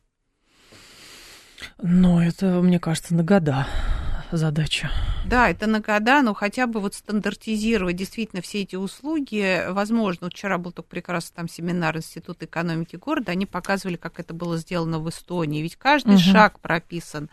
Ну, 1.82 2.22
это, 2.22 2.62
мне 2.62 2.80
кажется, 2.80 3.14
на 3.14 3.26
года 3.26 3.68
задача. 4.32 4.90
Да, 5.26 5.50
это 5.50 5.68
на 5.68 5.80
года, 5.80 6.22
но 6.22 6.34
хотя 6.34 6.68
бы 6.68 6.80
вот 6.80 6.96
стандартизировать 6.96 7.96
действительно 7.96 8.42
все 8.42 8.62
эти 8.62 8.76
услуги 8.76 9.66
возможно. 9.70 10.30
Вчера 10.30 10.58
был 10.58 10.72
только 10.72 10.90
прекрасный 10.90 11.36
там 11.36 11.48
семинар 11.48 11.96
Института 11.98 12.46
экономики 12.46 12.96
города, 12.96 13.32
они 13.32 13.46
показывали, 13.46 13.96
как 13.96 14.20
это 14.20 14.34
было 14.34 14.58
сделано 14.58 15.00
в 15.00 15.10
Эстонии. 15.10 15.62
Ведь 15.62 15.76
каждый 15.76 16.16
угу. 16.16 16.22
шаг 16.22 16.60
прописан 16.60 17.30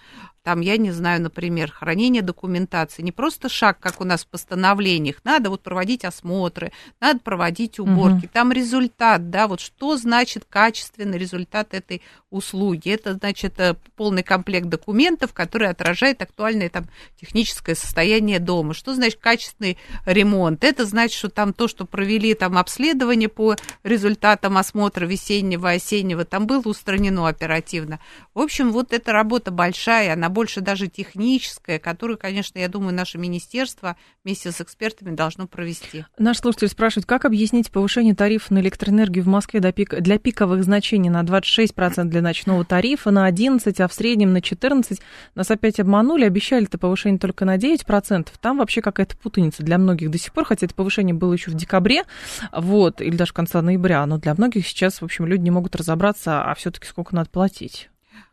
там, 0.48 0.60
я 0.62 0.78
не 0.78 0.92
знаю, 0.92 1.20
например, 1.20 1.70
хранение 1.70 2.22
документации, 2.22 3.02
не 3.02 3.12
просто 3.12 3.50
шаг, 3.50 3.78
как 3.80 4.00
у 4.00 4.04
нас 4.04 4.24
в 4.24 4.28
постановлениях, 4.28 5.16
надо 5.22 5.50
вот 5.50 5.62
проводить 5.62 6.06
осмотры, 6.06 6.72
надо 7.00 7.20
проводить 7.20 7.78
уборки, 7.78 8.24
угу. 8.24 8.30
там 8.32 8.50
результат, 8.50 9.28
да, 9.28 9.46
вот 9.46 9.60
что 9.60 9.98
значит 9.98 10.46
качественный 10.48 11.18
результат 11.18 11.74
этой 11.74 12.00
услуги, 12.30 12.88
это 12.88 13.12
значит 13.12 13.60
э, 13.60 13.74
полный 13.94 14.22
комплект 14.22 14.68
документов, 14.68 15.34
который 15.34 15.68
отражает 15.68 16.22
актуальное 16.22 16.70
там 16.70 16.86
техническое 17.20 17.74
состояние 17.78 18.38
дома, 18.38 18.74
что 18.74 18.94
значит 18.94 19.20
качественный 19.20 19.78
ремонт, 20.04 20.64
это 20.64 20.84
значит, 20.84 21.16
что 21.16 21.28
там 21.28 21.52
то, 21.52 21.68
что 21.68 21.86
провели 21.86 22.34
там 22.34 22.58
обследование 22.58 23.28
по 23.28 23.56
результатам 23.84 24.58
осмотра 24.58 25.06
весеннего, 25.06 25.70
осеннего, 25.70 26.24
там 26.24 26.46
было 26.46 26.62
устранено 26.64 27.28
оперативно. 27.28 28.00
В 28.34 28.40
общем, 28.40 28.72
вот 28.72 28.92
эта 28.92 29.12
работа 29.12 29.50
большая, 29.50 30.12
она 30.12 30.28
больше 30.28 30.60
даже 30.60 30.88
техническое, 30.88 31.78
которую, 31.78 32.18
конечно, 32.18 32.58
я 32.58 32.68
думаю, 32.68 32.94
наше 32.94 33.18
министерство 33.18 33.96
вместе 34.24 34.52
с 34.52 34.60
экспертами 34.60 35.14
должно 35.14 35.46
провести. 35.46 36.04
Наш 36.18 36.38
слушатель 36.38 36.68
спрашивает, 36.68 37.06
как 37.06 37.24
объяснить 37.24 37.70
повышение 37.70 38.14
тарифа 38.14 38.52
на 38.54 38.60
электроэнергию 38.60 39.24
в 39.24 39.28
Москве 39.28 39.60
до 39.60 39.72
пик... 39.72 40.00
для 40.00 40.18
пиковых 40.18 40.64
значений 40.64 41.10
на 41.10 41.22
26% 41.22 42.04
для 42.04 42.22
ночного 42.22 42.64
тарифа, 42.64 43.10
на 43.10 43.28
11%, 43.28 43.80
а 43.82 43.88
в 43.88 43.92
среднем 43.92 44.32
на 44.32 44.38
14%. 44.38 44.98
Нас 45.34 45.50
опять 45.50 45.80
обманули, 45.80 46.24
обещали-то 46.24 46.78
повышение 46.78 47.18
только 47.18 47.44
на 47.44 47.56
9%. 47.74 48.28
Там 48.40 48.58
вообще 48.58 48.80
какая-то 48.80 49.16
путаница 49.16 49.62
для 49.62 49.78
многих 49.78 50.10
до 50.10 50.18
сих 50.18 50.32
пор, 50.32 50.44
хотя 50.44 50.66
это 50.66 50.74
повышение 50.74 51.14
было 51.14 51.32
еще 51.32 51.50
в 51.50 51.54
декабре, 51.54 52.04
вот, 52.52 53.00
или 53.00 53.16
даже 53.16 53.32
конца 53.32 53.62
ноября, 53.62 54.04
но 54.06 54.18
для 54.18 54.34
многих 54.34 54.66
сейчас, 54.66 55.00
в 55.00 55.04
общем, 55.04 55.26
люди 55.26 55.42
не 55.42 55.50
могут 55.50 55.76
разобраться, 55.76 56.42
а 56.42 56.54
все-таки 56.54 56.86
сколько 56.86 57.14
надо 57.14 57.30
платить. 57.30 57.88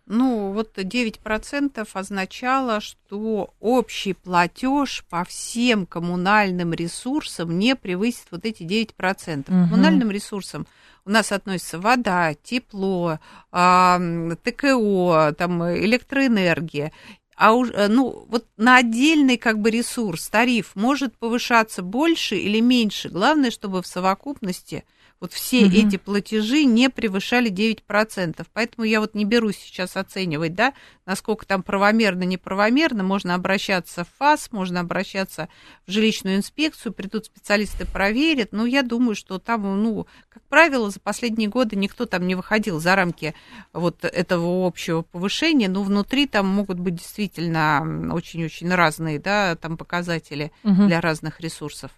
Ну, 0.08 0.52
вот 0.52 0.78
9% 0.78 1.88
означало, 1.92 2.80
что 2.80 3.56
общий 3.60 4.14
платеж 4.14 5.04
по 5.10 5.24
всем 5.24 5.88
коммунальным 5.88 6.74
ресурсам 6.74 7.58
не 7.58 7.76
превысит 7.76 8.28
вот 8.30 8.46
эти 8.46 8.62
9%. 8.62 9.40
Угу. 9.40 9.46
Коммунальным 9.46 10.12
ресурсам 10.12 10.68
у 11.06 11.10
нас 11.10 11.32
относятся 11.32 11.80
вода, 11.80 12.36
тепло, 12.36 13.20
ТКО, 13.52 15.36
там, 15.38 15.64
электроэнергия. 15.76 16.92
А 17.36 17.54
уж, 17.54 17.70
э, 17.72 17.88
ну, 17.90 18.26
вот 18.30 18.46
на 18.56 18.78
отдельный 18.78 19.38
как 19.38 19.60
бы 19.60 19.70
ресурс 19.70 20.30
тариф 20.30 20.72
может 20.76 21.18
повышаться 21.18 21.82
больше 21.82 22.38
или 22.38 22.62
меньше. 22.62 23.10
Главное, 23.10 23.52
чтобы 23.52 23.82
в 23.82 23.88
совокупности 23.88 24.86
вот 25.26 25.34
все 25.34 25.66
угу. 25.66 25.76
эти 25.76 25.98
платежи 25.98 26.66
не 26.66 26.88
превышали 26.88 27.50
9%. 27.50 28.46
Поэтому 28.54 28.86
я 28.86 29.00
вот 29.00 29.16
не 29.16 29.26
берусь 29.26 29.58
сейчас 29.58 29.98
оценивать, 29.98 30.54
да, 30.54 30.74
насколько 31.08 31.48
там 31.48 31.64
правомерно, 31.64 32.24
неправомерно. 32.24 33.02
Можно 33.02 33.34
обращаться 33.34 34.04
в 34.04 34.08
ФАС, 34.20 34.52
можно 34.52 34.82
обращаться 34.82 35.50
в 35.88 35.92
жилищную 35.92 36.38
инспекцию, 36.38 36.94
придут 36.94 37.26
специалисты, 37.26 37.88
проверят. 37.88 38.50
Но 38.52 38.68
я 38.68 38.84
думаю, 38.84 39.16
что 39.16 39.40
там, 39.40 39.82
ну, 39.82 40.06
как 40.30 40.44
правило, 40.44 40.92
за 40.92 41.00
последние 41.00 41.50
годы 41.50 41.76
никто 41.76 42.06
там 42.06 42.28
не 42.28 42.36
выходил 42.36 42.80
за 42.80 42.96
рамки 42.96 43.34
вот 43.74 44.06
этого 44.06 44.68
общего 44.68 45.02
повышения. 45.02 45.68
Но 45.68 45.82
внутри 45.82 46.28
там 46.28 46.48
могут 46.48 46.80
быть 46.80 46.96
действительно 46.96 48.12
очень-очень 48.14 48.72
разные, 48.72 49.20
да, 49.20 49.56
там 49.56 49.76
показатели 49.76 50.52
угу. 50.64 50.86
для 50.86 51.02
разных 51.02 51.42
ресурсов. 51.42 51.90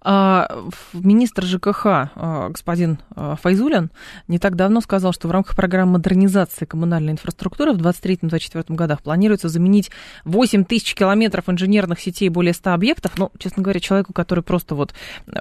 А, 0.00 0.48
министр 0.92 1.44
ЖКХ 1.44 1.86
а, 1.86 2.48
господин 2.48 2.98
а, 3.14 3.36
Файзулин 3.36 3.90
не 4.26 4.38
так 4.38 4.56
давно 4.56 4.80
сказал, 4.80 5.12
что 5.12 5.28
в 5.28 5.30
рамках 5.30 5.56
программы 5.56 5.92
модернизации 5.92 6.64
коммунальной 6.64 7.12
инфраструктуры 7.12 7.72
в 7.72 7.76
2023-2024 7.76 8.74
годах 8.74 9.02
планируется 9.02 9.48
заменить 9.48 9.90
8 10.24 10.64
тысяч 10.64 10.94
километров 10.94 11.48
инженерных 11.48 12.00
сетей 12.00 12.28
более 12.28 12.54
100 12.54 12.72
объектов. 12.72 13.18
Но, 13.18 13.30
честно 13.38 13.62
говоря, 13.62 13.80
человеку, 13.80 14.12
который 14.12 14.42
просто 14.42 14.74
вот 14.74 14.94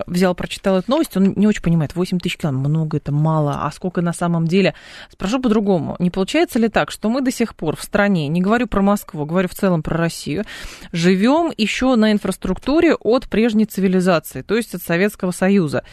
взял, 0.05 0.35
прочитал 0.35 0.77
эту 0.77 0.91
новость, 0.91 1.15
он 1.15 1.33
не 1.35 1.47
очень 1.47 1.61
понимает, 1.61 1.95
8 1.95 2.19
тысяч 2.19 2.37
километров, 2.37 2.67
много 2.67 2.97
это, 2.97 3.11
мало, 3.11 3.65
а 3.65 3.71
сколько 3.71 4.01
на 4.01 4.13
самом 4.13 4.47
деле? 4.47 4.73
Спрошу 5.09 5.39
по-другому, 5.41 5.95
не 5.99 6.09
получается 6.09 6.59
ли 6.59 6.67
так, 6.67 6.91
что 6.91 7.09
мы 7.09 7.21
до 7.21 7.31
сих 7.31 7.55
пор 7.55 7.75
в 7.75 7.83
стране, 7.83 8.27
не 8.27 8.41
говорю 8.41 8.67
про 8.67 8.81
Москву, 8.81 9.25
говорю 9.25 9.47
в 9.47 9.53
целом 9.53 9.83
про 9.83 9.97
Россию, 9.97 10.43
живем 10.91 11.51
еще 11.57 11.95
на 11.95 12.11
инфраструктуре 12.11 12.95
от 12.95 13.27
прежней 13.29 13.65
цивилизации? 13.65 14.16
Цивилизации, 14.21 14.41
то 14.41 14.55
есть 14.55 14.73
от 14.75 14.81
Советского 14.81 15.31
Союза. 15.31 15.83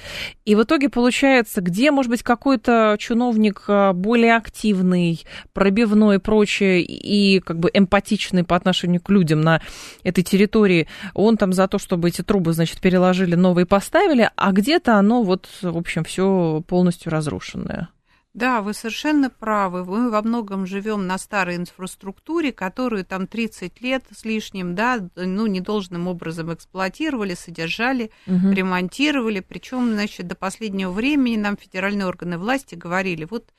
И 0.44 0.54
в 0.54 0.62
итоге 0.62 0.88
получается, 0.88 1.60
где, 1.60 1.90
может 1.90 2.10
быть, 2.10 2.22
какой-то 2.22 2.96
чиновник 2.98 3.64
а, 3.68 3.92
более 3.92 4.36
активный, 4.36 5.24
пробивной 5.52 6.16
и 6.16 6.18
прочее, 6.18 6.82
и 6.82 7.40
как 7.40 7.58
бы 7.58 7.70
эмпатичный 7.72 8.44
по 8.44 8.56
отношению 8.56 9.00
к 9.00 9.10
людям 9.10 9.40
на 9.40 9.60
этой 10.02 10.22
территории, 10.22 10.88
он 11.14 11.36
там 11.36 11.52
за 11.52 11.68
то, 11.68 11.78
чтобы 11.78 12.08
эти 12.08 12.22
трубы, 12.22 12.52
значит, 12.52 12.80
переложили, 12.80 13.34
новые 13.34 13.66
поставили, 13.66 14.30
а 14.36 14.52
где-то 14.52 14.96
оно 14.96 15.22
вот, 15.22 15.48
в 15.62 15.76
общем, 15.76 16.04
все 16.04 16.62
полностью 16.66 17.10
разрушенное. 17.12 17.88
Да, 18.34 18.62
вы 18.62 18.74
совершенно 18.74 19.30
правы. 19.30 19.84
Мы 19.84 20.10
во 20.10 20.20
многом 20.20 20.66
живем 20.66 21.06
на 21.06 21.18
старой 21.18 21.54
инфраструктуре, 21.54 22.52
которую 22.52 23.04
там 23.04 23.28
30 23.28 23.80
лет 23.80 24.04
с 24.10 24.24
лишним, 24.24 24.74
да, 24.74 25.08
ну, 25.14 25.46
недолжным 25.46 26.08
образом 26.08 26.52
эксплуатировали, 26.52 27.34
содержали, 27.34 28.10
угу. 28.26 28.50
ремонтировали. 28.50 29.38
Причем, 29.38 29.92
значит, 29.92 30.26
до 30.26 30.34
последнего 30.34 30.90
времени 30.90 31.36
нам 31.36 31.56
федеральные 31.56 32.06
органы 32.08 32.36
власти 32.36 32.74
говорили, 32.74 33.24
вот 33.30 33.50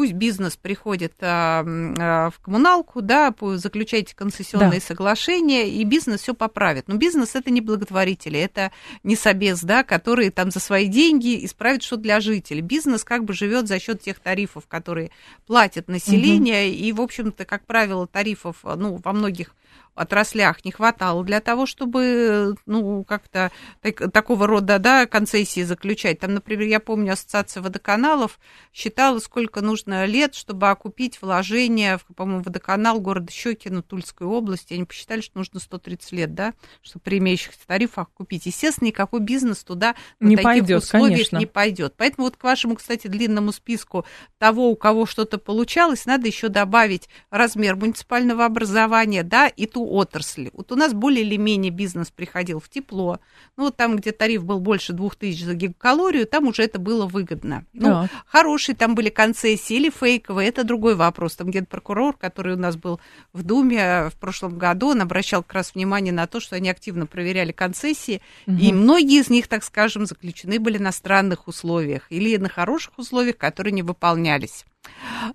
пусть 0.00 0.14
бизнес 0.14 0.56
приходит 0.56 1.12
а, 1.20 1.62
а, 1.62 2.30
в 2.30 2.38
коммуналку, 2.40 3.02
да, 3.02 3.34
заключайте 3.56 4.16
концессионные 4.16 4.80
да. 4.80 4.86
соглашения, 4.86 5.68
и 5.68 5.84
бизнес 5.84 6.22
все 6.22 6.32
поправит. 6.32 6.88
Но 6.88 6.94
бизнес 6.94 7.34
это 7.34 7.50
не 7.50 7.60
благотворители, 7.60 8.40
это 8.40 8.72
не 9.04 9.14
собес, 9.14 9.60
да, 9.60 9.84
которые 9.84 10.30
там 10.30 10.50
за 10.50 10.58
свои 10.58 10.86
деньги 10.86 11.44
исправят 11.44 11.82
что 11.82 11.98
для 11.98 12.20
жителей. 12.20 12.62
Бизнес 12.62 13.04
как 13.04 13.26
бы 13.26 13.34
живет 13.34 13.68
за 13.68 13.78
счет 13.78 14.00
тех 14.00 14.20
тарифов, 14.20 14.66
которые 14.66 15.10
платят 15.46 15.86
население, 15.88 16.70
угу. 16.70 16.78
и, 16.78 16.92
в 16.92 17.00
общем-то, 17.02 17.44
как 17.44 17.66
правило, 17.66 18.06
тарифов, 18.06 18.56
ну, 18.64 18.98
во 19.04 19.12
многих 19.12 19.54
отраслях 20.00 20.64
не 20.64 20.72
хватало 20.72 21.22
для 21.24 21.40
того, 21.40 21.66
чтобы, 21.66 22.54
ну, 22.66 23.04
как-то 23.04 23.50
так, 23.82 24.10
такого 24.12 24.46
рода, 24.46 24.78
да, 24.78 25.06
концессии 25.06 25.62
заключать. 25.62 26.18
Там, 26.18 26.34
например, 26.34 26.66
я 26.68 26.80
помню, 26.80 27.12
Ассоциация 27.12 27.62
водоканалов 27.62 28.38
считала, 28.72 29.18
сколько 29.18 29.60
нужно 29.60 30.06
лет, 30.06 30.34
чтобы 30.34 30.70
окупить 30.70 31.20
вложения 31.20 31.98
в, 31.98 32.14
по-моему, 32.14 32.42
водоканал 32.42 33.00
города 33.00 33.30
Щекино 33.30 33.82
Тульской 33.82 34.26
области. 34.26 34.74
Они 34.74 34.84
посчитали, 34.84 35.20
что 35.20 35.38
нужно 35.38 35.60
130 35.60 36.12
лет, 36.12 36.34
да, 36.34 36.54
чтобы 36.80 37.02
при 37.02 37.18
имеющихся 37.18 37.66
тарифах 37.66 38.10
купить. 38.10 38.46
Естественно, 38.46 38.88
никакой 38.88 39.20
бизнес 39.20 39.62
туда 39.64 39.94
на 40.18 40.28
не 40.28 40.36
таких 40.36 40.44
пойдет, 40.44 40.82
условиях 40.82 41.10
конечно. 41.10 41.36
не 41.36 41.46
пойдет. 41.46 41.94
Поэтому 41.96 42.26
вот 42.26 42.36
к 42.36 42.44
вашему, 42.44 42.76
кстати, 42.76 43.06
длинному 43.06 43.52
списку 43.52 44.06
того, 44.38 44.70
у 44.70 44.76
кого 44.76 45.04
что-то 45.04 45.38
получалось, 45.38 46.06
надо 46.06 46.26
еще 46.26 46.48
добавить 46.48 47.08
размер 47.30 47.76
муниципального 47.76 48.46
образования, 48.46 49.22
да, 49.22 49.48
и 49.48 49.66
ту 49.66 49.89
отрасль. 49.90 50.50
Вот 50.52 50.72
у 50.72 50.76
нас 50.76 50.92
более 50.92 51.24
или 51.24 51.36
менее 51.36 51.70
бизнес 51.70 52.10
приходил 52.10 52.60
в 52.60 52.68
тепло. 52.68 53.18
Ну, 53.56 53.64
вот 53.64 53.76
там, 53.76 53.96
где 53.96 54.12
тариф 54.12 54.44
был 54.44 54.60
больше 54.60 54.92
2000 54.92 55.44
за 55.44 55.54
гигакалорию, 55.54 56.26
там 56.26 56.46
уже 56.46 56.62
это 56.62 56.78
было 56.78 57.06
выгодно. 57.06 57.64
Ну, 57.72 57.88
Да. 57.88 58.08
хорошие 58.26 58.76
там 58.76 58.94
были 58.94 59.08
концессии 59.08 59.76
или 59.76 59.90
фейковые, 59.90 60.48
это 60.48 60.64
другой 60.64 60.94
вопрос. 60.94 61.36
Там 61.36 61.50
генпрокурор, 61.50 62.16
который 62.16 62.54
у 62.54 62.58
нас 62.58 62.76
был 62.76 63.00
в 63.32 63.42
Думе 63.42 64.08
в 64.10 64.16
прошлом 64.18 64.58
году, 64.58 64.88
он 64.90 65.00
обращал 65.02 65.42
как 65.42 65.54
раз 65.54 65.74
внимание 65.74 66.12
на 66.12 66.26
то, 66.26 66.40
что 66.40 66.56
они 66.56 66.70
активно 66.70 67.06
проверяли 67.06 67.52
концессии, 67.52 68.20
и 68.46 68.72
многие 68.72 69.20
из 69.20 69.30
них, 69.30 69.48
так 69.48 69.64
скажем, 69.64 70.06
заключены 70.06 70.58
были 70.60 70.78
на 70.78 70.92
странных 70.92 71.48
условиях 71.48 72.06
или 72.10 72.36
на 72.36 72.48
хороших 72.48 72.98
условиях, 72.98 73.36
которые 73.36 73.72
не 73.72 73.82
выполнялись. 73.82 74.64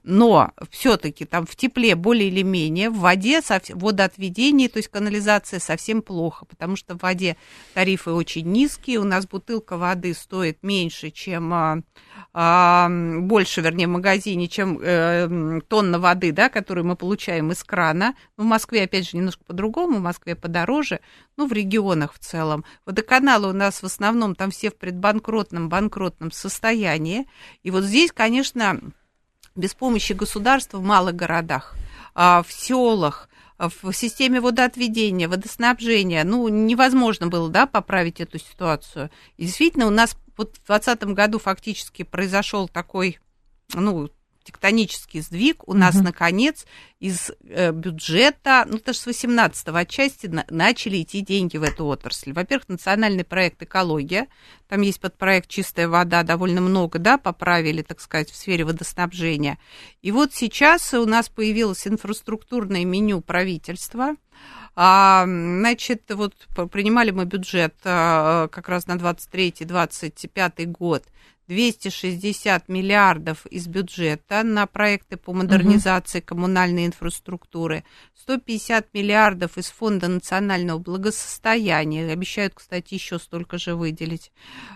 Но 0.03 0.51
все-таки 0.71 1.25
там 1.25 1.45
в 1.45 1.55
тепле 1.55 1.95
более 1.95 2.29
или 2.29 2.41
менее, 2.41 2.89
в 2.89 2.99
воде, 2.99 3.41
водоотведении, 3.69 4.67
то 4.67 4.77
есть 4.77 4.89
канализация 4.89 5.59
совсем 5.59 6.01
плохо, 6.01 6.45
потому 6.45 6.75
что 6.75 6.95
в 6.95 7.01
воде 7.01 7.37
тарифы 7.73 8.11
очень 8.11 8.51
низкие, 8.51 8.99
у 8.99 9.03
нас 9.03 9.27
бутылка 9.27 9.77
воды 9.77 10.13
стоит 10.13 10.63
меньше, 10.63 11.11
чем 11.11 11.53
а, 11.53 11.77
а, 12.33 12.89
больше, 12.89 13.61
вернее, 13.61 13.87
в 13.87 13.91
магазине, 13.91 14.47
чем 14.47 14.79
э, 14.81 15.61
тонна 15.67 15.99
воды, 15.99 16.31
да, 16.31 16.49
которую 16.49 16.85
мы 16.85 16.95
получаем 16.95 17.51
из 17.51 17.63
крана. 17.63 18.15
Ну, 18.37 18.43
в 18.43 18.47
Москве, 18.47 18.83
опять 18.83 19.09
же, 19.09 19.17
немножко 19.17 19.43
по-другому, 19.43 19.97
в 19.97 20.01
Москве 20.01 20.35
подороже, 20.35 20.99
ну, 21.37 21.47
в 21.47 21.53
регионах 21.53 22.13
в 22.13 22.19
целом. 22.19 22.65
Водоканалы 22.85 23.49
у 23.49 23.53
нас 23.53 23.81
в 23.81 23.85
основном 23.85 24.35
там 24.35 24.51
все 24.51 24.69
в 24.69 24.77
предбанкротном, 24.77 25.69
банкротном 25.69 26.31
состоянии. 26.31 27.27
И 27.63 27.71
вот 27.71 27.83
здесь, 27.83 28.11
конечно, 28.11 28.79
без 29.55 29.73
помощи 29.73 30.13
государства 30.13 30.77
в 30.77 30.83
малых 30.83 31.15
городах, 31.15 31.75
а, 32.13 32.43
в 32.43 32.51
селах, 32.51 33.29
в 33.57 33.93
системе 33.93 34.41
водоотведения, 34.41 35.29
водоснабжения, 35.29 36.23
ну, 36.23 36.47
невозможно 36.49 37.27
было, 37.27 37.49
да, 37.49 37.65
поправить 37.65 38.19
эту 38.19 38.37
ситуацию. 38.37 39.09
И 39.37 39.45
действительно, 39.45 39.87
у 39.87 39.91
нас 39.91 40.17
вот 40.37 40.57
в 40.57 40.65
2020 40.65 41.03
году 41.13 41.39
фактически 41.39 42.03
произошел 42.03 42.67
такой, 42.67 43.19
ну, 43.73 44.09
тектонический 44.45 45.21
сдвиг. 45.21 45.67
У 45.67 45.73
нас, 45.73 45.95
Мгм. 45.95 46.05
наконец, 46.05 46.65
из 46.99 47.31
э, 47.43 47.71
бюджета, 47.71 48.65
ну, 48.69 48.79
даже 48.79 48.99
с 48.99 49.07
18-го 49.07 49.77
отчасти 49.77 50.27
на- 50.27 50.45
начали 50.49 51.01
идти 51.01 51.21
деньги 51.21 51.57
в 51.57 51.63
эту 51.63 51.85
отрасль. 51.87 52.31
Во-первых, 52.31 52.69
национальный 52.69 53.25
проект 53.25 53.61
«Экология», 53.61 54.27
там 54.69 54.81
есть 54.81 55.01
подпроект 55.01 55.49
«Чистая 55.49 55.87
вода», 55.87 56.23
довольно 56.23 56.61
много, 56.61 56.99
да, 56.99 57.17
поправили, 57.17 57.81
так 57.81 57.99
сказать, 57.99 58.29
в 58.31 58.35
сфере 58.35 58.63
водоснабжения. 58.63 59.57
И 60.01 60.11
вот 60.11 60.33
сейчас 60.33 60.93
у 60.93 61.05
нас 61.05 61.27
появилось 61.27 61.85
инфраструктурное 61.87 62.85
меню 62.85 63.21
правительства, 63.21 64.15
а, 64.77 65.23
значит, 65.25 66.03
вот 66.09 66.33
принимали 66.71 67.11
мы 67.11 67.25
бюджет 67.25 67.75
а, 67.85 68.49
как 68.49 68.67
раз 68.67 68.87
на 68.87 68.97
23-25 68.97 70.65
год. 70.65 71.03
260 71.47 72.69
миллиардов 72.69 73.45
из 73.47 73.67
бюджета 73.67 74.43
на 74.43 74.65
проекты 74.65 75.17
по 75.17 75.33
модернизации 75.33 76.19
коммунальной 76.19 76.85
инфраструктуры, 76.85 77.83
150 78.15 78.93
миллиардов 78.93 79.57
из 79.57 79.67
Фонда 79.67 80.07
национального 80.07 80.79
благосостояния, 80.79 82.11
обещают, 82.11 82.53
кстати, 82.55 82.95
еще 82.95 83.19
столько 83.19 83.57
же 83.57 83.75
выделить. 83.75 84.31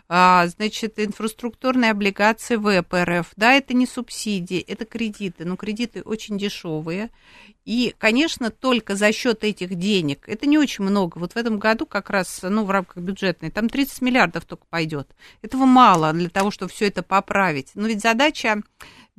А, 0.07 0.47
значит, 0.47 0.99
инфраструктурные 0.99 1.91
облигации 1.91 2.57
ВПРФ, 2.57 3.32
да, 3.36 3.53
это 3.53 3.74
не 3.74 3.88
субсидии, 3.88 4.59
это 4.59 4.86
кредиты, 4.86 5.45
но 5.45 5.55
кредиты 5.55 6.01
очень 6.03 6.38
дешевые. 6.38 7.09
И, 7.65 7.93
конечно, 7.99 8.49
только 8.49 8.95
за 8.95 9.11
счет 9.11 9.43
этих 9.43 9.76
денег, 9.76 10.28
это 10.28 10.47
не 10.47 10.57
очень 10.57 10.84
много, 10.84 11.20
вот 11.20 11.34
в 11.34 11.38
этом 11.38 11.59
году 11.59 11.86
как 11.86 12.09
раз, 12.09 12.39
ну, 12.41 12.65
в 12.65 12.72
рамках 12.72 12.97
бюджетной, 12.97 13.51
там 13.51 13.70
30 13.70 14.01
миллиардов 14.01 14.45
только 14.45 14.65
пойдет. 14.70 15.07
Этого 15.43 15.65
мало 15.65 16.11
для 16.13 16.30
того, 16.30 16.49
чтобы 16.49 16.59
все 16.68 16.88
это 16.88 17.03
поправить. 17.03 17.72
Но 17.76 17.88
ведь 17.88 18.01
задача 18.01 18.62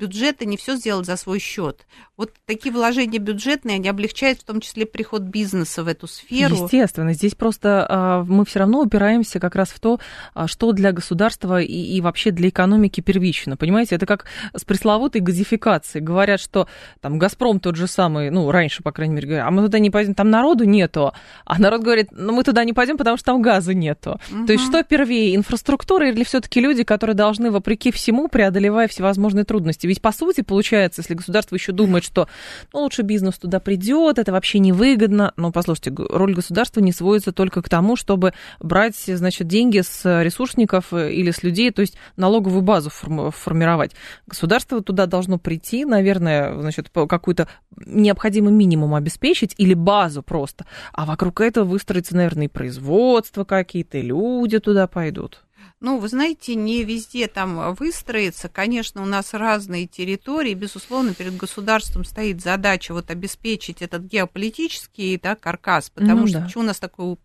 бюджета 0.00 0.46
не 0.46 0.56
все 0.56 0.76
сделать 0.76 1.06
за 1.06 1.16
свой 1.16 1.38
счет. 1.38 1.86
Вот 2.16 2.32
такие 2.46 2.72
вложения 2.72 3.18
бюджетные, 3.18 3.76
они 3.76 3.88
облегчают 3.88 4.40
в 4.40 4.44
том 4.44 4.60
числе 4.60 4.86
приход 4.86 5.22
бизнеса 5.22 5.82
в 5.82 5.88
эту 5.88 6.06
сферу. 6.06 6.64
Естественно, 6.64 7.12
здесь 7.12 7.34
просто 7.34 7.86
а, 7.88 8.24
мы 8.24 8.44
все 8.44 8.60
равно 8.60 8.80
упираемся 8.80 9.38
как 9.40 9.54
раз 9.54 9.70
в 9.70 9.80
то, 9.80 10.00
а, 10.34 10.46
что 10.46 10.72
для 10.72 10.92
государства 10.92 11.60
и, 11.60 11.72
и 11.72 12.00
вообще 12.00 12.30
для 12.30 12.48
экономики 12.48 13.00
первично. 13.00 13.56
Понимаете, 13.56 13.94
это 13.94 14.06
как 14.06 14.26
с 14.54 14.64
пресловутой 14.64 15.20
газификацией. 15.20 16.04
Говорят, 16.04 16.40
что 16.40 16.66
там 17.00 17.18
Газпром 17.18 17.60
тот 17.60 17.76
же 17.76 17.86
самый, 17.86 18.30
ну, 18.30 18.50
раньше, 18.50 18.82
по 18.82 18.92
крайней 18.92 19.14
мере, 19.14 19.28
говорят, 19.28 19.46
а 19.46 19.50
мы 19.50 19.62
туда 19.62 19.78
не 19.78 19.90
пойдем, 19.90 20.14
там 20.14 20.30
народу 20.30 20.64
нету. 20.64 21.12
А 21.44 21.58
народ 21.58 21.82
говорит, 21.82 22.08
ну, 22.12 22.32
мы 22.32 22.42
туда 22.42 22.64
не 22.64 22.72
пойдем, 22.72 22.96
потому 22.96 23.16
что 23.16 23.26
там 23.26 23.42
газа 23.42 23.74
нету. 23.74 24.20
То 24.46 24.52
есть 24.52 24.64
что 24.64 24.82
первее, 24.82 25.36
инфраструктура 25.36 26.10
или 26.10 26.24
все-таки 26.24 26.60
люди, 26.60 26.84
которые 26.84 27.14
должны, 27.14 27.50
вопреки 27.50 27.90
всему, 27.90 28.28
преодолевая 28.28 28.88
всевозможные 28.88 29.44
трудности? 29.44 29.86
Ведь, 29.90 30.00
по 30.00 30.12
сути, 30.12 30.42
получается, 30.42 31.00
если 31.00 31.14
государство 31.14 31.56
еще 31.56 31.72
думает, 31.72 32.04
что 32.04 32.28
ну, 32.72 32.82
лучше 32.82 33.02
бизнес 33.02 33.38
туда 33.38 33.58
придет, 33.58 34.20
это 34.20 34.30
вообще 34.30 34.60
невыгодно. 34.60 35.32
Но, 35.36 35.50
послушайте, 35.50 35.92
роль 35.96 36.32
государства 36.32 36.78
не 36.78 36.92
сводится 36.92 37.32
только 37.32 37.60
к 37.60 37.68
тому, 37.68 37.96
чтобы 37.96 38.32
брать, 38.60 38.94
значит, 38.94 39.48
деньги 39.48 39.80
с 39.80 40.22
ресурсников 40.22 40.92
э, 40.92 41.12
или 41.12 41.32
с 41.32 41.42
людей, 41.42 41.72
то 41.72 41.80
есть 41.80 41.96
налоговую 42.16 42.62
базу 42.62 42.88
форм- 42.88 43.32
формировать. 43.32 43.90
Государство 44.28 44.80
туда 44.80 45.06
должно 45.06 45.38
прийти, 45.38 45.84
наверное, 45.84 46.60
значит, 46.60 46.90
какой-то 46.90 47.48
необходимый 47.84 48.52
минимум 48.52 48.94
обеспечить 48.94 49.56
или 49.58 49.74
базу 49.74 50.22
просто. 50.22 50.66
А 50.92 51.04
вокруг 51.04 51.40
этого 51.40 51.64
выстроится, 51.64 52.14
наверное, 52.14 52.44
и 52.44 52.48
производство 52.48 53.42
какие-то, 53.42 53.98
люди 53.98 54.60
туда 54.60 54.86
пойдут. 54.86 55.42
Ну, 55.80 55.98
вы 55.98 56.08
знаете, 56.08 56.54
не 56.54 56.84
везде 56.84 57.26
там 57.26 57.74
выстроится. 57.74 58.50
Конечно, 58.50 59.02
у 59.02 59.06
нас 59.06 59.32
разные 59.32 59.86
территории. 59.86 60.52
Безусловно, 60.52 61.14
перед 61.14 61.36
государством 61.36 62.04
стоит 62.04 62.42
задача 62.42 62.92
вот 62.92 63.10
обеспечить 63.10 63.80
этот 63.80 64.02
геополитический 64.02 65.18
да, 65.18 65.36
каркас, 65.36 65.88
потому 65.88 66.20
Ну 66.22 66.26
что 66.26 66.38
да. 66.40 66.44
почему 66.44 66.64
у 66.64 66.66
нас 66.66 66.78
такое 66.78 67.16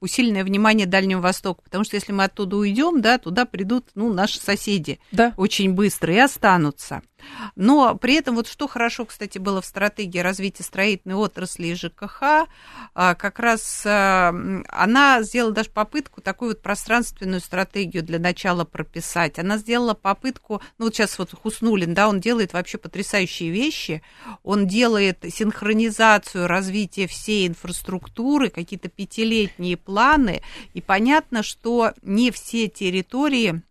усиленное 0.00 0.44
внимание 0.44 0.86
Дальнему 0.86 1.22
Востоку? 1.22 1.62
Потому 1.64 1.82
что 1.82 1.96
если 1.96 2.12
мы 2.12 2.24
оттуда 2.24 2.56
уйдем, 2.56 3.00
да, 3.00 3.18
туда 3.18 3.46
придут 3.46 3.86
ну, 3.96 4.12
наши 4.12 4.38
соседи 4.38 5.00
Да. 5.10 5.34
очень 5.36 5.72
быстро 5.72 6.14
и 6.14 6.18
останутся. 6.18 7.02
Но 7.56 7.94
при 7.96 8.14
этом 8.14 8.34
вот 8.34 8.48
что 8.48 8.66
хорошо, 8.68 9.04
кстати, 9.04 9.38
было 9.38 9.60
в 9.60 9.66
стратегии 9.66 10.18
развития 10.18 10.62
строительной 10.62 11.16
отрасли 11.16 11.68
и 11.68 11.74
ЖКХ, 11.74 12.48
а, 12.94 13.14
как 13.14 13.38
раз 13.38 13.84
а, 13.86 14.34
она 14.68 15.22
сделала 15.22 15.52
даже 15.52 15.70
попытку 15.70 16.20
такую 16.20 16.50
вот 16.50 16.62
пространственную 16.62 17.40
стратегию 17.40 18.02
для 18.02 18.18
начала 18.18 18.64
прописать. 18.64 19.38
Она 19.38 19.58
сделала 19.58 19.94
попытку, 19.94 20.62
ну 20.78 20.86
вот 20.86 20.94
сейчас 20.94 21.18
вот 21.18 21.32
Хуснулин, 21.32 21.94
да, 21.94 22.08
он 22.08 22.20
делает 22.20 22.52
вообще 22.52 22.78
потрясающие 22.78 23.50
вещи, 23.50 24.02
он 24.42 24.66
делает 24.66 25.24
синхронизацию 25.28 26.46
развития 26.46 27.06
всей 27.06 27.46
инфраструктуры, 27.46 28.50
какие-то 28.50 28.88
пятилетние 28.88 29.76
планы, 29.76 30.42
и 30.72 30.80
понятно, 30.80 31.42
что 31.42 31.92
не 32.02 32.30
все 32.30 32.68
территории 32.68 33.62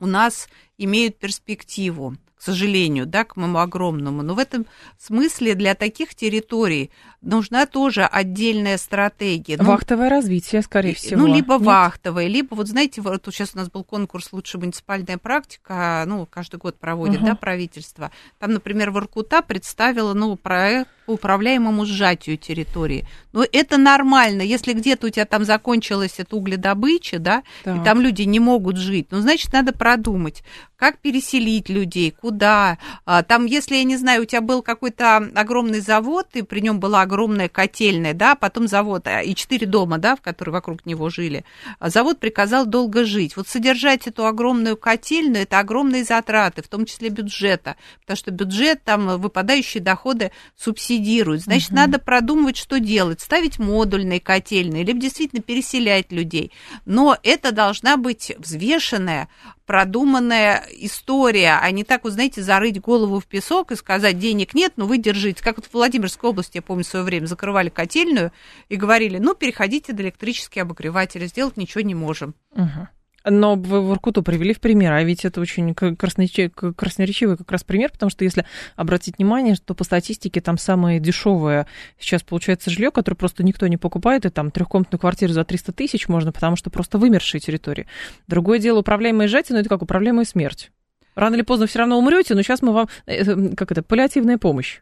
у 0.00 0.06
нас 0.06 0.48
имеют 0.76 1.18
перспективу, 1.18 2.16
к 2.38 2.42
сожалению, 2.42 3.04
да, 3.06 3.24
к 3.24 3.36
моему 3.36 3.58
огромному. 3.58 4.22
Но 4.22 4.34
в 4.34 4.38
этом 4.38 4.66
смысле 4.96 5.54
для 5.54 5.74
таких 5.74 6.14
территорий 6.14 6.90
нужна 7.20 7.66
тоже 7.66 8.04
отдельная 8.04 8.78
стратегия. 8.78 9.56
Ну, 9.58 9.64
Вахтовое 9.64 10.08
развитие, 10.08 10.62
скорее 10.62 10.94
всего. 10.94 11.20
ну, 11.20 11.34
либо 11.34 11.54
Нет? 11.54 11.62
вахтовая, 11.62 12.28
либо, 12.28 12.54
вот 12.54 12.68
знаете, 12.68 13.00
вот 13.00 13.26
сейчас 13.26 13.50
у 13.54 13.58
нас 13.58 13.70
был 13.70 13.82
конкурс 13.82 14.32
«Лучшая 14.32 14.60
муниципальная 14.60 15.18
практика», 15.18 16.04
ну, 16.06 16.26
каждый 16.26 16.56
год 16.58 16.78
проводит, 16.78 17.16
Ага. 17.16 17.26
да, 17.30 17.34
правительство. 17.34 18.10
Там, 18.38 18.52
например, 18.52 18.92
Воркута 18.92 19.42
представила, 19.42 20.14
ну, 20.14 20.36
проект 20.36 20.88
по 21.08 21.12
управляемому 21.12 21.86
сжатию 21.86 22.36
территории. 22.36 23.06
Но 23.32 23.42
это 23.50 23.78
нормально, 23.78 24.42
если 24.42 24.74
где-то 24.74 25.06
у 25.06 25.10
тебя 25.10 25.24
там 25.24 25.44
закончилась 25.44 26.16
эта 26.18 26.36
угледобыча, 26.36 27.18
да, 27.18 27.44
Так. 27.64 27.78
и 27.80 27.84
там 27.84 28.02
люди 28.02 28.22
не 28.22 28.40
могут 28.40 28.76
жить, 28.76 29.06
ну, 29.10 29.20
значит, 29.20 29.50
надо 29.54 29.72
продумать, 29.72 30.42
как 30.76 30.98
переселить 30.98 31.68
людей, 31.70 32.10
куда. 32.10 32.78
А, 33.06 33.22
Там, 33.22 33.46
если, 33.46 33.76
я 33.76 33.84
не 33.84 33.96
знаю, 33.96 34.22
у 34.22 34.24
тебя 34.26 34.42
был 34.42 34.62
какой-то 34.62 35.16
огромный 35.34 35.80
завод, 35.80 36.28
и 36.34 36.42
при 36.42 36.60
нем 36.60 36.78
была 36.78 37.02
огромная 37.02 37.48
котельная, 37.48 38.12
да, 38.12 38.34
потом 38.34 38.68
завод, 38.68 39.06
а, 39.06 39.22
и 39.22 39.34
четыре 39.34 39.66
дома, 39.66 39.96
да, 39.96 40.14
в 40.14 40.20
которые 40.20 40.52
вокруг 40.52 40.84
него 40.84 41.08
жили, 41.08 41.42
а 41.78 41.88
завод 41.88 42.20
приказал 42.20 42.66
долго 42.66 43.04
жить. 43.04 43.34
Вот 43.34 43.48
содержать 43.48 44.06
эту 44.06 44.26
огромную 44.26 44.76
котельную, 44.76 45.44
это 45.44 45.58
огромные 45.58 46.04
затраты, 46.04 46.62
в 46.62 46.68
том 46.68 46.84
числе 46.84 47.08
бюджета, 47.08 47.76
потому 48.02 48.16
что 48.18 48.30
бюджет, 48.30 48.84
там, 48.84 49.18
выпадающие 49.18 49.82
доходы 49.82 50.32
субсидирует 50.54 50.97
субсидируют, 50.98 51.42
значит, 51.42 51.70
угу. 51.70 51.76
надо 51.76 51.98
продумывать, 51.98 52.56
что 52.56 52.80
делать, 52.80 53.20
ставить 53.20 53.58
модульные 53.58 54.20
котельные, 54.20 54.84
либо 54.84 55.00
действительно 55.00 55.42
переселять 55.42 56.12
людей. 56.12 56.52
Но 56.84 57.16
это 57.22 57.52
должна 57.52 57.96
быть 57.96 58.32
взвешенная, 58.38 59.28
продуманная 59.66 60.64
история, 60.78 61.58
а 61.60 61.70
не 61.70 61.84
так, 61.84 62.04
вот, 62.04 62.14
знаете, 62.14 62.42
зарыть 62.42 62.80
голову 62.80 63.20
в 63.20 63.26
песок 63.26 63.72
и 63.72 63.76
сказать, 63.76 64.18
денег 64.18 64.54
нет, 64.54 64.74
но 64.76 64.86
вы 64.86 64.98
держите. 64.98 65.42
Как 65.42 65.56
вот 65.56 65.66
в 65.66 65.74
Владимирской 65.74 66.30
области, 66.30 66.56
я 66.56 66.62
помню, 66.62 66.84
в 66.84 66.88
свое 66.88 67.04
время 67.04 67.26
закрывали 67.26 67.68
котельную 67.68 68.32
и 68.68 68.76
говорили, 68.76 69.18
ну, 69.18 69.34
переходите 69.34 69.92
на 69.92 70.00
электрические 70.00 70.62
обогреватели, 70.62 71.26
сделать 71.26 71.56
ничего 71.56 71.82
не 71.82 71.94
можем. 71.94 72.34
Угу. 72.52 72.88
Но 73.24 73.56
вы 73.56 73.82
в 73.82 73.92
Иркуту 73.92 74.22
привели 74.22 74.54
в 74.54 74.60
пример, 74.60 74.92
а 74.92 75.02
ведь 75.02 75.24
это 75.24 75.40
очень 75.40 75.74
красноречивый 75.74 77.36
как 77.36 77.50
раз 77.50 77.64
пример, 77.64 77.90
потому 77.90 78.10
что 78.10 78.24
если 78.24 78.44
обратить 78.76 79.18
внимание, 79.18 79.56
то 79.56 79.74
по 79.74 79.84
статистике 79.84 80.40
там 80.40 80.56
самое 80.56 81.00
дешевое 81.00 81.66
сейчас 81.98 82.22
получается 82.22 82.70
жилье, 82.70 82.90
которое 82.90 83.16
просто 83.16 83.42
никто 83.42 83.66
не 83.66 83.76
покупает, 83.76 84.24
и 84.24 84.30
там 84.30 84.50
трехкомнатную 84.50 85.00
квартиру 85.00 85.32
за 85.32 85.44
300 85.44 85.72
тысяч 85.72 86.08
можно, 86.08 86.32
потому 86.32 86.56
что 86.56 86.70
просто 86.70 86.98
вымершие 86.98 87.40
территории. 87.40 87.86
Другое 88.28 88.60
дело, 88.60 88.80
управляемая 88.80 89.28
сжатие, 89.28 89.54
но 89.54 89.60
это 89.60 89.68
как 89.68 89.82
управляемая 89.82 90.24
смерть. 90.24 90.70
Рано 91.14 91.34
или 91.34 91.42
поздно 91.42 91.66
все 91.66 91.80
равно 91.80 91.98
умрете, 91.98 92.34
но 92.36 92.42
сейчас 92.42 92.62
мы 92.62 92.72
вам, 92.72 92.88
э, 93.06 93.24
э, 93.24 93.54
как 93.56 93.72
это, 93.72 93.82
паллиативная 93.82 94.38
помощь. 94.38 94.80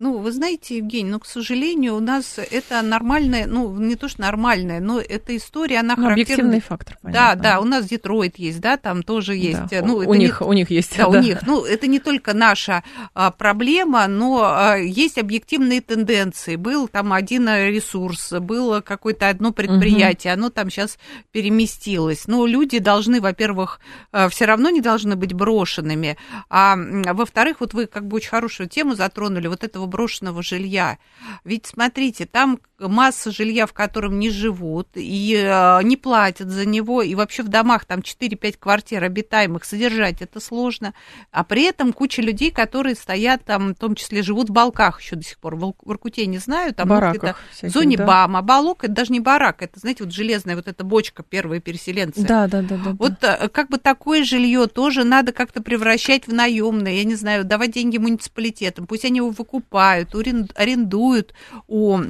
Ну, 0.00 0.16
вы 0.16 0.32
знаете, 0.32 0.78
Евгений, 0.78 1.10
ну, 1.10 1.20
к 1.20 1.26
сожалению, 1.26 1.94
у 1.94 2.00
нас 2.00 2.38
это 2.38 2.80
нормальная, 2.80 3.46
ну, 3.46 3.70
не 3.78 3.96
то 3.96 4.08
что 4.08 4.22
нормальная, 4.22 4.80
но 4.80 4.98
эта 4.98 5.36
история, 5.36 5.80
она 5.80 5.94
ну, 5.94 6.04
характерна. 6.04 6.22
Объективный 6.22 6.60
фактор, 6.62 6.98
понятно. 7.02 7.36
Да, 7.36 7.42
да, 7.42 7.60
у 7.60 7.64
нас 7.64 7.84
Детройт 7.84 8.38
есть, 8.38 8.62
да, 8.62 8.78
там 8.78 9.02
тоже 9.02 9.36
есть. 9.36 9.60
Да, 9.70 9.82
ну, 9.82 9.96
у, 9.96 10.14
них, 10.14 10.40
не... 10.40 10.46
у 10.46 10.52
них 10.54 10.70
есть. 10.70 10.96
Да, 10.96 11.06
да, 11.06 11.18
у 11.18 11.22
них. 11.22 11.46
Ну, 11.46 11.66
это 11.66 11.86
не 11.86 11.98
только 11.98 12.32
наша 12.32 12.82
а, 13.12 13.30
проблема, 13.30 14.06
но 14.06 14.40
а, 14.42 14.76
есть 14.78 15.18
объективные 15.18 15.82
тенденции. 15.82 16.56
Был 16.56 16.88
там 16.88 17.12
один 17.12 17.46
ресурс, 17.46 18.32
было 18.40 18.80
какое-то 18.80 19.28
одно 19.28 19.52
предприятие, 19.52 20.32
угу. 20.32 20.40
оно 20.40 20.48
там 20.48 20.70
сейчас 20.70 20.96
переместилось. 21.30 22.26
Но 22.26 22.46
люди 22.46 22.78
должны, 22.78 23.20
во-первых, 23.20 23.80
а, 24.12 24.30
все 24.30 24.46
равно 24.46 24.70
не 24.70 24.80
должны 24.80 25.14
быть 25.14 25.34
брошенными, 25.34 26.16
а 26.48 26.74
во-вторых, 27.12 27.58
вот 27.60 27.74
вы 27.74 27.84
как 27.84 28.06
бы 28.06 28.16
очень 28.16 28.30
хорошую 28.30 28.66
тему 28.66 28.94
затронули, 28.94 29.46
вот 29.46 29.62
этого 29.62 29.89
брошенного 29.90 30.42
жилья. 30.42 30.98
Ведь 31.44 31.66
смотрите, 31.66 32.24
там 32.24 32.58
масса 32.88 33.30
жилья, 33.30 33.66
в 33.66 33.72
котором 33.72 34.18
не 34.18 34.30
живут, 34.30 34.88
и 34.94 35.34
э, 35.36 35.82
не 35.82 35.96
платят 35.96 36.48
за 36.48 36.64
него, 36.66 37.02
и 37.02 37.14
вообще 37.14 37.42
в 37.42 37.48
домах 37.48 37.84
там 37.84 38.00
4-5 38.00 38.56
квартир 38.58 39.04
обитаемых 39.04 39.64
содержать 39.64 40.22
это 40.22 40.40
сложно, 40.40 40.94
а 41.30 41.44
при 41.44 41.64
этом 41.64 41.92
куча 41.92 42.22
людей, 42.22 42.50
которые 42.50 42.94
стоят 42.94 43.44
там, 43.44 43.74
в 43.74 43.78
том 43.78 43.94
числе 43.94 44.22
живут 44.22 44.48
в 44.48 44.52
балках 44.52 45.00
еще 45.00 45.16
до 45.16 45.22
сих 45.22 45.38
пор, 45.38 45.56
в 45.56 45.74
Иркуте 45.86 46.26
не 46.26 46.38
знаю, 46.38 46.74
там 46.74 46.88
где-то 46.88 47.36
в 47.62 47.68
зоне 47.68 47.96
да. 47.96 48.06
БАМ, 48.06 48.36
а 48.36 48.42
балок 48.42 48.84
это 48.84 48.92
даже 48.92 49.12
не 49.12 49.20
барак, 49.20 49.62
это, 49.62 49.78
знаете, 49.78 50.04
вот 50.04 50.12
железная 50.12 50.56
вот 50.56 50.68
эта 50.68 50.84
бочка, 50.84 51.22
первые 51.22 51.60
переселенцы. 51.60 52.22
Да, 52.22 52.46
да, 52.46 52.62
да. 52.62 52.76
да 52.76 52.96
вот 52.98 53.12
да. 53.20 53.36
Э, 53.40 53.48
как 53.48 53.68
бы 53.68 53.78
такое 53.78 54.24
жилье 54.24 54.66
тоже 54.66 55.04
надо 55.04 55.32
как-то 55.32 55.62
превращать 55.62 56.26
в 56.26 56.32
наемное, 56.32 56.92
я 56.92 57.04
не 57.04 57.14
знаю, 57.14 57.44
давать 57.44 57.72
деньги 57.72 57.98
муниципалитетам, 57.98 58.86
пусть 58.86 59.04
они 59.04 59.18
его 59.18 59.30
выкупают, 59.30 59.60
арендуют 59.80 61.34
у 61.66 62.00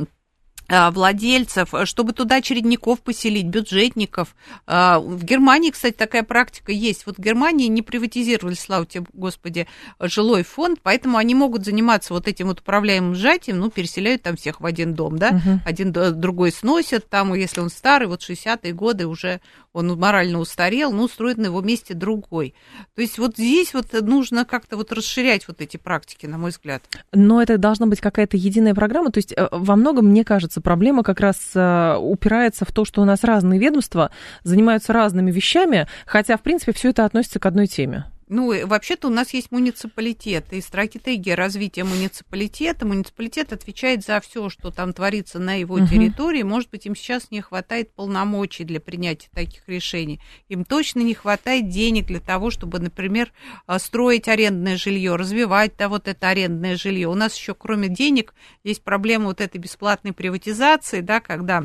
а, 0.70 0.92
владельцев, 0.92 1.74
чтобы 1.84 2.12
туда 2.12 2.36
очередников 2.36 3.00
поселить, 3.00 3.46
бюджетников. 3.46 4.36
А, 4.66 5.00
в 5.00 5.24
Германии, 5.24 5.70
кстати, 5.70 5.94
такая 5.94 6.22
практика 6.22 6.70
есть. 6.70 7.06
Вот 7.06 7.16
в 7.16 7.20
Германии 7.20 7.66
не 7.66 7.82
приватизировали, 7.82 8.54
слава 8.54 8.86
тебе, 8.86 9.04
Господи, 9.12 9.66
жилой 9.98 10.44
фонд, 10.44 10.78
поэтому 10.82 11.18
они 11.18 11.34
могут 11.34 11.64
заниматься 11.64 12.14
вот 12.14 12.28
этим 12.28 12.46
вот 12.46 12.60
управляемым 12.60 13.16
сжатием, 13.16 13.58
ну, 13.58 13.70
переселяют 13.70 14.22
там 14.22 14.36
всех 14.36 14.60
в 14.60 14.66
один 14.66 14.94
дом, 14.94 15.18
да, 15.18 15.30
угу. 15.30 15.60
один 15.64 15.92
другой 15.92 16.52
сносят, 16.52 17.08
там, 17.08 17.34
если 17.34 17.60
он 17.60 17.68
старый, 17.68 18.06
вот 18.06 18.22
60-е 18.22 18.72
годы 18.72 19.08
уже 19.08 19.40
он 19.72 19.98
морально 19.98 20.38
устарел, 20.38 20.92
ну, 20.92 21.08
строят 21.08 21.38
на 21.38 21.46
его 21.46 21.60
месте 21.60 21.94
другой. 21.94 22.54
То 22.94 23.02
есть 23.02 23.18
вот 23.18 23.36
здесь 23.36 23.72
вот 23.74 23.92
нужно 23.92 24.44
как-то 24.44 24.76
вот 24.76 24.92
расширять 24.92 25.46
вот 25.48 25.60
эти 25.60 25.76
практики, 25.76 26.26
на 26.26 26.38
мой 26.38 26.50
взгляд. 26.50 26.82
Но 27.12 27.40
это 27.40 27.58
должна 27.58 27.86
быть 27.86 28.00
какая-то 28.00 28.36
единая 28.36 28.74
программа, 28.74 29.10
то 29.12 29.18
есть 29.18 29.32
э, 29.36 29.48
во 29.50 29.76
многом, 29.76 30.06
мне 30.06 30.24
кажется, 30.24 30.60
проблема 30.60 31.02
как 31.02 31.20
раз 31.20 31.36
э, 31.54 31.96
упирается 31.98 32.64
в 32.64 32.72
то, 32.72 32.84
что 32.84 33.02
у 33.02 33.04
нас 33.04 33.24
разные 33.24 33.60
ведомства 33.60 34.10
занимаются 34.42 34.92
разными 34.92 35.30
вещами, 35.30 35.86
хотя, 36.06 36.36
в 36.36 36.42
принципе, 36.42 36.72
все 36.72 36.90
это 36.90 37.04
относится 37.04 37.38
к 37.38 37.46
одной 37.46 37.66
теме. 37.66 38.06
Ну, 38.30 38.64
вообще-то 38.64 39.08
у 39.08 39.10
нас 39.10 39.34
есть 39.34 39.50
муниципалитет, 39.50 40.52
и 40.52 40.60
стратегия 40.60 41.34
развития 41.34 41.82
муниципалитета. 41.82 42.86
Муниципалитет 42.86 43.52
отвечает 43.52 44.04
за 44.04 44.20
все, 44.20 44.48
что 44.48 44.70
там 44.70 44.92
творится 44.92 45.40
на 45.40 45.54
его 45.54 45.74
угу. 45.74 45.86
территории. 45.88 46.44
Может 46.44 46.70
быть, 46.70 46.86
им 46.86 46.94
сейчас 46.94 47.32
не 47.32 47.40
хватает 47.40 47.92
полномочий 47.92 48.62
для 48.62 48.78
принятия 48.78 49.28
таких 49.34 49.68
решений. 49.68 50.20
Им 50.48 50.64
точно 50.64 51.00
не 51.00 51.14
хватает 51.14 51.70
денег 51.70 52.06
для 52.06 52.20
того, 52.20 52.50
чтобы, 52.52 52.78
например, 52.78 53.32
а, 53.66 53.80
строить 53.80 54.28
арендное 54.28 54.76
жилье, 54.76 55.16
развивать 55.16 55.72
да, 55.76 55.88
вот 55.88 56.06
это 56.06 56.28
арендное 56.28 56.76
жилье. 56.76 57.08
У 57.08 57.14
нас 57.16 57.34
еще, 57.34 57.54
кроме 57.54 57.88
денег, 57.88 58.32
есть 58.62 58.84
проблема 58.84 59.24
вот 59.24 59.40
этой 59.40 59.58
бесплатной 59.58 60.12
приватизации, 60.12 61.00
да, 61.00 61.18
когда 61.18 61.64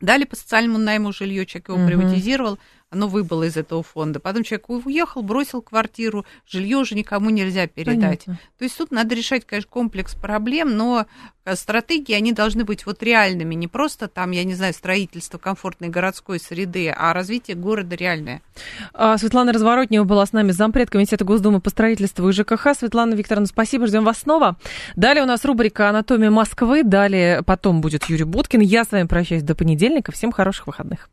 дали 0.00 0.24
по 0.24 0.36
социальному 0.36 0.78
найму 0.78 1.12
жилье, 1.12 1.46
человек 1.46 1.68
его 1.68 1.78
угу. 1.78 1.86
приватизировал, 1.88 2.58
оно 2.90 3.06
выбыло 3.06 3.44
из 3.44 3.56
этого 3.56 3.82
фонда. 3.82 4.18
Потом 4.18 4.42
человек 4.42 4.68
уехал, 4.68 5.22
бросил 5.22 5.62
квартиру, 5.62 6.26
жилье 6.46 6.76
уже 6.76 6.96
никому 6.96 7.30
нельзя 7.30 7.68
передать. 7.68 8.24
Понятно. 8.24 8.40
То 8.58 8.64
есть 8.64 8.76
тут 8.76 8.90
надо 8.90 9.14
решать, 9.14 9.46
конечно, 9.46 9.70
комплекс 9.70 10.14
проблем, 10.16 10.76
но 10.76 11.06
э, 11.44 11.54
стратегии, 11.54 12.14
они 12.14 12.32
должны 12.32 12.64
быть 12.64 12.86
вот 12.86 13.02
реальными, 13.02 13.54
не 13.54 13.68
просто 13.68 14.08
там, 14.08 14.32
я 14.32 14.42
не 14.42 14.54
знаю, 14.54 14.74
строительство 14.74 15.38
комфортной 15.38 15.88
городской 15.88 16.40
среды, 16.40 16.90
а 16.90 17.12
развитие 17.12 17.56
города 17.56 17.94
реальное. 17.94 18.42
А, 18.92 19.16
Светлана 19.18 19.52
Разворотнева 19.52 20.04
была 20.04 20.26
с 20.26 20.32
нами, 20.32 20.50
зампред 20.50 20.90
Комитета 20.90 21.24
Госдумы 21.24 21.60
по 21.60 21.70
строительству 21.70 22.28
и 22.28 22.32
ЖКХ. 22.32 22.74
Светлана 22.76 23.14
Викторовна, 23.14 23.46
спасибо, 23.46 23.86
ждем 23.86 24.04
вас 24.04 24.18
снова. 24.18 24.56
Далее 24.96 25.22
у 25.22 25.26
нас 25.26 25.44
рубрика 25.44 25.88
«Анатомия 25.88 26.30
Москвы», 26.30 26.82
далее 26.82 27.42
потом 27.44 27.80
будет 27.80 28.04
Юрий 28.06 28.24
Буткин. 28.24 28.60
Я 28.60 28.84
с 28.84 28.90
вами 28.90 29.06
прощаюсь 29.06 29.44
до 29.44 29.54
понедельника. 29.54 30.10
Всем 30.10 30.32
хороших 30.32 30.66
выходных. 30.66 31.08